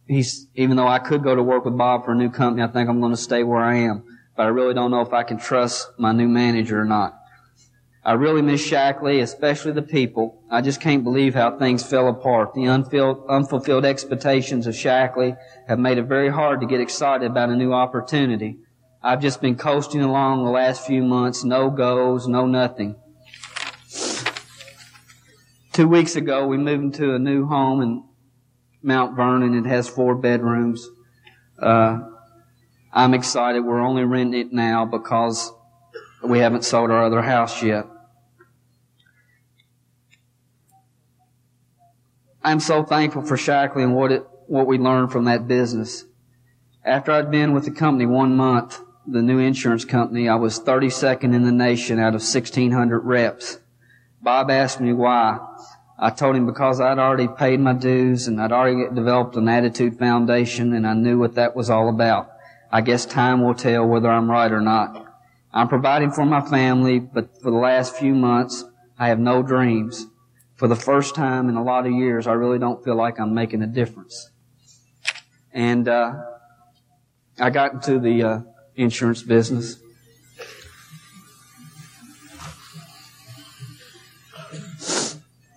he's, 0.07 0.47
even 0.55 0.77
though 0.77 0.87
I 0.87 0.99
could 0.99 1.23
go 1.23 1.35
to 1.35 1.43
work 1.43 1.65
with 1.65 1.77
Bob 1.77 2.05
for 2.05 2.13
a 2.13 2.15
new 2.15 2.31
company, 2.31 2.63
I 2.63 2.67
think 2.67 2.89
I'm 2.89 2.99
going 2.99 3.13
to 3.13 3.17
stay 3.17 3.43
where 3.43 3.61
I 3.61 3.77
am. 3.77 4.03
But 4.35 4.43
I 4.43 4.49
really 4.49 4.73
don't 4.73 4.91
know 4.91 5.01
if 5.01 5.13
I 5.13 5.23
can 5.23 5.37
trust 5.37 5.87
my 5.97 6.11
new 6.11 6.27
manager 6.27 6.81
or 6.81 6.85
not. 6.85 7.15
I 8.03 8.13
really 8.13 8.41
miss 8.43 8.67
Shaklee, 8.67 9.21
especially 9.21 9.71
the 9.71 9.81
people. 9.81 10.43
I 10.51 10.61
just 10.61 10.79
can't 10.79 11.03
believe 11.03 11.33
how 11.33 11.57
things 11.57 11.83
fell 11.83 12.07
apart. 12.07 12.53
The 12.53 12.67
unfulfilled, 12.67 13.25
unfulfilled 13.27 13.85
expectations 13.85 14.67
of 14.67 14.75
Shaklee 14.75 15.37
have 15.67 15.79
made 15.79 15.97
it 15.97 16.03
very 16.03 16.29
hard 16.29 16.61
to 16.61 16.67
get 16.67 16.81
excited 16.81 17.29
about 17.29 17.49
a 17.49 17.55
new 17.55 17.73
opportunity. 17.73 18.57
I've 19.01 19.21
just 19.21 19.41
been 19.41 19.55
coasting 19.55 20.01
along 20.01 20.43
the 20.43 20.51
last 20.51 20.85
few 20.85 21.03
months, 21.03 21.43
no 21.43 21.69
goals, 21.69 22.27
no 22.27 22.45
nothing. 22.45 22.95
Two 25.75 25.89
weeks 25.89 26.15
ago, 26.15 26.47
we 26.47 26.55
moved 26.55 26.83
into 26.83 27.15
a 27.15 27.19
new 27.19 27.47
home 27.47 27.81
in 27.81 28.05
Mount 28.81 29.17
Vernon. 29.17 29.57
It 29.57 29.67
has 29.67 29.89
four 29.89 30.15
bedrooms. 30.15 30.87
Uh, 31.61 31.99
I'm 32.93 33.13
excited. 33.13 33.59
We're 33.59 33.81
only 33.81 34.05
renting 34.05 34.39
it 34.39 34.53
now 34.53 34.85
because 34.85 35.51
we 36.23 36.39
haven't 36.39 36.63
sold 36.63 36.91
our 36.91 37.03
other 37.03 37.21
house 37.21 37.61
yet. 37.61 37.87
I'm 42.41 42.61
so 42.61 42.85
thankful 42.85 43.23
for 43.23 43.35
Shaklee 43.35 43.83
and 43.83 43.93
what 43.93 44.13
it, 44.13 44.25
what 44.47 44.67
we 44.67 44.77
learned 44.77 45.11
from 45.11 45.25
that 45.25 45.45
business. 45.45 46.05
After 46.85 47.11
I'd 47.11 47.31
been 47.31 47.51
with 47.51 47.65
the 47.65 47.71
company 47.71 48.05
one 48.05 48.37
month, 48.37 48.79
the 49.05 49.21
new 49.21 49.39
insurance 49.39 49.83
company, 49.83 50.29
I 50.29 50.35
was 50.35 50.57
32nd 50.57 51.35
in 51.35 51.43
the 51.43 51.51
nation 51.51 51.99
out 51.99 52.15
of 52.15 52.21
1600 52.21 52.99
reps. 52.99 53.57
Bob 54.25 54.49
asked 54.49 54.81
me 54.81 54.91
why. 54.91 55.37
I 55.99 56.09
told 56.09 56.35
him 56.35 56.47
because 56.47 56.81
I'd 56.81 56.97
already 56.97 57.27
paid 57.27 57.59
my 57.59 57.73
dues 57.73 58.27
and 58.27 58.41
I'd 58.41 58.51
already 58.51 58.91
developed 58.91 59.35
an 59.35 59.47
attitude 59.47 59.99
foundation 59.99 60.73
and 60.73 60.87
I 60.87 60.95
knew 60.95 61.19
what 61.19 61.35
that 61.35 61.55
was 61.55 61.69
all 61.69 61.89
about. 61.89 62.31
I 62.71 62.81
guess 62.81 63.05
time 63.05 63.43
will 63.43 63.53
tell 63.53 63.85
whether 63.85 64.09
I'm 64.09 64.29
right 64.29 64.51
or 64.51 64.61
not. 64.61 65.05
I'm 65.53 65.67
providing 65.67 66.09
for 66.09 66.25
my 66.25 66.41
family, 66.41 66.97
but 66.97 67.39
for 67.39 67.51
the 67.51 67.57
last 67.57 67.97
few 67.97 68.15
months, 68.15 68.65
I 68.97 69.09
have 69.09 69.19
no 69.19 69.43
dreams. 69.43 70.07
For 70.55 70.67
the 70.67 70.75
first 70.75 71.13
time 71.13 71.47
in 71.47 71.55
a 71.55 71.63
lot 71.63 71.85
of 71.85 71.91
years, 71.91 72.25
I 72.25 72.33
really 72.33 72.57
don't 72.57 72.83
feel 72.83 72.95
like 72.95 73.19
I'm 73.19 73.35
making 73.35 73.61
a 73.61 73.67
difference. 73.67 74.31
And, 75.53 75.87
uh, 75.87 76.15
I 77.39 77.51
got 77.51 77.73
into 77.73 77.99
the, 77.99 78.23
uh, 78.23 78.39
insurance 78.75 79.21
business. 79.21 79.77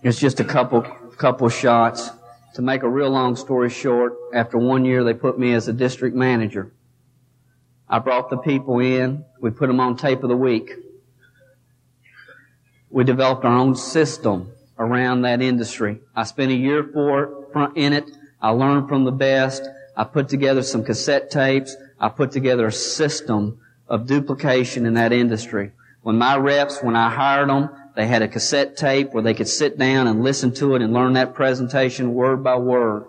It's 0.01 0.17
just 0.17 0.39
a 0.39 0.45
couple, 0.45 0.81
couple 1.17 1.49
shots. 1.49 2.09
To 2.53 2.61
make 2.61 2.83
a 2.83 2.89
real 2.89 3.09
long 3.09 3.35
story 3.35 3.69
short, 3.69 4.13
after 4.33 4.57
one 4.57 4.85
year, 4.85 5.03
they 5.03 5.13
put 5.13 5.37
me 5.37 5.53
as 5.53 5.67
a 5.67 5.73
district 5.73 6.15
manager. 6.15 6.71
I 7.89 7.99
brought 7.99 8.29
the 8.29 8.37
people 8.37 8.79
in. 8.79 9.25
We 9.41 9.51
put 9.51 9.67
them 9.67 9.81
on 9.81 9.97
tape 9.97 10.23
of 10.23 10.29
the 10.29 10.37
week. 10.37 10.71
We 12.89 13.03
developed 13.03 13.43
our 13.43 13.57
own 13.57 13.75
system 13.75 14.53
around 14.77 15.23
that 15.23 15.41
industry. 15.41 15.99
I 16.15 16.23
spent 16.23 16.51
a 16.51 16.55
year 16.55 16.81
for 16.93 17.23
it, 17.23 17.71
in 17.75 17.91
it. 17.91 18.09
I 18.41 18.51
learned 18.51 18.87
from 18.87 19.03
the 19.03 19.11
best. 19.11 19.67
I 19.97 20.05
put 20.05 20.29
together 20.29 20.63
some 20.63 20.85
cassette 20.85 21.29
tapes. 21.29 21.75
I 21.99 22.07
put 22.07 22.31
together 22.31 22.67
a 22.67 22.71
system 22.71 23.59
of 23.89 24.07
duplication 24.07 24.85
in 24.85 24.93
that 24.93 25.11
industry. 25.11 25.71
When 26.03 26.17
my 26.17 26.37
reps, 26.37 26.81
when 26.81 26.95
I 26.95 27.09
hired 27.09 27.49
them, 27.49 27.69
they 27.99 28.07
had 28.07 28.21
a 28.21 28.29
cassette 28.29 28.77
tape 28.77 29.11
where 29.11 29.21
they 29.21 29.33
could 29.33 29.49
sit 29.49 29.77
down 29.77 30.07
and 30.07 30.23
listen 30.23 30.53
to 30.53 30.73
it 30.73 30.81
and 30.81 30.93
learn 30.93 31.11
that 31.13 31.33
presentation 31.33 32.13
word 32.13 32.41
by 32.41 32.55
word. 32.55 33.03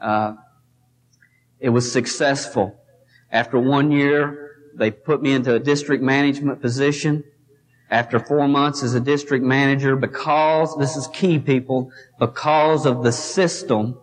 Uh, 0.00 0.32
it 1.58 1.68
was 1.68 1.92
successful. 1.92 2.82
After 3.30 3.58
one 3.58 3.90
year, 3.90 4.56
they 4.74 4.92
put 4.92 5.20
me 5.20 5.34
into 5.34 5.54
a 5.54 5.58
district 5.58 6.02
management 6.02 6.62
position. 6.62 7.22
After 7.90 8.18
four 8.18 8.48
months 8.48 8.82
as 8.82 8.94
a 8.94 9.00
district 9.00 9.44
manager, 9.44 9.94
because, 9.94 10.74
this 10.78 10.96
is 10.96 11.06
key 11.08 11.38
people, 11.38 11.92
because 12.18 12.86
of 12.86 13.02
the 13.02 13.12
system, 13.12 13.98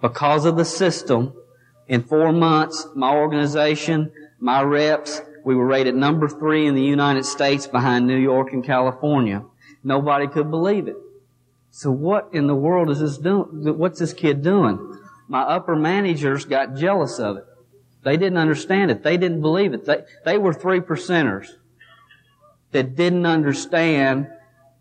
because 0.00 0.46
of 0.46 0.56
the 0.56 0.64
system, 0.64 1.34
in 1.86 2.02
four 2.02 2.32
months, 2.32 2.86
my 2.94 3.14
organization, 3.14 4.10
my 4.40 4.62
reps, 4.62 5.20
we 5.44 5.54
were 5.54 5.66
rated 5.66 5.94
number 5.94 6.28
three 6.28 6.66
in 6.66 6.74
the 6.74 6.82
United 6.82 7.26
States 7.26 7.66
behind 7.66 8.06
New 8.06 8.16
York 8.16 8.54
and 8.54 8.64
California. 8.64 9.44
Nobody 9.86 10.26
could 10.26 10.50
believe 10.50 10.88
it. 10.88 10.96
So 11.70 11.92
what 11.92 12.30
in 12.32 12.48
the 12.48 12.56
world 12.56 12.90
is 12.90 12.98
this 12.98 13.18
doing? 13.18 13.78
What's 13.78 14.00
this 14.00 14.12
kid 14.12 14.42
doing? 14.42 15.00
My 15.28 15.42
upper 15.42 15.76
managers 15.76 16.44
got 16.44 16.74
jealous 16.74 17.20
of 17.20 17.36
it. 17.36 17.44
They 18.02 18.16
didn't 18.16 18.38
understand 18.38 18.90
it. 18.90 19.04
They 19.04 19.16
didn't 19.16 19.42
believe 19.42 19.74
it. 19.74 19.84
They, 19.84 19.98
they 20.24 20.38
were 20.38 20.52
three 20.52 20.80
percenters 20.80 21.46
that 22.72 22.96
didn't 22.96 23.26
understand 23.26 24.26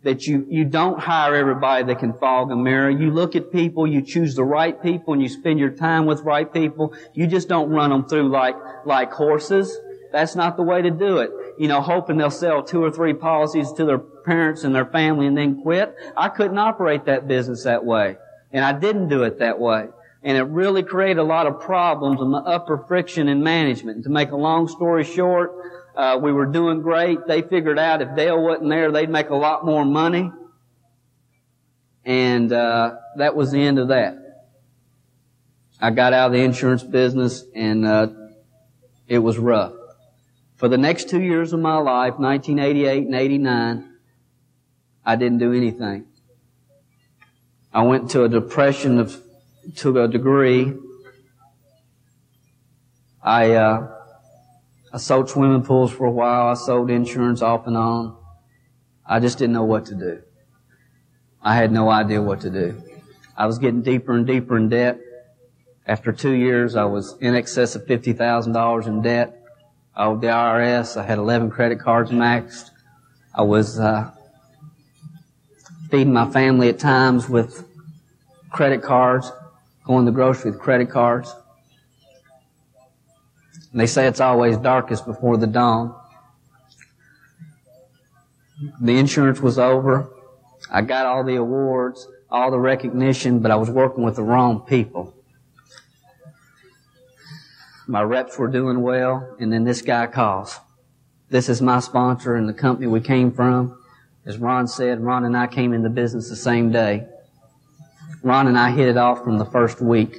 that 0.02 0.26
you, 0.26 0.48
you 0.50 0.66
don't 0.66 1.00
hire 1.00 1.36
everybody 1.36 1.84
that 1.84 2.00
can 2.00 2.14
fog 2.14 2.50
a 2.50 2.56
mirror. 2.56 2.90
You 2.90 3.12
look 3.12 3.36
at 3.36 3.52
people, 3.52 3.86
you 3.86 4.02
choose 4.02 4.34
the 4.34 4.44
right 4.44 4.82
people, 4.82 5.14
and 5.14 5.22
you 5.22 5.30
spend 5.30 5.60
your 5.60 5.70
time 5.70 6.08
with 6.08 6.22
right 6.22 6.52
people. 6.52 6.96
You 7.14 7.28
just 7.28 7.48
don't 7.48 7.70
run 7.70 7.92
them 7.92 8.08
through 8.08 8.30
like, 8.30 8.56
like 8.88 9.12
horses. 9.12 9.78
That's 10.12 10.36
not 10.36 10.58
the 10.58 10.64
way 10.64 10.82
to 10.82 10.90
do 10.90 11.20
it. 11.20 11.30
You 11.58 11.68
know, 11.68 11.82
hoping 11.82 12.18
they'll 12.18 12.30
sell 12.30 12.64
two 12.64 12.84
or 12.84 12.92
three 12.92 13.14
policies 13.14 13.72
to 13.74 13.86
their 13.86 13.98
parents 13.98 14.64
and 14.64 14.76
their 14.76 14.86
family 14.86 15.28
and 15.28 15.38
then 15.38 15.62
quit. 15.62 15.96
I 16.18 16.30
couldn't 16.30 16.58
operate 16.58 17.06
that 17.06 17.28
business 17.28 17.64
that 17.64 17.86
way. 17.86 18.18
And 18.52 18.64
I 18.64 18.74
didn't 18.74 19.10
do 19.10 19.24
it 19.24 19.40
that 19.40 19.60
way. 19.60 19.88
And 20.24 20.38
it 20.38 20.44
really 20.44 20.82
created 20.82 21.20
a 21.20 21.24
lot 21.24 21.46
of 21.46 21.60
problems 21.62 22.20
in 22.20 22.32
the 22.32 22.40
upper 22.40 22.78
friction 22.88 23.28
in 23.28 23.44
management. 23.44 24.04
To 24.06 24.10
make 24.10 24.32
a 24.32 24.36
long 24.36 24.68
story 24.68 25.04
short, 25.04 25.52
uh, 25.96 26.20
we 26.22 26.34
were 26.34 26.48
doing 26.48 26.82
great. 26.82 27.20
They 27.28 27.42
figured 27.42 27.80
out 27.80 28.02
if 28.02 28.16
Dale 28.16 28.42
wasn't 28.42 28.70
there, 28.70 28.92
they'd 28.92 29.10
make 29.10 29.30
a 29.30 29.36
lot 29.36 29.66
more 29.66 29.86
money. 29.86 30.32
And 32.04 32.52
uh, 32.52 32.96
that 33.18 33.36
was 33.36 33.52
the 33.52 33.62
end 33.62 33.80
of 33.80 33.90
that. 33.90 34.18
I 35.80 35.92
got 35.92 36.14
out 36.14 36.28
of 36.28 36.32
the 36.34 36.40
insurance 36.40 36.84
business, 36.84 37.44
and 37.54 37.86
uh, 37.86 38.08
it 39.08 39.20
was 39.20 39.38
rough. 39.38 39.74
For 40.56 40.70
the 40.70 40.78
next 40.78 41.10
two 41.10 41.22
years 41.22 41.52
of 41.52 41.60
my 41.60 41.78
life, 41.78 42.18
1988 42.18 43.06
and 43.06 43.16
89, 43.16 43.94
I 45.06 45.16
didn't 45.16 45.40
do 45.40 45.54
anything. 45.54 46.06
I 47.74 47.84
went 47.84 48.12
to 48.12 48.24
a 48.24 48.30
depression 48.30 49.00
of, 49.00 49.22
to 49.78 50.02
a 50.02 50.08
degree. 50.08 50.74
I, 53.22 53.52
uh, 53.52 53.88
I 54.94 54.98
sold 54.98 55.30
swimming 55.30 55.64
pools 55.64 55.92
for 55.92 56.06
a 56.06 56.12
while. 56.12 56.48
I 56.48 56.54
sold 56.54 56.90
insurance 56.90 57.42
off 57.42 57.68
and 57.68 57.76
on. 57.76 58.16
I 59.06 59.20
just 59.20 59.38
didn't 59.38 59.54
know 59.54 59.66
what 59.66 59.86
to 59.88 59.96
do. 59.96 60.22
I 61.42 61.56
had 61.56 61.72
no 61.72 61.90
idea 61.90 62.22
what 62.22 62.40
to 62.42 62.50
do. 62.50 62.82
I 63.36 63.46
was 63.46 63.60
getting 63.60 63.82
deeper 63.82 64.14
and 64.14 64.26
deeper 64.26 64.56
in 64.56 64.70
debt. 64.70 65.00
After 65.86 66.14
two 66.14 66.32
years, 66.32 66.78
I 66.78 66.86
was 66.86 67.18
in 67.20 67.36
excess 67.36 67.76
of 67.76 67.86
$50,000 67.86 68.88
in 68.88 69.02
debt. 69.02 69.45
Owed 69.98 70.20
the 70.20 70.28
IRS. 70.28 70.98
I 70.98 71.06
had 71.06 71.18
11 71.18 71.50
credit 71.52 71.80
cards 71.80 72.12
maxed. 72.12 72.72
I 73.34 73.44
was 73.44 73.80
uh, 73.80 74.12
feeding 75.90 76.12
my 76.12 76.30
family 76.30 76.68
at 76.68 76.80
times 76.80 77.30
with 77.30 77.66
credit 78.52 78.82
cards, 78.82 79.32
going 79.86 80.06
to 80.06 80.12
the 80.12 80.16
grocery 80.16 80.52
with 80.52 80.60
credit 80.60 80.90
cards. 80.90 81.34
And 83.72 83.80
they 83.80 83.88
say 83.88 84.06
it's 84.08 84.20
always 84.20 84.58
darkest 84.58 85.06
before 85.06 85.38
the 85.38 85.48
dawn. 85.48 85.96
The 88.82 88.98
insurance 88.98 89.40
was 89.40 89.58
over. 89.58 90.10
I 90.70 90.82
got 90.82 91.06
all 91.06 91.24
the 91.24 91.36
awards, 91.36 92.06
all 92.30 92.52
the 92.52 92.60
recognition, 92.60 93.40
but 93.40 93.50
I 93.50 93.56
was 93.56 93.70
working 93.70 94.04
with 94.04 94.18
the 94.18 94.24
wrong 94.24 94.66
people. 94.66 95.15
My 97.88 98.02
reps 98.02 98.38
were 98.40 98.48
doing 98.48 98.82
well, 98.82 99.36
and 99.40 99.54
then 99.54 99.64
this 99.64 99.82
guy 99.82 100.08
calls. 100.08 100.60
This 101.30 101.50
is 101.50 101.62
my 101.62 101.80
sponsor 101.80 102.36
and 102.36 102.50
the 102.50 102.54
company 102.54 102.88
we 102.88 103.00
came 103.00 103.32
from. 103.32 103.78
As 104.26 104.38
Ron 104.40 104.68
said, 104.68 105.02
Ron 105.02 105.24
and 105.24 105.38
I 105.38 105.46
came 105.46 105.74
into 105.74 105.90
business 105.90 106.30
the 106.30 106.36
same 106.36 106.72
day. 106.72 107.08
Ron 108.24 108.48
and 108.48 108.58
I 108.58 108.72
hit 108.72 108.88
it 108.88 108.98
off 108.98 109.24
from 109.24 109.38
the 109.38 109.46
first 109.46 109.82
week. 109.82 110.18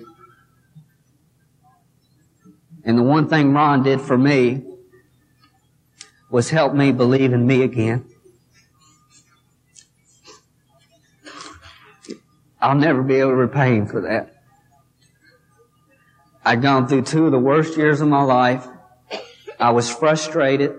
And 2.85 2.97
the 2.97 3.03
one 3.03 3.29
thing 3.29 3.53
Ron 3.53 3.83
did 3.83 4.01
for 4.01 4.17
me 4.17 4.63
was 6.31 6.51
help 6.51 6.73
me 6.73 6.93
believe 6.93 7.33
in 7.33 7.47
me 7.47 7.63
again. 7.63 8.05
I'll 12.61 12.77
never 12.77 13.03
be 13.03 13.17
able 13.17 13.31
to 13.31 13.37
repay 13.37 13.77
him 13.77 13.87
for 13.87 14.01
that. 14.03 14.36
I'd 16.47 16.63
gone 16.63 16.87
through 16.87 17.03
two 17.03 17.27
of 17.27 17.33
the 17.33 17.41
worst 17.41 17.77
years 17.77 18.01
of 18.01 18.07
my 18.07 18.23
life. 18.23 18.65
I 19.59 19.71
was 19.71 19.91
frustrated, 19.91 20.77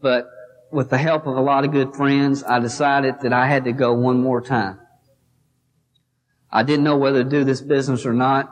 but 0.00 0.30
with 0.70 0.88
the 0.88 0.96
help 0.96 1.26
of 1.26 1.36
a 1.36 1.42
lot 1.42 1.66
of 1.66 1.72
good 1.72 1.94
friends, 1.94 2.42
I 2.42 2.58
decided 2.58 3.16
that 3.20 3.34
I 3.34 3.46
had 3.46 3.64
to 3.64 3.72
go 3.72 3.92
one 3.92 4.22
more 4.22 4.40
time. 4.40 4.80
I 6.50 6.62
didn't 6.62 6.84
know 6.84 6.96
whether 6.96 7.22
to 7.22 7.28
do 7.28 7.44
this 7.44 7.60
business 7.60 8.06
or 8.06 8.14
not. 8.14 8.50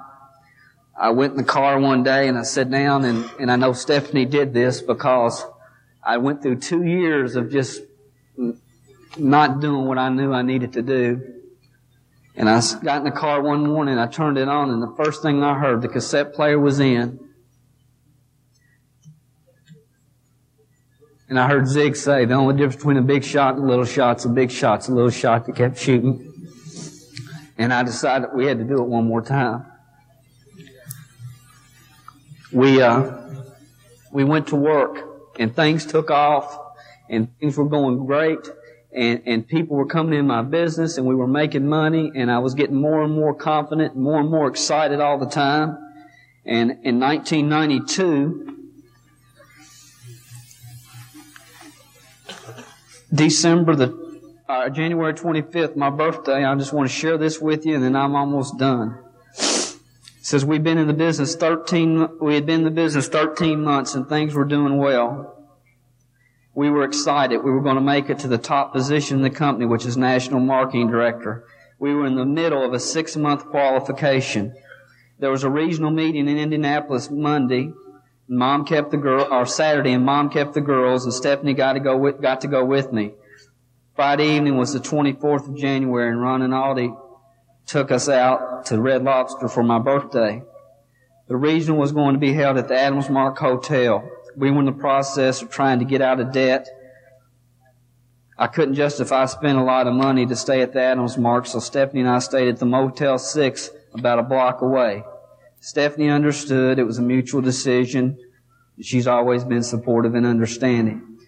I 0.95 1.09
went 1.09 1.31
in 1.33 1.39
the 1.39 1.45
car 1.45 1.81
one 1.81 2.03
day 2.03 2.29
and 2.29 2.37
I 2.37 2.43
sat 2.43 2.71
down 2.71 3.07
and, 3.07 3.25
and 3.41 3.51
I 3.51 3.57
know 3.57 3.73
Stephanie 3.73 4.27
did 4.27 4.53
this 4.53 4.83
because 4.83 5.43
I 6.05 6.19
went 6.19 6.43
through 6.43 6.57
two 6.57 6.83
years 6.83 7.35
of 7.35 7.51
just 7.51 7.81
not 9.17 9.61
doing 9.61 9.87
what 9.87 9.97
I 9.97 10.11
knew 10.11 10.35
I 10.35 10.43
needed 10.43 10.75
to 10.75 10.83
do. 10.83 11.40
And 12.41 12.49
I 12.49 12.63
got 12.83 12.99
in 12.99 13.05
the 13.05 13.11
car 13.11 13.43
one 13.43 13.67
morning, 13.67 13.99
I 13.99 14.07
turned 14.07 14.39
it 14.39 14.49
on, 14.49 14.71
and 14.71 14.83
the 14.83 14.95
first 14.97 15.21
thing 15.21 15.43
I 15.43 15.59
heard, 15.59 15.83
the 15.83 15.89
cassette 15.89 16.33
player 16.33 16.59
was 16.59 16.81
in. 16.81 17.21
And 21.29 21.39
I 21.39 21.47
heard 21.47 21.69
Zig 21.69 21.97
say, 21.97 22.25
the 22.25 22.35
only 22.35 22.55
difference 22.55 22.77
between 22.77 22.97
a 22.97 23.03
big 23.03 23.25
shot 23.25 23.57
and 23.57 23.65
a 23.65 23.67
little 23.67 23.85
shot's 23.85 24.25
a 24.25 24.31
big 24.31 24.51
shot's 24.51 24.89
a 24.89 24.95
little 24.95 25.11
shot 25.11 25.45
that 25.45 25.55
kept 25.55 25.79
shooting. 25.79 26.33
And 27.59 27.75
I 27.75 27.83
decided 27.83 28.31
we 28.35 28.47
had 28.47 28.57
to 28.57 28.65
do 28.65 28.79
it 28.79 28.89
one 28.89 29.05
more 29.05 29.21
time 29.21 29.67
we 32.53 32.83
uh, 32.83 33.13
we 34.13 34.25
went 34.25 34.49
to 34.49 34.57
work 34.57 34.99
and 35.39 35.55
things 35.55 35.87
took 35.87 36.11
off 36.11 36.59
and 37.09 37.29
things 37.39 37.57
were 37.57 37.69
going 37.69 38.07
great 38.07 38.39
and 38.93 39.23
and 39.27 39.47
people 39.47 39.77
were 39.77 39.87
coming 39.87 40.19
in 40.19 40.27
my 40.27 40.43
business 40.43 40.99
and 40.99 41.07
we 41.07 41.15
were 41.15 41.27
making 41.27 41.67
money 41.67 42.11
and 42.15 42.31
I 42.31 42.39
was 42.39 42.55
getting 42.55 42.77
more 42.77 43.03
and 43.03 43.13
more 43.13 43.35
confident 43.35 43.95
and 43.95 44.03
more 44.03 44.21
and 44.21 44.31
more 44.31 44.49
excited 44.49 45.01
all 45.01 45.19
the 45.19 45.27
time 45.27 45.79
and 46.45 46.71
in 46.83 46.99
1992 46.99 48.57
December 53.13 53.77
the 53.77 54.11
uh, 54.49 54.69
January 54.69 55.15
25th 55.15 55.77
my 55.77 55.91
birthday 55.91 56.45
I 56.45 56.55
just 56.57 56.73
want 56.73 56.89
to 56.89 56.95
share 56.95 57.17
this 57.17 57.41
with 57.41 57.67
you 57.67 57.77
and 57.77 57.85
then 57.85 57.95
I'm 57.95 58.17
almost 58.17 58.59
done 58.59 58.99
says 60.31 60.45
we've 60.45 60.63
been 60.63 60.79
in 60.79 60.87
the 60.87 60.93
business 60.93 61.35
13, 61.35 62.21
we 62.21 62.37
had 62.37 62.47
been 62.47 62.61
in 62.61 62.65
the 62.65 62.71
business 62.71 63.09
13 63.09 63.65
months 63.65 63.97
and 63.97 64.09
things 64.09 64.33
were 64.33 64.45
doing 64.45 64.79
well. 64.79 65.40
We 66.61 66.69
were 66.69 66.85
excited. 66.85 67.39
We 67.39 67.53
were 67.53 67.63
going 67.63 67.77
to 67.77 67.81
make 67.81 68.11
it 68.11 68.19
to 68.19 68.29
the 68.29 68.37
top 68.37 68.75
position 68.75 69.17
in 69.17 69.23
the 69.23 69.31
company, 69.31 69.65
which 69.65 69.87
is 69.87 69.97
national 69.97 70.41
marketing 70.41 70.89
director. 70.89 71.47
We 71.79 71.95
were 71.95 72.05
in 72.05 72.17
the 72.17 72.27
middle 72.27 72.63
of 72.63 72.75
a 72.75 72.79
six 72.79 73.17
month 73.17 73.47
qualification. 73.47 74.55
There 75.19 75.31
was 75.31 75.43
a 75.43 75.49
regional 75.49 75.91
meeting 75.91 76.29
in 76.29 76.37
Indianapolis 76.37 77.11
Monday. 77.11 77.73
Mom 78.29 78.67
kept 78.67 78.91
the 78.91 78.99
girl, 78.99 79.27
or 79.31 79.47
Saturday, 79.47 79.93
and 79.93 80.05
mom 80.05 80.29
kept 80.29 80.53
the 80.53 80.61
girls, 80.61 81.07
and 81.07 81.15
Stephanie 81.15 81.55
got 81.55 81.73
to 81.73 81.81
go 81.81 81.97
with, 81.97 82.21
got 82.21 82.43
to 82.43 82.47
go 82.47 82.63
with 82.63 82.93
me. 82.93 83.15
Friday 83.97 84.37
evening 84.37 84.59
was 84.59 84.75
the 84.75 84.81
24th 84.81 85.49
of 85.49 85.57
January, 85.57 86.11
and 86.11 86.21
Ron 86.21 86.43
and 86.43 86.53
Aldi 86.53 86.95
took 87.65 87.91
us 87.91 88.07
out 88.07 88.67
to 88.67 88.79
Red 88.79 89.03
Lobster 89.03 89.49
for 89.49 89.63
my 89.63 89.79
birthday. 89.79 90.43
The 91.27 91.37
regional 91.37 91.79
was 91.79 91.93
going 91.93 92.13
to 92.13 92.21
be 92.21 92.35
held 92.35 92.59
at 92.59 92.69
the 92.69 92.79
Adams 92.79 93.09
Mark 93.09 93.39
Hotel. 93.39 94.07
We 94.37 94.51
were 94.51 94.61
in 94.61 94.67
the 94.67 94.73
process 94.73 95.43
of 95.43 95.51
trying 95.51 95.79
to 95.81 95.85
get 95.85 96.01
out 96.01 96.21
of 96.21 96.33
debt. 96.33 96.69
I 98.39 98.47
couldn't 98.47 98.75
justify 98.75 99.27
spending 99.27 99.63
a 99.63 99.65
lot 99.65 99.87
of 99.87 99.95
money 99.95 100.25
to 100.27 100.37
stay 100.37 100.63
at 100.63 100.73
the 100.73 100.81
Adams 100.81 101.19
Mark, 101.19 101.47
so 101.47 101.59
Stephanie 101.59 102.01
and 102.01 102.09
I 102.09 102.21
stayed 102.21 102.49
at 102.49 102.59
the 102.59 102.67
Motel 102.67 103.19
6 103.19 103.71
about 103.93 104.19
a 104.19 104.23
block 104.23 104.63
away. 104.63 105.05
Stephanie 105.61 106.09
understood 106.09 106.79
it 106.79 106.85
was 106.85 106.99
a 106.99 107.03
mutual 107.03 107.43
decision. 107.43 108.19
She's 108.81 109.07
always 109.07 109.45
been 109.45 109.63
supportive 109.63 110.15
and 110.15 110.25
understanding. 110.25 111.19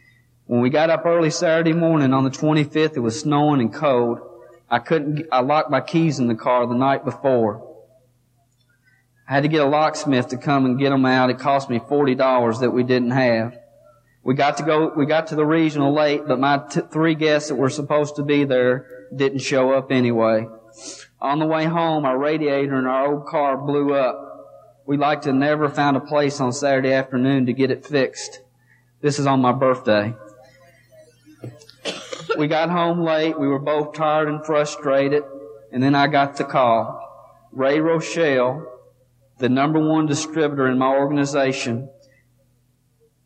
When 0.47 0.61
we 0.61 0.71
got 0.71 0.91
up 0.91 1.05
early 1.05 1.31
Saturday 1.31 1.75
morning 1.75 2.15
on 2.15 2.25
the 2.25 2.31
25th, 2.31 2.97
it 2.97 3.01
was 3.01 3.21
snowing 3.21 3.61
and 3.61 3.73
cold. 3.73 4.21
I 4.71 4.79
couldn't, 4.79 5.27
I 5.31 5.41
locked 5.41 5.71
my 5.71 5.83
keys 5.83 6.19
in 6.19 6.29
the 6.29 6.35
car 6.35 6.67
the 6.67 6.75
night 6.75 7.05
before. 7.05 7.72
I 9.29 9.35
had 9.35 9.43
to 9.45 9.49
get 9.49 9.63
a 9.63 9.69
locksmith 9.69 10.29
to 10.29 10.37
come 10.37 10.65
and 10.67 10.79
get 10.79 10.91
them 10.91 11.07
out. 11.07 11.31
It 11.31 11.39
cost 11.39 11.71
me 11.71 11.79
$40 11.79 12.61
that 12.61 12.71
we 12.71 12.83
didn't 12.83 13.13
have. 13.13 13.57
We 14.25 14.35
got 14.35 14.59
to 14.59 14.63
go, 14.63 14.93
we 14.95 15.07
got 15.07 15.29
to 15.29 15.35
the 15.35 15.45
regional 15.45 15.93
late, 15.93 16.23
but 16.27 16.39
my 16.39 16.59
t- 16.71 16.83
three 16.91 17.15
guests 17.15 17.49
that 17.49 17.57
were 17.57 17.71
supposed 17.71 18.17
to 18.17 18.23
be 18.23 18.45
there 18.45 19.09
didn't 19.15 19.41
show 19.41 19.73
up 19.73 19.91
anyway. 19.91 20.47
On 21.21 21.39
the 21.39 21.47
way 21.47 21.65
home, 21.65 22.05
our 22.05 22.19
radiator 22.19 22.79
in 22.79 22.87
our 22.87 23.13
old 23.13 23.27
car 23.27 23.57
blew 23.57 23.95
up. 23.95 24.29
We 24.87 24.97
like 24.97 25.23
to 25.23 25.33
never 25.33 25.69
found 25.69 25.97
a 25.97 26.01
place 26.01 26.41
on 26.41 26.53
Saturday 26.53 26.93
afternoon 26.93 27.47
to 27.47 27.53
get 27.53 27.71
it 27.71 27.87
fixed. 27.87 28.41
This 29.01 29.19
is 29.19 29.27
on 29.27 29.41
my 29.41 29.53
birthday. 29.53 30.15
We 32.37 32.47
got 32.47 32.71
home 32.71 33.01
late. 33.03 33.39
We 33.39 33.49
were 33.49 33.59
both 33.59 33.95
tired 33.95 34.29
and 34.29 34.45
frustrated. 34.45 35.25
And 35.71 35.83
then 35.83 35.95
I 35.95 36.07
got 36.07 36.37
the 36.37 36.45
call. 36.45 36.99
Ray 37.53 37.81
Rochelle, 37.81 38.72
the 39.43 39.49
number 39.49 39.81
one 39.81 40.07
distributor 40.07 40.69
in 40.69 40.79
my 40.79 40.87
organization, 40.87 41.91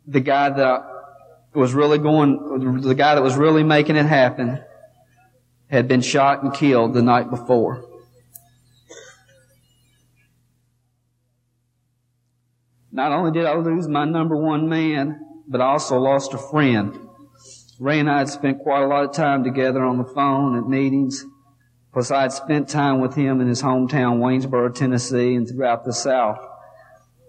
the 0.07 0.21
guy 0.21 0.49
that 0.49 0.81
was 1.53 1.75
really 1.75 1.99
going, 1.99 2.81
the 2.81 2.95
guy 2.95 3.15
that 3.15 3.23
was 3.23 3.37
really 3.37 3.63
making 3.63 3.97
it 3.97 4.07
happen, 4.07 4.65
had 5.67 5.87
been 5.87 6.01
shot 6.01 6.43
and 6.43 6.55
killed 6.55 6.95
the 6.95 7.03
night 7.03 7.29
before. 7.29 7.85
Not 12.91 13.13
only 13.13 13.31
did 13.31 13.45
I 13.45 13.55
lose 13.55 13.87
my 13.87 14.07
number 14.07 14.39
one 14.39 14.71
man, 14.71 15.21
but 15.47 15.61
I 15.61 15.67
also 15.67 15.99
lost 15.99 16.33
a 16.33 16.39
friend. 16.39 16.99
Ray 17.79 18.01
and 18.01 18.09
I 18.09 18.21
had 18.21 18.31
spent 18.31 18.61
quite 18.61 18.83
a 18.83 18.87
lot 18.87 19.05
of 19.05 19.13
time 19.13 19.45
together 19.45 19.85
on 19.85 19.99
the 19.99 20.05
phone 20.15 20.57
at 20.57 20.67
meetings. 20.67 21.27
Plus 21.97 22.11
I 22.11 22.21
had 22.21 22.33
spent 22.33 22.69
time 22.69 23.01
with 23.01 23.15
him 23.15 23.41
in 23.41 23.49
his 23.49 23.63
hometown, 23.63 24.19
Waynesboro, 24.19 24.69
Tennessee, 24.75 25.35
and 25.35 25.49
throughout 25.49 25.87
the 25.87 25.95
South 25.95 26.39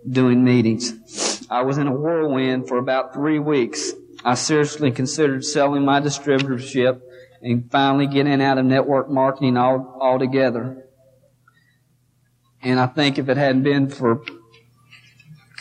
doing 0.05 0.43
meetings. 0.43 1.47
I 1.49 1.61
was 1.61 1.77
in 1.77 1.87
a 1.87 1.93
whirlwind 1.93 2.67
for 2.67 2.77
about 2.77 3.13
three 3.13 3.39
weeks. 3.39 3.93
I 4.25 4.33
seriously 4.33 4.91
considered 4.91 5.45
selling 5.45 5.85
my 5.85 6.01
distributorship 6.01 6.99
and 7.41 7.71
finally 7.71 8.07
getting 8.07 8.41
out 8.41 8.57
of 8.57 8.65
network 8.65 9.09
marketing 9.09 9.55
all, 9.55 9.97
altogether. 10.01 10.85
And 12.61 12.77
I 12.77 12.87
think 12.87 13.17
if 13.17 13.29
it 13.29 13.37
hadn't 13.37 13.63
been 13.63 13.89
for 13.89 14.21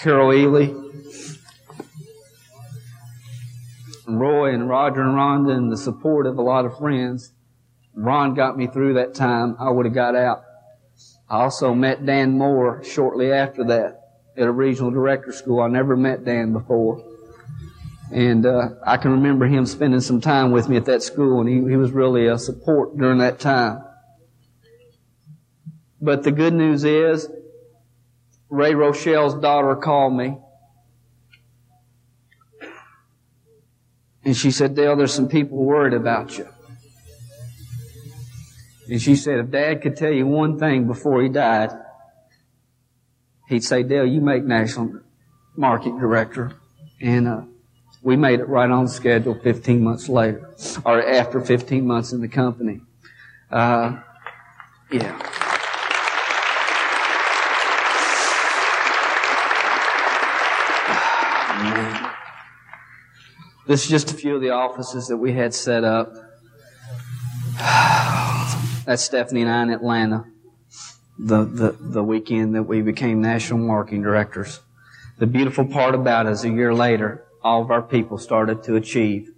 Carol 0.00 0.32
Ely, 0.32 0.74
Roy 4.08 4.52
and 4.52 4.68
Roger 4.68 5.02
and 5.02 5.14
Rhonda 5.14 5.56
and 5.56 5.70
the 5.70 5.76
support 5.76 6.26
of 6.26 6.38
a 6.38 6.42
lot 6.42 6.64
of 6.64 6.76
friends, 6.76 7.32
Ron 7.96 8.34
got 8.34 8.56
me 8.58 8.66
through 8.66 8.94
that 8.94 9.14
time. 9.14 9.56
I 9.58 9.70
would 9.70 9.86
have 9.86 9.94
got 9.94 10.14
out. 10.14 10.44
I 11.28 11.42
also 11.42 11.74
met 11.74 12.04
Dan 12.04 12.38
Moore 12.38 12.84
shortly 12.84 13.32
after 13.32 13.64
that 13.64 14.00
at 14.36 14.46
a 14.46 14.52
regional 14.52 14.90
director 14.90 15.32
school. 15.32 15.60
I 15.60 15.68
never 15.68 15.96
met 15.96 16.24
Dan 16.24 16.52
before. 16.52 17.02
And 18.12 18.46
uh, 18.46 18.68
I 18.84 18.98
can 18.98 19.12
remember 19.12 19.46
him 19.46 19.66
spending 19.66 20.00
some 20.00 20.20
time 20.20 20.52
with 20.52 20.68
me 20.68 20.76
at 20.76 20.84
that 20.84 21.02
school, 21.02 21.40
and 21.40 21.48
he, 21.48 21.56
he 21.56 21.76
was 21.76 21.90
really 21.90 22.26
a 22.26 22.38
support 22.38 22.96
during 22.96 23.18
that 23.18 23.40
time. 23.40 23.82
But 26.00 26.22
the 26.22 26.30
good 26.30 26.52
news 26.52 26.84
is, 26.84 27.28
Ray 28.48 28.74
Rochelle's 28.74 29.34
daughter 29.34 29.74
called 29.74 30.14
me. 30.14 30.38
And 34.22 34.36
she 34.36 34.50
said, 34.50 34.74
Dale, 34.76 34.96
there's 34.96 35.14
some 35.14 35.28
people 35.28 35.56
worried 35.56 35.94
about 35.94 36.36
you. 36.36 36.46
And 38.88 39.02
she 39.02 39.16
said, 39.16 39.38
if 39.40 39.50
Dad 39.50 39.82
could 39.82 39.96
tell 39.96 40.12
you 40.12 40.26
one 40.26 40.58
thing 40.58 40.86
before 40.86 41.22
he 41.22 41.28
died, 41.28 41.70
he'd 43.48 43.64
say, 43.64 43.82
Dale, 43.82 44.06
you 44.06 44.20
make 44.20 44.44
national 44.44 45.00
market 45.56 45.98
director. 45.98 46.52
And 47.00 47.26
uh, 47.26 47.40
we 48.02 48.16
made 48.16 48.40
it 48.40 48.48
right 48.48 48.70
on 48.70 48.86
schedule 48.86 49.34
15 49.42 49.82
months 49.82 50.08
later, 50.08 50.54
or 50.84 51.02
after 51.02 51.40
15 51.40 51.86
months 51.86 52.12
in 52.12 52.20
the 52.20 52.28
company. 52.28 52.80
Uh, 53.50 54.00
yeah. 54.92 55.36
This 63.66 63.82
is 63.82 63.90
just 63.90 64.12
a 64.12 64.14
few 64.14 64.36
of 64.36 64.40
the 64.40 64.50
offices 64.50 65.08
that 65.08 65.16
we 65.16 65.32
had 65.32 65.52
set 65.52 65.82
up. 65.82 66.12
That's 68.86 69.02
Stephanie 69.02 69.42
and 69.42 69.50
I 69.50 69.62
in 69.64 69.70
Atlanta. 69.70 70.26
The, 71.18 71.44
the, 71.44 71.76
the 71.80 72.04
weekend 72.04 72.54
that 72.54 72.62
we 72.62 72.82
became 72.82 73.20
national 73.20 73.58
marketing 73.58 74.02
directors. 74.02 74.60
The 75.18 75.26
beautiful 75.26 75.64
part 75.64 75.96
about 75.96 76.26
it 76.26 76.30
is 76.30 76.44
a 76.44 76.50
year 76.50 76.72
later, 76.72 77.24
all 77.42 77.62
of 77.62 77.70
our 77.72 77.82
people 77.82 78.16
started 78.16 78.62
to 78.64 78.76
achieve. 78.76 79.32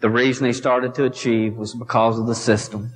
The 0.00 0.10
reason 0.10 0.46
they 0.46 0.52
started 0.52 0.94
to 0.96 1.04
achieve 1.04 1.54
was 1.54 1.74
because 1.74 2.18
of 2.18 2.26
the 2.26 2.34
system. 2.34 2.90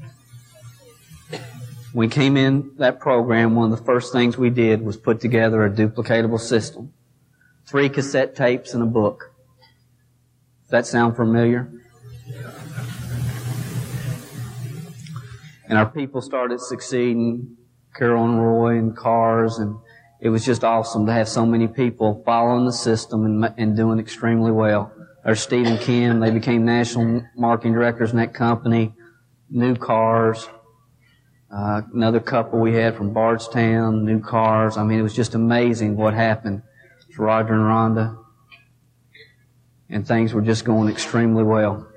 When 1.92 2.08
we 2.08 2.08
came 2.08 2.36
in 2.36 2.72
that 2.78 2.98
program, 2.98 3.54
one 3.54 3.70
of 3.70 3.78
the 3.78 3.84
first 3.84 4.12
things 4.12 4.36
we 4.36 4.50
did 4.50 4.82
was 4.82 4.96
put 4.96 5.20
together 5.20 5.64
a 5.64 5.70
duplicatable 5.70 6.40
system. 6.40 6.92
Three 7.66 7.88
cassette 7.88 8.34
tapes 8.34 8.74
and 8.74 8.82
a 8.82 8.86
book. 8.86 9.32
Does 10.62 10.70
that 10.70 10.86
sound 10.86 11.14
familiar? 11.14 11.70
And 15.70 15.78
our 15.78 15.88
people 15.88 16.20
started 16.20 16.60
succeeding, 16.60 17.56
Carol 17.94 18.24
and 18.24 18.44
Roy 18.44 18.76
and 18.76 18.96
cars, 18.96 19.58
and 19.58 19.76
it 20.20 20.28
was 20.28 20.44
just 20.44 20.64
awesome 20.64 21.06
to 21.06 21.12
have 21.12 21.28
so 21.28 21.46
many 21.46 21.68
people 21.68 22.24
following 22.26 22.64
the 22.64 22.72
system 22.72 23.24
and, 23.24 23.54
and 23.56 23.76
doing 23.76 24.00
extremely 24.00 24.50
well. 24.50 24.92
There's 25.24 25.38
Steve 25.38 25.68
and 25.68 25.78
Kim, 25.78 26.18
they 26.18 26.32
became 26.32 26.64
national 26.64 27.22
marketing 27.36 27.74
directors 27.74 28.10
in 28.10 28.16
that 28.16 28.34
company, 28.34 28.94
new 29.48 29.76
cars. 29.76 30.48
Uh, 31.54 31.82
another 31.94 32.18
couple 32.18 32.58
we 32.58 32.74
had 32.74 32.96
from 32.96 33.12
Bardstown, 33.12 34.04
new 34.04 34.20
cars. 34.20 34.76
I 34.76 34.82
mean, 34.82 34.98
it 34.98 35.02
was 35.02 35.14
just 35.14 35.36
amazing 35.36 35.96
what 35.96 36.14
happened. 36.14 36.62
to 37.14 37.22
Roger 37.22 37.52
and 37.52 37.62
Rhonda. 37.62 38.18
And 39.88 40.04
things 40.04 40.34
were 40.34 40.42
just 40.42 40.64
going 40.64 40.90
extremely 40.90 41.44
well. 41.44 41.89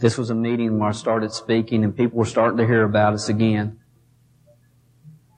This 0.00 0.16
was 0.16 0.30
a 0.30 0.34
meeting 0.34 0.78
where 0.78 0.90
I 0.90 0.92
started 0.92 1.32
speaking 1.32 1.82
and 1.82 1.96
people 1.96 2.18
were 2.18 2.24
starting 2.24 2.58
to 2.58 2.66
hear 2.66 2.84
about 2.84 3.14
us 3.14 3.28
again. 3.28 3.80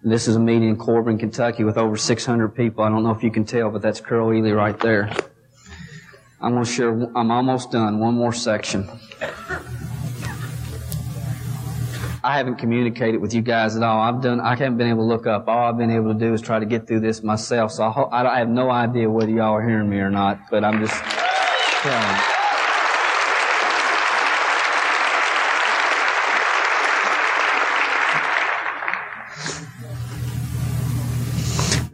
And 0.02 0.12
this 0.12 0.28
is 0.28 0.36
a 0.36 0.40
meeting 0.40 0.68
in 0.68 0.76
Corbin, 0.76 1.18
Kentucky 1.18 1.64
with 1.64 1.78
over 1.78 1.96
600 1.96 2.48
people. 2.50 2.84
I 2.84 2.90
don't 2.90 3.02
know 3.02 3.10
if 3.10 3.22
you 3.22 3.30
can 3.30 3.44
tell, 3.44 3.70
but 3.70 3.80
that's 3.80 4.00
Carol 4.00 4.34
Ely 4.34 4.52
right 4.52 4.78
there. 4.78 5.10
I'm 6.42 6.52
going 6.52 6.64
to 6.64 6.70
share, 6.70 6.90
I'm 6.90 7.30
almost 7.30 7.70
done. 7.70 8.00
One 8.00 8.14
more 8.14 8.32
section. 8.34 8.88
I 12.22 12.36
haven't 12.36 12.56
communicated 12.56 13.18
with 13.18 13.32
you 13.32 13.40
guys 13.40 13.76
at 13.76 13.82
all. 13.82 13.98
I've 14.00 14.20
done, 14.20 14.40
I 14.40 14.50
haven't 14.50 14.76
been 14.76 14.88
able 14.88 15.04
to 15.04 15.08
look 15.08 15.26
up. 15.26 15.48
All 15.48 15.68
I've 15.68 15.78
been 15.78 15.90
able 15.90 16.12
to 16.12 16.18
do 16.18 16.34
is 16.34 16.42
try 16.42 16.58
to 16.58 16.66
get 16.66 16.86
through 16.86 17.00
this 17.00 17.22
myself. 17.22 17.72
So 17.72 17.84
I, 17.84 17.90
ho- 17.90 18.10
I 18.12 18.38
have 18.38 18.48
no 18.48 18.70
idea 18.70 19.08
whether 19.08 19.30
y'all 19.30 19.54
are 19.54 19.66
hearing 19.66 19.88
me 19.88 19.98
or 20.00 20.10
not, 20.10 20.38
but 20.50 20.64
I'm 20.64 20.80
just 20.80 21.02
telling. 21.02 22.39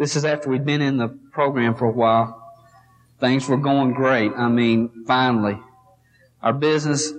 This 0.06 0.14
is 0.14 0.24
after 0.24 0.48
we'd 0.48 0.64
been 0.64 0.82
in 0.82 0.98
the 0.98 1.08
program 1.08 1.74
for 1.74 1.86
a 1.86 1.90
while. 1.90 2.40
Things 3.18 3.48
were 3.48 3.56
going 3.56 3.92
great. 3.92 4.30
I 4.36 4.46
mean, 4.46 5.04
finally. 5.04 5.58
Our 6.40 6.52
business 6.52 7.12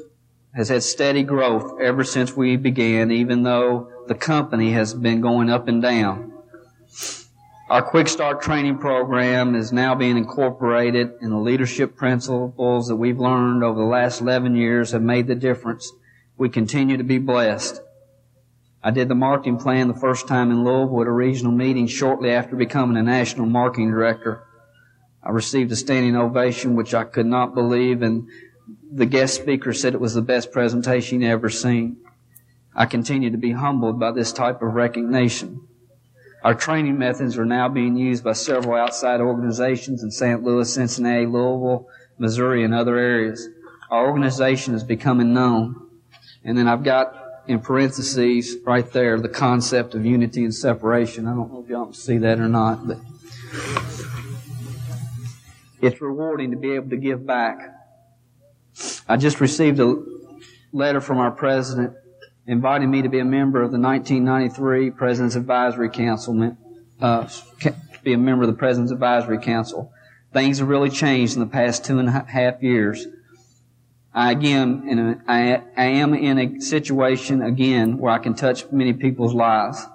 has 0.56 0.70
had 0.70 0.84
steady 0.84 1.24
growth 1.24 1.82
ever 1.82 2.06
since 2.06 2.34
we 2.34 2.56
began, 2.56 3.12
even 3.12 3.44
though 3.44 3.92
the 4.08 4.16
company 4.16 4.72
has 4.72 4.94
been 4.94 5.20
going 5.20 5.50
up 5.50 5.68
and 5.68 5.82
down. 5.82 6.32
Our 7.70 7.82
Quick 7.82 8.08
Start 8.08 8.42
training 8.42 8.78
program 8.78 9.54
is 9.54 9.74
now 9.74 9.94
being 9.94 10.16
incorporated 10.16 11.12
and 11.20 11.34
the 11.34 11.38
leadership 11.40 11.98
principles 11.98 12.88
that 12.88 12.96
we've 12.96 13.20
learned 13.20 13.66
over 13.66 13.78
the 13.78 13.86
last 13.86 14.22
11 14.22 14.56
years 14.56 14.92
have 14.92 15.02
made 15.02 15.28
the 15.28 15.36
difference. 15.36 15.92
We 16.38 16.48
continue 16.48 16.96
to 16.96 17.04
be 17.04 17.18
blessed. 17.18 17.82
I 18.84 18.92
did 18.92 19.10
the 19.10 19.16
marketing 19.16 19.58
plan 19.58 19.88
the 19.88 19.94
first 19.94 20.28
time 20.28 20.52
in 20.52 20.64
Louisville 20.64 21.02
at 21.02 21.08
a 21.08 21.12
regional 21.12 21.52
meeting 21.52 21.88
shortly 21.88 22.32
after 22.32 22.56
becoming 22.56 22.98
a 22.98 23.04
national 23.04 23.48
marketing 23.48 23.92
director. 23.92 24.44
I 25.24 25.32
received 25.32 25.72
a 25.72 25.76
standing 25.76 26.16
ovation, 26.16 26.76
which 26.76 26.94
I 26.94 27.04
could 27.04 27.26
not 27.26 27.54
believe, 27.54 28.02
and 28.02 28.28
the 28.92 29.06
guest 29.06 29.36
speaker 29.36 29.74
said 29.74 29.94
it 29.94 30.02
was 30.02 30.14
the 30.14 30.22
best 30.22 30.52
presentation 30.52 31.22
he 31.22 31.28
ever 31.28 31.50
seen. 31.50 31.98
I 32.76 32.86
continue 32.86 33.32
to 33.32 33.38
be 33.38 33.52
humbled 33.52 34.00
by 34.00 34.12
this 34.12 34.32
type 34.32 34.62
of 34.62 34.74
recognition. 34.74 35.68
Our 36.44 36.54
training 36.54 36.98
methods 36.98 37.38
are 37.38 37.46
now 37.46 37.68
being 37.68 37.98
used 37.98 38.24
by 38.24 38.34
several 38.34 38.78
outside 38.78 39.20
organizations 39.20 40.04
in 40.04 40.12
St. 40.12 40.44
Louis, 40.44 40.72
Cincinnati, 40.72 41.26
Louisville, 41.26 41.90
Missouri, 42.20 42.64
and 42.64 42.74
other 42.74 42.98
areas. 42.98 43.50
Our 43.90 44.08
organization 44.08 44.76
is 44.76 44.84
becoming 44.84 45.34
known. 45.34 45.90
And 46.44 46.58
then 46.58 46.68
I've 46.68 46.84
got 46.84 47.27
in 47.48 47.60
parentheses 47.60 48.58
right 48.66 48.92
there 48.92 49.20
the 49.20 49.30
concept 49.30 49.96
of 49.96 50.06
unity 50.06 50.44
and 50.44 50.54
separation. 50.54 51.28
I 51.28 51.34
don't 51.34 51.52
know 51.52 51.64
if 51.64 51.70
y'all 51.70 51.94
see 51.94 52.18
that 52.18 52.40
or 52.40 52.48
not, 52.50 52.88
but 52.88 52.98
It's 55.82 56.02
rewarding 56.02 56.52
to 56.52 56.58
be 56.58 56.72
able 56.72 56.90
to 56.90 56.98
give 56.98 57.26
back. 57.26 57.60
I 59.08 59.18
just 59.18 59.40
received 59.40 59.80
a 59.80 59.96
letter 60.74 61.02
from 61.02 61.20
our 61.20 61.32
president 61.32 61.94
inviting 62.48 62.90
me 62.90 63.02
to 63.02 63.10
be 63.10 63.20
a 63.20 63.26
member 63.26 63.62
of 63.62 63.72
the 63.72 63.80
1993 63.80 64.92
President's 64.92 65.36
Advisory 65.36 65.90
Council, 65.90 66.58
uh, 67.02 67.28
be 68.04 68.14
a 68.14 68.18
member 68.18 68.44
of 68.44 68.50
the 68.50 68.56
President's 68.56 68.92
Advisory 68.92 69.40
Council. 69.40 69.92
Things 70.34 70.60
have 70.60 70.68
really 70.68 70.90
changed 70.90 71.36
in 71.36 71.42
the 71.42 71.48
past 71.48 71.86
two 71.86 72.00
and 72.00 72.10
a 72.10 72.26
half 72.28 72.62
years. 72.62 73.06
I 74.18 74.32
again, 74.32 74.86
in 74.88 74.98
a, 74.98 75.22
I, 75.28 75.62
I 75.78 75.86
am 75.86 76.16
in 76.16 76.40
a 76.40 76.60
situation 76.60 77.44
again 77.44 78.00
where 78.00 78.12
I 78.12 78.18
can 78.18 78.34
touch 78.34 78.66
many 78.72 78.92
people's 78.92 79.36
lives 79.36 79.86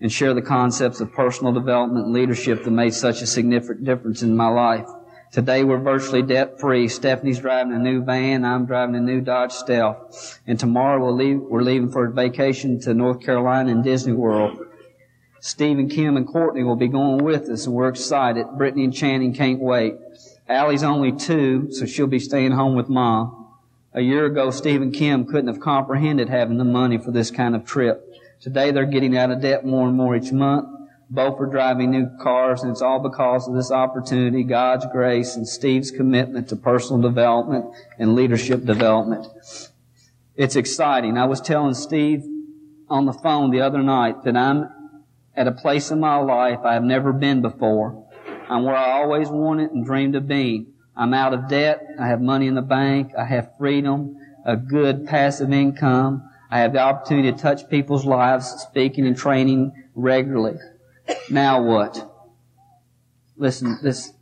and 0.00 0.10
share 0.10 0.32
the 0.32 0.40
concepts 0.40 1.02
of 1.02 1.12
personal 1.12 1.52
development 1.52 2.06
and 2.06 2.14
leadership 2.14 2.64
that 2.64 2.70
made 2.70 2.94
such 2.94 3.20
a 3.20 3.26
significant 3.26 3.84
difference 3.84 4.22
in 4.22 4.34
my 4.34 4.48
life. 4.48 4.86
Today 5.32 5.64
we're 5.64 5.80
virtually 5.80 6.22
debt 6.22 6.60
free. 6.60 6.88
Stephanie's 6.88 7.40
driving 7.40 7.74
a 7.74 7.78
new 7.78 8.02
van. 8.02 8.46
I'm 8.46 8.64
driving 8.64 8.94
a 8.94 9.00
new 9.00 9.20
Dodge 9.20 9.52
Stealth. 9.52 10.40
And 10.46 10.58
tomorrow 10.58 11.04
we'll 11.04 11.14
leave, 11.14 11.38
we're 11.38 11.60
leaving 11.60 11.92
for 11.92 12.06
a 12.06 12.10
vacation 12.10 12.80
to 12.80 12.94
North 12.94 13.20
Carolina 13.20 13.70
and 13.70 13.84
Disney 13.84 14.14
World. 14.14 14.64
Steve 15.40 15.78
and 15.78 15.90
Kim 15.90 16.16
and 16.16 16.26
Courtney 16.26 16.64
will 16.64 16.76
be 16.76 16.88
going 16.88 17.22
with 17.22 17.50
us 17.50 17.66
and 17.66 17.74
we're 17.74 17.90
excited. 17.90 18.46
Brittany 18.56 18.84
and 18.84 18.94
Channing 18.94 19.34
can't 19.34 19.60
wait. 19.60 19.96
Allie's 20.48 20.82
only 20.82 21.12
two, 21.12 21.70
so 21.70 21.84
she'll 21.84 22.06
be 22.06 22.18
staying 22.18 22.52
home 22.52 22.74
with 22.74 22.88
mom. 22.88 23.41
A 23.94 24.00
year 24.00 24.24
ago, 24.24 24.50
Steve 24.50 24.80
and 24.80 24.94
Kim 24.94 25.26
couldn't 25.26 25.48
have 25.48 25.60
comprehended 25.60 26.30
having 26.30 26.56
the 26.56 26.64
money 26.64 26.96
for 26.96 27.10
this 27.10 27.30
kind 27.30 27.54
of 27.54 27.66
trip. 27.66 28.02
Today 28.40 28.70
they're 28.70 28.86
getting 28.86 29.16
out 29.18 29.30
of 29.30 29.42
debt 29.42 29.66
more 29.66 29.86
and 29.86 29.94
more 29.94 30.16
each 30.16 30.32
month. 30.32 30.66
Both 31.10 31.38
are 31.40 31.46
driving 31.46 31.90
new 31.90 32.08
cars, 32.22 32.62
and 32.62 32.72
it's 32.72 32.80
all 32.80 33.00
because 33.00 33.46
of 33.46 33.54
this 33.54 33.70
opportunity, 33.70 34.44
God's 34.44 34.86
grace, 34.90 35.36
and 35.36 35.46
Steve's 35.46 35.90
commitment 35.90 36.48
to 36.48 36.56
personal 36.56 37.02
development 37.02 37.66
and 37.98 38.14
leadership 38.14 38.64
development. 38.64 39.26
It's 40.36 40.56
exciting. 40.56 41.18
I 41.18 41.26
was 41.26 41.42
telling 41.42 41.74
Steve 41.74 42.24
on 42.88 43.04
the 43.04 43.12
phone 43.12 43.50
the 43.50 43.60
other 43.60 43.82
night 43.82 44.24
that 44.24 44.38
I'm 44.38 44.70
at 45.36 45.46
a 45.46 45.52
place 45.52 45.90
in 45.90 46.00
my 46.00 46.16
life 46.16 46.60
I 46.64 46.72
have 46.72 46.82
never 46.82 47.12
been 47.12 47.42
before. 47.42 48.08
I'm 48.48 48.64
where 48.64 48.74
I 48.74 48.92
always 48.92 49.28
wanted 49.28 49.70
and 49.72 49.84
dreamed 49.84 50.16
of 50.16 50.26
being. 50.26 50.71
I'm 51.02 51.14
out 51.14 51.34
of 51.34 51.48
debt. 51.48 51.84
I 51.98 52.06
have 52.06 52.20
money 52.20 52.46
in 52.46 52.54
the 52.54 52.62
bank. 52.62 53.10
I 53.18 53.24
have 53.24 53.58
freedom, 53.58 54.18
a 54.46 54.56
good 54.56 55.04
passive 55.04 55.52
income. 55.52 56.30
I 56.48 56.60
have 56.60 56.74
the 56.74 56.78
opportunity 56.78 57.32
to 57.32 57.36
touch 57.36 57.68
people's 57.68 58.04
lives, 58.04 58.46
speaking 58.46 59.04
and 59.04 59.16
training 59.16 59.72
regularly. 59.96 60.60
Now 61.28 61.60
what? 61.60 62.08
Listen, 63.36 63.80
this, 63.82 64.12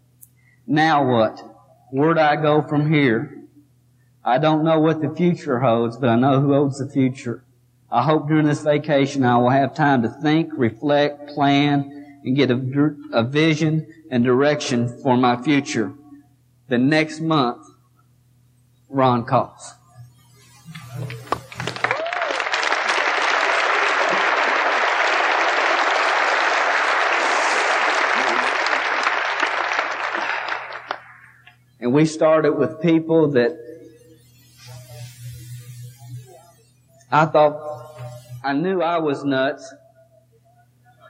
now 0.67 1.05
what? 1.07 1.39
Where 1.91 2.15
do 2.15 2.21
I 2.21 2.37
go 2.37 2.63
from 2.63 2.91
here? 2.91 3.45
I 4.25 4.39
don't 4.39 4.65
know 4.65 4.81
what 4.81 5.03
the 5.03 5.11
future 5.11 5.61
holds, 5.61 5.99
but 5.99 6.09
I 6.09 6.17
know 6.17 6.41
who 6.41 6.55
holds 6.55 6.79
the 6.79 6.89
future. 6.89 7.45
I 7.91 8.05
hope 8.05 8.27
during 8.27 8.47
this 8.47 8.63
vacation 8.63 9.23
I 9.23 9.37
will 9.37 9.51
have 9.51 9.75
time 9.75 10.01
to 10.01 10.09
think, 10.09 10.51
reflect, 10.55 11.29
plan, 11.29 12.23
and 12.25 12.35
get 12.35 12.51
a, 12.51 12.95
a 13.13 13.23
vision 13.23 13.87
and 14.11 14.25
direction 14.25 14.89
for 15.03 15.19
my 15.19 15.43
future. 15.43 15.93
The 16.71 16.79
next 16.79 17.21
month, 17.21 17.67
Ron 18.89 19.25
calls. 19.25 19.75
And 31.81 31.93
we 31.93 32.07
started 32.07 32.53
with 32.53 32.81
people 32.81 33.33
that 33.33 33.59
I 37.11 37.27
thought 37.27 37.97
I 38.45 38.53
knew 38.53 38.81
I 38.81 38.99
was 38.99 39.25
nuts 39.25 39.75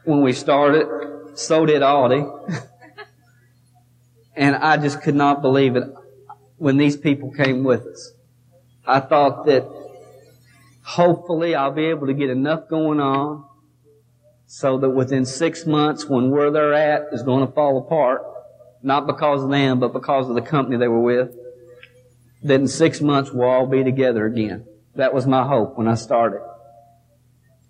when 0.05 0.23
we 0.23 0.33
started. 0.33 0.87
So 1.35 1.67
did 1.67 1.83
Aldi. 1.83 2.67
and 4.37 4.57
I 4.57 4.77
just 4.77 5.03
could 5.03 5.15
not 5.15 5.43
believe 5.43 5.77
it 5.77 5.85
when 6.57 6.77
these 6.77 6.97
people 6.97 7.31
came 7.31 7.65
with 7.65 7.87
us. 7.87 8.13
I 8.87 9.01
thought 9.01 9.47
that 9.47 9.69
hopefully 10.83 11.55
I'll 11.55 11.73
be 11.73 11.87
able 11.87 12.07
to 12.07 12.15
get 12.15 12.31
enough 12.31 12.69
going 12.69 13.01
on 13.01 13.45
so 14.47 14.79
that 14.79 14.91
within 14.91 15.25
six 15.25 15.65
months 15.65 16.07
when 16.07 16.31
where 16.31 16.51
they're 16.51 16.75
at 16.75 17.13
is 17.13 17.23
going 17.23 17.47
to 17.47 17.53
fall 17.53 17.79
apart, 17.79 18.23
not 18.83 19.07
because 19.07 19.45
of 19.45 19.51
them, 19.51 19.79
but 19.79 19.93
because 19.93 20.29
of 20.29 20.35
the 20.35 20.43
company 20.43 20.77
they 20.77 20.89
were 20.89 21.01
with, 21.01 21.35
that 22.43 22.61
in 22.61 22.67
six 22.67 23.01
months 23.01 23.31
we'll 23.31 23.49
all 23.49 23.67
be 23.67 23.85
together 23.85 24.27
again. 24.27 24.67
That 24.97 25.15
was 25.15 25.27
my 25.27 25.47
hope 25.47 25.79
when 25.79 25.87
I 25.87 25.95
started. 25.95 26.41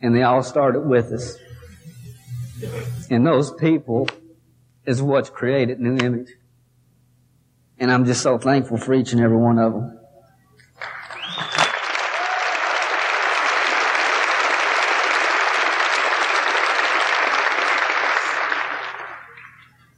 And 0.00 0.14
they 0.14 0.22
all 0.22 0.42
started 0.42 0.80
with 0.80 1.12
us. 1.12 1.36
And 3.11 3.26
those 3.26 3.50
people 3.52 4.08
is 4.86 5.02
what's 5.02 5.28
created 5.28 5.80
New 5.80 5.96
Image. 5.98 6.28
And 7.81 7.91
I'm 7.91 8.05
just 8.05 8.20
so 8.22 8.37
thankful 8.37 8.76
for 8.76 8.93
each 8.93 9.12
and 9.12 9.22
every 9.22 9.39
one 9.39 9.59
of 9.59 9.72
them. 9.72 9.97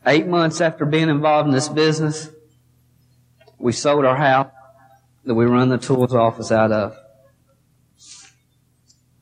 Eight 0.06 0.28
months 0.28 0.60
after 0.60 0.84
being 0.84 1.08
involved 1.08 1.48
in 1.48 1.54
this 1.54 1.68
business, 1.68 2.28
we 3.58 3.72
sold 3.72 4.04
our 4.04 4.16
house 4.16 4.50
that 5.24 5.34
we 5.34 5.44
run 5.44 5.68
the 5.68 5.78
tools 5.78 6.14
office 6.14 6.52
out 6.52 6.70
of. 6.70 6.96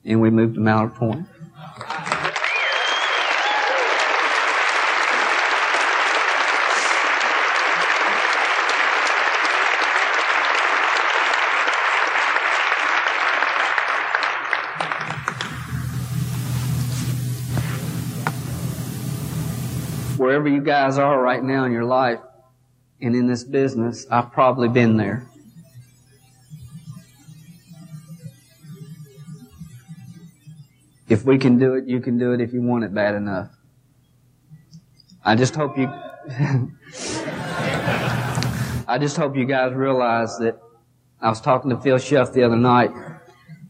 And 0.04 0.20
we 0.20 0.30
moved 0.30 0.54
to 0.54 0.60
Mallard 0.60 0.94
Point. 0.94 1.26
Wherever 20.40 20.56
you 20.56 20.62
guys 20.62 20.96
are 20.96 21.20
right 21.20 21.44
now 21.44 21.66
in 21.66 21.72
your 21.72 21.84
life 21.84 22.18
and 22.98 23.14
in 23.14 23.26
this 23.26 23.44
business, 23.44 24.06
I've 24.10 24.32
probably 24.32 24.70
been 24.70 24.96
there. 24.96 25.26
If 31.10 31.26
we 31.26 31.36
can 31.36 31.58
do 31.58 31.74
it, 31.74 31.86
you 31.86 32.00
can 32.00 32.16
do 32.16 32.32
it 32.32 32.40
if 32.40 32.54
you 32.54 32.62
want 32.62 32.84
it 32.84 32.94
bad 32.94 33.14
enough. 33.16 33.50
I 35.22 35.34
just 35.34 35.54
hope 35.54 35.76
you, 35.76 35.88
I 38.88 38.96
just 38.98 39.18
hope 39.18 39.36
you 39.36 39.44
guys 39.44 39.74
realize 39.74 40.38
that 40.38 40.58
I 41.20 41.28
was 41.28 41.42
talking 41.42 41.68
to 41.68 41.78
Phil 41.78 41.98
Shuff 41.98 42.32
the 42.32 42.44
other 42.44 42.56
night. 42.56 42.92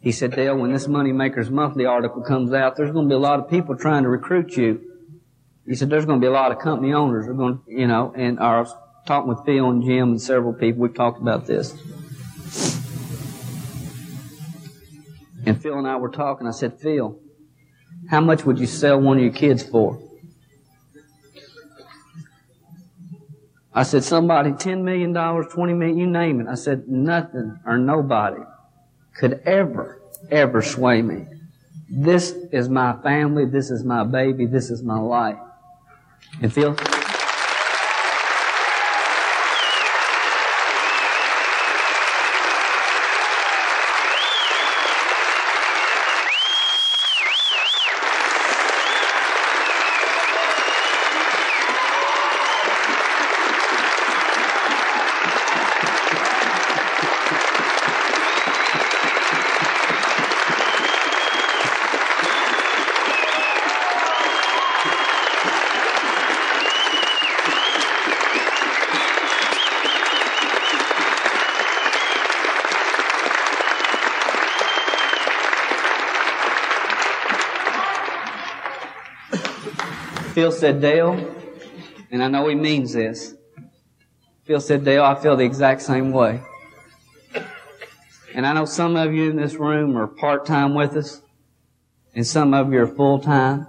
He 0.00 0.12
said, 0.12 0.36
Dale, 0.36 0.56
when 0.56 0.72
this 0.72 0.86
Moneymakers 0.86 1.50
Monthly 1.50 1.84
article 1.84 2.22
comes 2.22 2.52
out, 2.52 2.76
there's 2.76 2.92
going 2.92 3.06
to 3.06 3.08
be 3.08 3.16
a 3.16 3.18
lot 3.18 3.40
of 3.40 3.50
people 3.50 3.76
trying 3.76 4.04
to 4.04 4.08
recruit 4.08 4.56
you. 4.56 4.89
He 5.70 5.76
said, 5.76 5.88
there's 5.88 6.04
going 6.04 6.20
to 6.20 6.24
be 6.24 6.26
a 6.26 6.32
lot 6.32 6.50
of 6.50 6.58
company 6.58 6.92
owners 6.92 7.28
are 7.28 7.32
going 7.32 7.58
to, 7.58 7.62
you 7.70 7.86
know, 7.86 8.12
and 8.16 8.40
I 8.40 8.58
was 8.58 8.74
talking 9.06 9.28
with 9.28 9.44
Phil 9.46 9.70
and 9.70 9.84
Jim 9.84 10.10
and 10.10 10.20
several 10.20 10.52
people. 10.52 10.82
We've 10.82 10.92
talked 10.92 11.20
about 11.20 11.46
this. 11.46 11.70
And 15.46 15.62
Phil 15.62 15.78
and 15.78 15.86
I 15.86 15.94
were 15.94 16.08
talking. 16.08 16.48
I 16.48 16.50
said, 16.50 16.80
Phil, 16.80 17.20
how 18.08 18.20
much 18.20 18.44
would 18.44 18.58
you 18.58 18.66
sell 18.66 19.00
one 19.00 19.18
of 19.18 19.22
your 19.22 19.32
kids 19.32 19.62
for? 19.62 20.02
I 23.72 23.84
said, 23.84 24.02
somebody, 24.02 24.50
$10 24.50 24.82
million, 24.82 25.14
20 25.14 25.72
million, 25.74 25.96
you 25.96 26.08
name 26.08 26.40
it. 26.40 26.48
I 26.48 26.56
said, 26.56 26.88
nothing 26.88 27.60
or 27.64 27.78
nobody 27.78 28.42
could 29.14 29.40
ever, 29.46 30.02
ever 30.32 30.62
sway 30.62 31.00
me. 31.00 31.26
This 31.88 32.32
is 32.50 32.68
my 32.68 33.00
family. 33.04 33.44
This 33.44 33.70
is 33.70 33.84
my 33.84 34.02
baby. 34.02 34.46
This 34.46 34.70
is 34.70 34.82
my 34.82 34.98
life. 34.98 35.38
And 36.42 36.52
Phil? 36.52 36.99
Phil 80.32 80.52
said, 80.52 80.80
Dale, 80.80 81.34
and 82.12 82.22
I 82.22 82.28
know 82.28 82.48
he 82.48 82.54
means 82.54 82.92
this. 82.92 83.34
Phil 84.44 84.60
said, 84.60 84.84
Dale, 84.84 85.02
I 85.02 85.16
feel 85.16 85.36
the 85.36 85.44
exact 85.44 85.82
same 85.82 86.12
way. 86.12 86.40
And 88.32 88.46
I 88.46 88.52
know 88.52 88.64
some 88.64 88.94
of 88.94 89.12
you 89.12 89.30
in 89.30 89.36
this 89.36 89.54
room 89.54 89.96
are 89.96 90.06
part-time 90.06 90.74
with 90.74 90.96
us, 90.96 91.20
and 92.14 92.24
some 92.24 92.54
of 92.54 92.72
you 92.72 92.80
are 92.82 92.86
full-time, 92.86 93.66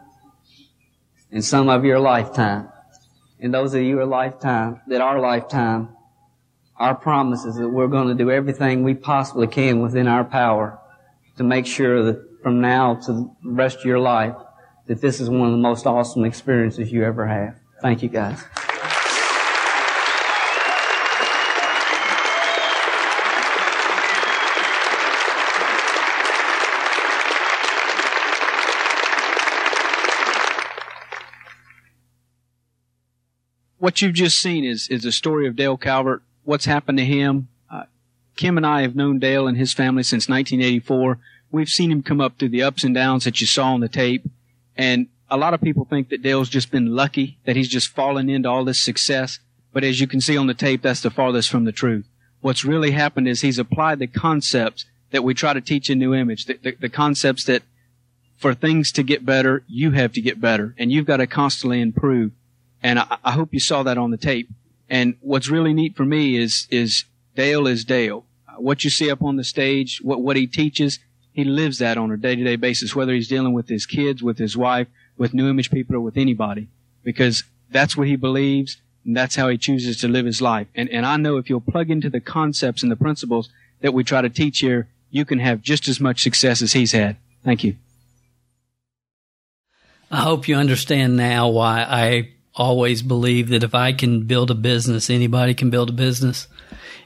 and 1.31 1.43
some 1.43 1.67
of 1.67 1.83
you 1.83 1.95
are 1.95 1.99
lifetime. 1.99 2.69
And 3.39 3.51
those 3.51 3.73
of 3.73 3.81
you 3.81 3.99
are 3.99 4.05
lifetime, 4.05 4.81
that 4.87 5.01
are 5.01 5.19
lifetime, 5.19 5.89
our 6.77 6.93
promise 6.93 7.43
is 7.43 7.55
that 7.55 7.69
we're 7.69 7.87
going 7.87 8.07
to 8.09 8.15
do 8.15 8.29
everything 8.29 8.83
we 8.83 8.93
possibly 8.93 9.47
can 9.47 9.81
within 9.81 10.07
our 10.07 10.23
power 10.23 10.79
to 11.37 11.43
make 11.43 11.65
sure 11.65 12.03
that 12.03 12.41
from 12.43 12.61
now 12.61 12.95
to 12.95 13.13
the 13.13 13.35
rest 13.43 13.79
of 13.79 13.85
your 13.85 13.99
life, 13.99 14.35
that 14.87 15.01
this 15.01 15.19
is 15.19 15.29
one 15.29 15.47
of 15.47 15.51
the 15.51 15.57
most 15.57 15.85
awesome 15.85 16.25
experiences 16.25 16.91
you 16.91 17.03
ever 17.03 17.27
have. 17.27 17.55
Thank 17.81 18.03
you 18.03 18.09
guys. 18.09 18.43
what 33.91 34.01
you've 34.01 34.13
just 34.13 34.39
seen 34.39 34.63
is 34.63 34.87
is 34.87 35.03
a 35.03 35.11
story 35.11 35.47
of 35.47 35.57
Dale 35.57 35.75
Calvert. 35.75 36.21
What's 36.45 36.63
happened 36.63 36.97
to 36.99 37.03
him? 37.03 37.49
Uh, 37.69 37.83
Kim 38.37 38.55
and 38.55 38.65
I 38.65 38.83
have 38.83 38.95
known 38.95 39.19
Dale 39.19 39.47
and 39.47 39.57
his 39.57 39.73
family 39.73 40.03
since 40.03 40.29
1984. 40.29 41.17
We've 41.51 41.67
seen 41.67 41.91
him 41.91 42.01
come 42.01 42.21
up 42.21 42.39
through 42.39 42.49
the 42.49 42.63
ups 42.63 42.85
and 42.85 42.95
downs 42.95 43.25
that 43.25 43.41
you 43.41 43.47
saw 43.47 43.73
on 43.73 43.81
the 43.81 43.89
tape, 43.89 44.23
and 44.81 45.09
a 45.29 45.37
lot 45.37 45.53
of 45.53 45.61
people 45.61 45.85
think 45.85 46.09
that 46.09 46.23
Dale's 46.23 46.49
just 46.49 46.71
been 46.71 46.95
lucky 46.95 47.37
that 47.45 47.55
he's 47.55 47.69
just 47.69 47.89
fallen 47.89 48.31
into 48.31 48.49
all 48.49 48.65
this 48.65 48.83
success. 48.83 49.37
But 49.71 49.83
as 49.83 50.01
you 50.01 50.07
can 50.07 50.21
see 50.21 50.35
on 50.35 50.47
the 50.47 50.55
tape, 50.55 50.81
that's 50.81 51.01
the 51.01 51.11
farthest 51.11 51.51
from 51.51 51.65
the 51.65 51.71
truth. 51.71 52.07
What's 52.41 52.65
really 52.65 52.89
happened 52.89 53.27
is 53.27 53.41
he's 53.41 53.59
applied 53.59 53.99
the 53.99 54.07
concepts 54.07 54.85
that 55.11 55.23
we 55.23 55.35
try 55.35 55.53
to 55.53 55.61
teach 55.61 55.91
in 55.91 55.99
New 55.99 56.15
Image, 56.15 56.45
the, 56.45 56.57
the, 56.63 56.71
the 56.79 56.89
concepts 56.89 57.43
that 57.43 57.61
for 58.39 58.55
things 58.55 58.91
to 58.93 59.03
get 59.03 59.23
better, 59.23 59.63
you 59.67 59.91
have 59.91 60.13
to 60.13 60.21
get 60.21 60.41
better, 60.41 60.73
and 60.79 60.91
you've 60.91 61.05
got 61.05 61.17
to 61.17 61.27
constantly 61.27 61.79
improve. 61.79 62.31
And 62.81 62.97
I, 62.97 63.17
I 63.23 63.31
hope 63.33 63.53
you 63.53 63.59
saw 63.59 63.83
that 63.83 63.99
on 63.99 64.09
the 64.09 64.17
tape. 64.17 64.49
And 64.89 65.15
what's 65.21 65.47
really 65.47 65.75
neat 65.75 65.95
for 65.95 66.05
me 66.05 66.37
is, 66.37 66.67
is 66.71 67.05
Dale 67.35 67.67
is 67.67 67.85
Dale. 67.85 68.25
What 68.57 68.83
you 68.83 68.89
see 68.89 69.11
up 69.11 69.21
on 69.21 69.35
the 69.35 69.43
stage, 69.43 69.99
what, 70.01 70.21
what 70.21 70.37
he 70.37 70.47
teaches, 70.47 70.97
he 71.43 71.49
lives 71.49 71.79
that 71.79 71.97
on 71.97 72.11
a 72.11 72.17
day 72.17 72.35
to 72.35 72.43
day 72.43 72.55
basis, 72.55 72.95
whether 72.95 73.13
he's 73.13 73.27
dealing 73.27 73.53
with 73.53 73.67
his 73.67 73.85
kids, 73.85 74.21
with 74.21 74.37
his 74.37 74.55
wife, 74.55 74.87
with 75.17 75.33
new 75.33 75.49
image 75.49 75.71
people, 75.71 75.95
or 75.95 76.01
with 76.01 76.17
anybody. 76.17 76.67
Because 77.03 77.43
that's 77.69 77.97
what 77.97 78.07
he 78.07 78.15
believes, 78.15 78.77
and 79.05 79.17
that's 79.17 79.35
how 79.35 79.49
he 79.49 79.57
chooses 79.57 79.99
to 80.01 80.07
live 80.07 80.25
his 80.25 80.41
life. 80.41 80.67
And, 80.75 80.89
and 80.89 81.05
I 81.05 81.17
know 81.17 81.37
if 81.37 81.49
you'll 81.49 81.61
plug 81.61 81.89
into 81.89 82.09
the 82.09 82.19
concepts 82.19 82.83
and 82.83 82.91
the 82.91 82.95
principles 82.95 83.49
that 83.81 83.93
we 83.93 84.03
try 84.03 84.21
to 84.21 84.29
teach 84.29 84.59
here, 84.59 84.87
you 85.09 85.25
can 85.25 85.39
have 85.39 85.61
just 85.61 85.87
as 85.87 85.99
much 85.99 86.21
success 86.21 86.61
as 86.61 86.73
he's 86.73 86.91
had. 86.91 87.17
Thank 87.43 87.63
you. 87.63 87.75
I 90.11 90.19
hope 90.21 90.47
you 90.47 90.55
understand 90.55 91.17
now 91.17 91.49
why 91.49 91.85
I 91.87 92.29
always 92.55 93.01
believe 93.01 93.49
that 93.49 93.63
if 93.63 93.73
I 93.73 93.93
can 93.93 94.25
build 94.25 94.51
a 94.51 94.55
business, 94.55 95.09
anybody 95.09 95.53
can 95.53 95.69
build 95.69 95.89
a 95.89 95.93
business. 95.93 96.47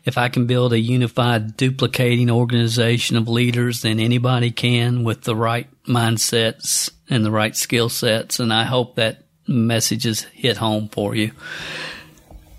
If 0.04 0.18
I 0.18 0.30
can 0.30 0.46
build 0.46 0.74
a 0.74 0.80
unified, 0.80 1.58
duplicating 1.58 2.30
organization 2.30 3.18
of 3.18 3.28
leaders, 3.28 3.82
then 3.82 4.00
anybody 4.00 4.52
can 4.52 5.04
with 5.04 5.24
the 5.24 5.36
right 5.36 5.68
mindsets 5.86 6.92
and 7.10 7.26
the 7.26 7.32
right 7.32 7.56
skill 7.56 7.90
sets. 7.90 8.40
And 8.40 8.54
I 8.54 8.64
hope 8.64 8.96
that 8.96 9.24
message 9.48 10.04
hit 10.22 10.58
home 10.58 10.90
for 10.90 11.16
you. 11.16 11.32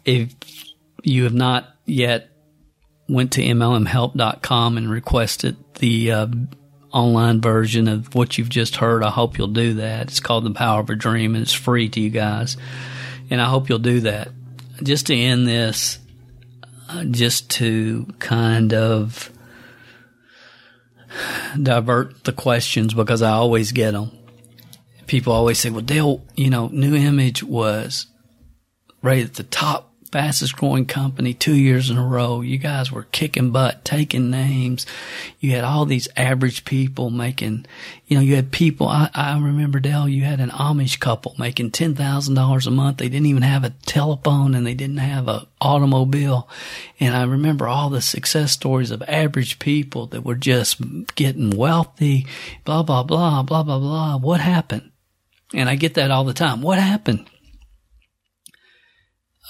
If 0.05 0.34
you 1.03 1.24
have 1.24 1.34
not 1.34 1.76
yet 1.84 2.30
went 3.09 3.32
to 3.32 3.43
mlmhelp.com 3.43 4.76
and 4.76 4.91
requested 4.91 5.57
the 5.74 6.11
uh, 6.11 6.26
online 6.97 7.43
version 7.43 7.89
of 7.89 8.15
what 8.15 8.39
you've 8.39 8.49
just 8.49 8.77
heard, 8.77 9.03
I 9.03 9.11
hope 9.11 9.37
you'll 9.37 9.49
do 9.49 9.75
that. 9.75 10.09
It's 10.09 10.21
called 10.21 10.45
The 10.45 10.51
Power 10.53 10.81
of 10.81 10.89
a 10.89 10.97
Dream 10.97 11.35
and 11.35 11.43
it's 11.43 11.53
free 11.53 11.91
to 11.91 12.01
you 12.01 12.09
guys. 12.09 12.57
And 13.29 13.41
I 13.41 13.45
hope 13.45 13.69
you'll 13.69 13.79
do 13.79 14.01
that. 14.01 14.29
Just 14.83 15.09
to 15.09 15.15
end 15.15 15.47
this, 15.47 15.99
uh, 16.89 17.05
just 17.05 17.51
to 17.51 18.07
kind 18.19 18.73
of 18.73 19.31
divert 21.63 22.25
the 22.25 22.33
questions 22.33 22.95
because 22.95 23.21
I 23.21 23.33
always 23.33 23.73
get 23.73 23.93
them. 23.93 24.11
People 25.07 25.35
always 25.35 25.59
say, 25.59 25.71
well, 25.71 25.83
Dale, 25.83 26.25
you 26.35 26.49
know, 26.49 26.69
New 26.69 26.95
Image 26.95 27.43
was 27.43 28.07
right 29.03 29.25
at 29.25 29.35
the 29.35 29.45
top 29.45 29.86
fastest 30.17 30.57
growing 30.57 30.87
company 30.87 31.35
two 31.35 31.55
years 31.55 31.91
in 31.91 31.99
a 31.99 32.07
row. 32.07 32.41
You 32.41 32.57
guys 32.57 32.91
were 32.91 33.03
kicking 33.12 33.51
butt, 33.51 33.85
taking 33.85 34.31
names. 34.31 34.87
You 35.41 35.51
had 35.51 35.62
all 35.62 35.85
these 35.85 36.09
average 36.17 36.64
people 36.64 37.11
making, 37.11 37.67
you 38.07 38.17
know, 38.17 38.23
you 38.23 38.35
had 38.35 38.51
people. 38.51 38.89
I, 38.89 39.11
I 39.12 39.39
remember 39.39 39.79
Dale, 39.79 40.09
you 40.09 40.25
had 40.25 40.41
an 40.41 40.49
Amish 40.49 40.99
couple 41.01 41.35
making 41.39 41.73
$10,000 41.73 42.67
a 42.67 42.71
month. 42.71 42.97
They 42.97 43.11
didn't 43.11 43.27
even 43.27 43.43
have 43.43 43.62
a 43.62 43.75
telephone 43.85 44.55
and 44.55 44.67
they 44.67 44.73
didn't 44.73 44.97
have 44.97 45.29
a 45.29 45.47
automobile. 45.61 46.49
And 46.99 47.14
I 47.14 47.25
remember 47.25 47.69
all 47.69 47.91
the 47.91 48.01
success 48.01 48.53
stories 48.53 48.91
of 48.91 49.03
average 49.03 49.59
people 49.59 50.07
that 50.07 50.25
were 50.25 50.35
just 50.35 50.81
getting 51.14 51.59
wealthy, 51.59 52.27
blah, 52.64 52.83
blah, 52.83 53.03
blah, 53.03 53.43
blah, 53.43 53.62
blah, 53.62 53.79
blah. 53.79 54.17
What 54.17 54.41
happened? 54.41 54.93
And 55.53 55.69
I 55.69 55.77
get 55.77 55.93
that 55.93 56.11
all 56.11 56.25
the 56.25 56.33
time. 56.33 56.62
What 56.62 56.79
happened? 56.79 57.29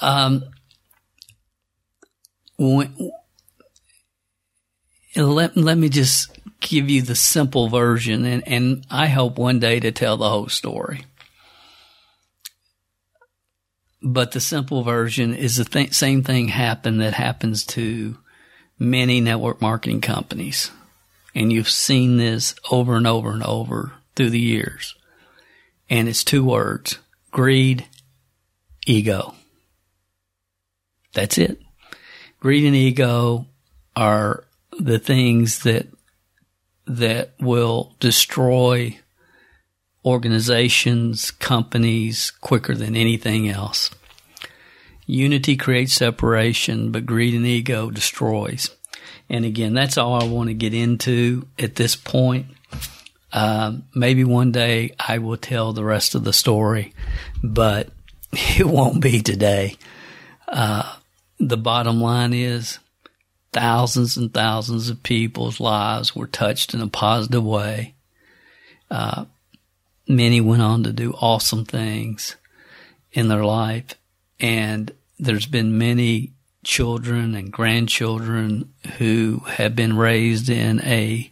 Um, 0.03 0.43
when, 2.59 3.13
let, 5.15 5.57
let 5.57 5.79
me 5.79 5.89
just 5.89 6.39
give 6.61 6.91
you 6.91 7.03
the 7.03 7.15
simple 7.15 7.69
version 7.69 8.25
and, 8.25 8.47
and 8.47 8.87
I 8.91 9.07
hope 9.07 9.39
one 9.39 9.59
day 9.59 9.81
to 9.81 9.93
tell 9.93 10.17
the 10.17 10.29
whole 10.29 10.49
story. 10.49 11.05
But 14.03 14.33
the 14.33 14.41
simple 14.41 14.83
version 14.83 15.35
is 15.35 15.57
the 15.57 15.65
th- 15.65 15.95
same 15.95 16.23
thing 16.23 16.49
happened 16.49 17.01
that 17.01 17.15
happens 17.15 17.65
to 17.67 18.19
many 18.79 19.21
network 19.21 19.61
marketing 19.61 20.01
companies. 20.01 20.71
And 21.35 21.53
you've 21.53 21.69
seen 21.69 22.17
this 22.17 22.55
over 22.71 22.97
and 22.97 23.07
over 23.07 23.31
and 23.33 23.43
over 23.43 23.93
through 24.15 24.31
the 24.31 24.41
years. 24.41 24.95
And 25.91 26.09
it's 26.09 26.25
two 26.25 26.45
words. 26.45 26.99
Greed, 27.31 27.87
ego. 28.87 29.35
That's 31.13 31.39
it 31.39 31.59
greed 32.47 32.65
and 32.65 32.77
ego 32.77 33.45
are 33.97 34.45
the 34.79 35.01
things 35.01 35.65
that 35.65 35.89
that 36.87 37.33
will 37.41 37.93
destroy 37.99 38.97
organizations, 40.05 41.33
companies 41.33 42.31
quicker 42.41 42.77
than 42.77 42.95
anything 42.95 43.49
else. 43.49 43.91
Unity 45.07 45.57
creates 45.57 45.95
separation, 45.95 46.93
but 46.93 47.05
greed 47.05 47.35
and 47.35 47.45
ego 47.45 47.91
destroys. 47.91 48.71
And 49.29 49.45
again, 49.45 49.75
that's 49.75 49.99
all 49.99 50.15
I 50.15 50.29
want 50.29 50.49
to 50.49 50.55
get 50.55 50.73
into 50.73 51.49
at 51.59 51.75
this 51.75 51.97
point. 51.97 52.47
Uh, 53.33 53.79
maybe 53.93 54.23
one 54.23 54.53
day 54.53 54.95
I 55.01 55.19
will 55.19 55.37
tell 55.37 55.73
the 55.73 55.83
rest 55.83 56.15
of 56.15 56.23
the 56.23 56.33
story, 56.33 56.95
but 57.43 57.89
it 58.33 58.69
won't 58.69 59.03
be 59.03 59.21
today. 59.21 59.75
Uh, 60.47 60.95
the 61.39 61.57
bottom 61.57 62.01
line 62.01 62.33
is 62.33 62.79
thousands 63.53 64.17
and 64.17 64.33
thousands 64.33 64.91
of 64.91 65.03
people's 65.03 65.61
lives 65.61 66.15
were 66.15 66.27
touched 66.27 66.75
in 66.75 66.81
a 66.81 66.89
positive 66.89 67.45
way. 67.45 67.95
Uh, 68.91 69.25
many 70.09 70.41
went 70.41 70.63
on 70.63 70.83
to 70.83 70.93
do 70.93 71.13
awesome 71.21 71.65
things 71.65 72.37
in 73.13 73.29
their 73.29 73.45
life. 73.45 73.95
And 74.39 74.93
there's 75.19 75.47
been 75.47 75.79
many 75.79 76.33
children 76.65 77.35
and 77.35 77.53
grandchildren 77.53 78.73
who 78.99 79.43
have 79.47 79.75
been 79.77 79.97
raised 79.97 80.51
in 80.51 80.81
a 80.83 81.31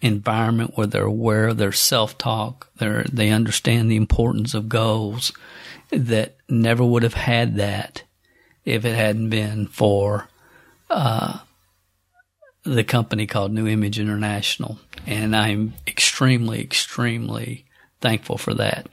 environment 0.00 0.72
where 0.76 0.86
they're 0.86 1.04
aware 1.04 1.48
of 1.48 1.56
their 1.56 1.72
self-talk. 1.72 2.68
They 2.76 3.04
they 3.12 3.30
understand 3.30 3.90
the 3.90 3.96
importance 3.96 4.54
of 4.54 4.68
goals 4.68 5.32
that 5.90 6.36
never 6.48 6.84
would 6.84 7.02
have 7.02 7.14
had 7.14 7.56
that 7.56 8.03
if 8.64 8.84
it 8.84 8.94
hadn't 8.94 9.30
been 9.30 9.66
for 9.66 10.28
uh, 10.90 11.38
the 12.64 12.84
company 12.84 13.26
called 13.26 13.52
New 13.52 13.66
Image 13.66 13.98
International. 13.98 14.78
And 15.06 15.36
I'm 15.36 15.74
extremely, 15.86 16.60
extremely 16.62 17.66
thankful 18.00 18.38
for 18.38 18.54
that. 18.54 18.86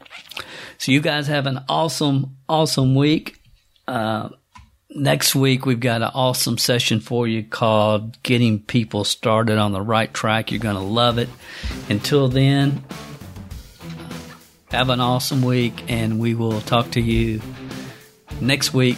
So 0.78 0.92
you 0.92 1.02
guys 1.02 1.28
have 1.28 1.46
an 1.46 1.64
awesome, 1.70 2.38
awesome 2.50 2.96
week. 2.96 3.40
Uh, 3.88 4.30
next 4.90 5.36
week 5.36 5.66
we've 5.66 5.80
got 5.80 6.02
an 6.02 6.12
awesome 6.14 6.58
session 6.58 7.00
for 7.00 7.28
you 7.28 7.44
called 7.44 8.22
Getting 8.24 8.60
People 8.60 9.04
Started 9.04 9.58
on 9.58 9.72
the 9.72 9.82
Right 9.82 10.14
Track. 10.14 10.52
You're 10.52 10.60
going 10.60 10.76
to 10.76 10.82
love 10.82 11.18
it. 11.18 11.30
Until 11.90 12.28
then, 12.28 12.84
Have 14.72 14.90
an 14.90 15.02
awesome 15.02 15.42
week, 15.42 15.84
and 15.90 16.18
we 16.18 16.34
will 16.34 16.62
talk 16.62 16.92
to 16.92 17.02
you 17.02 17.42
next 18.40 18.74
week 18.74 18.98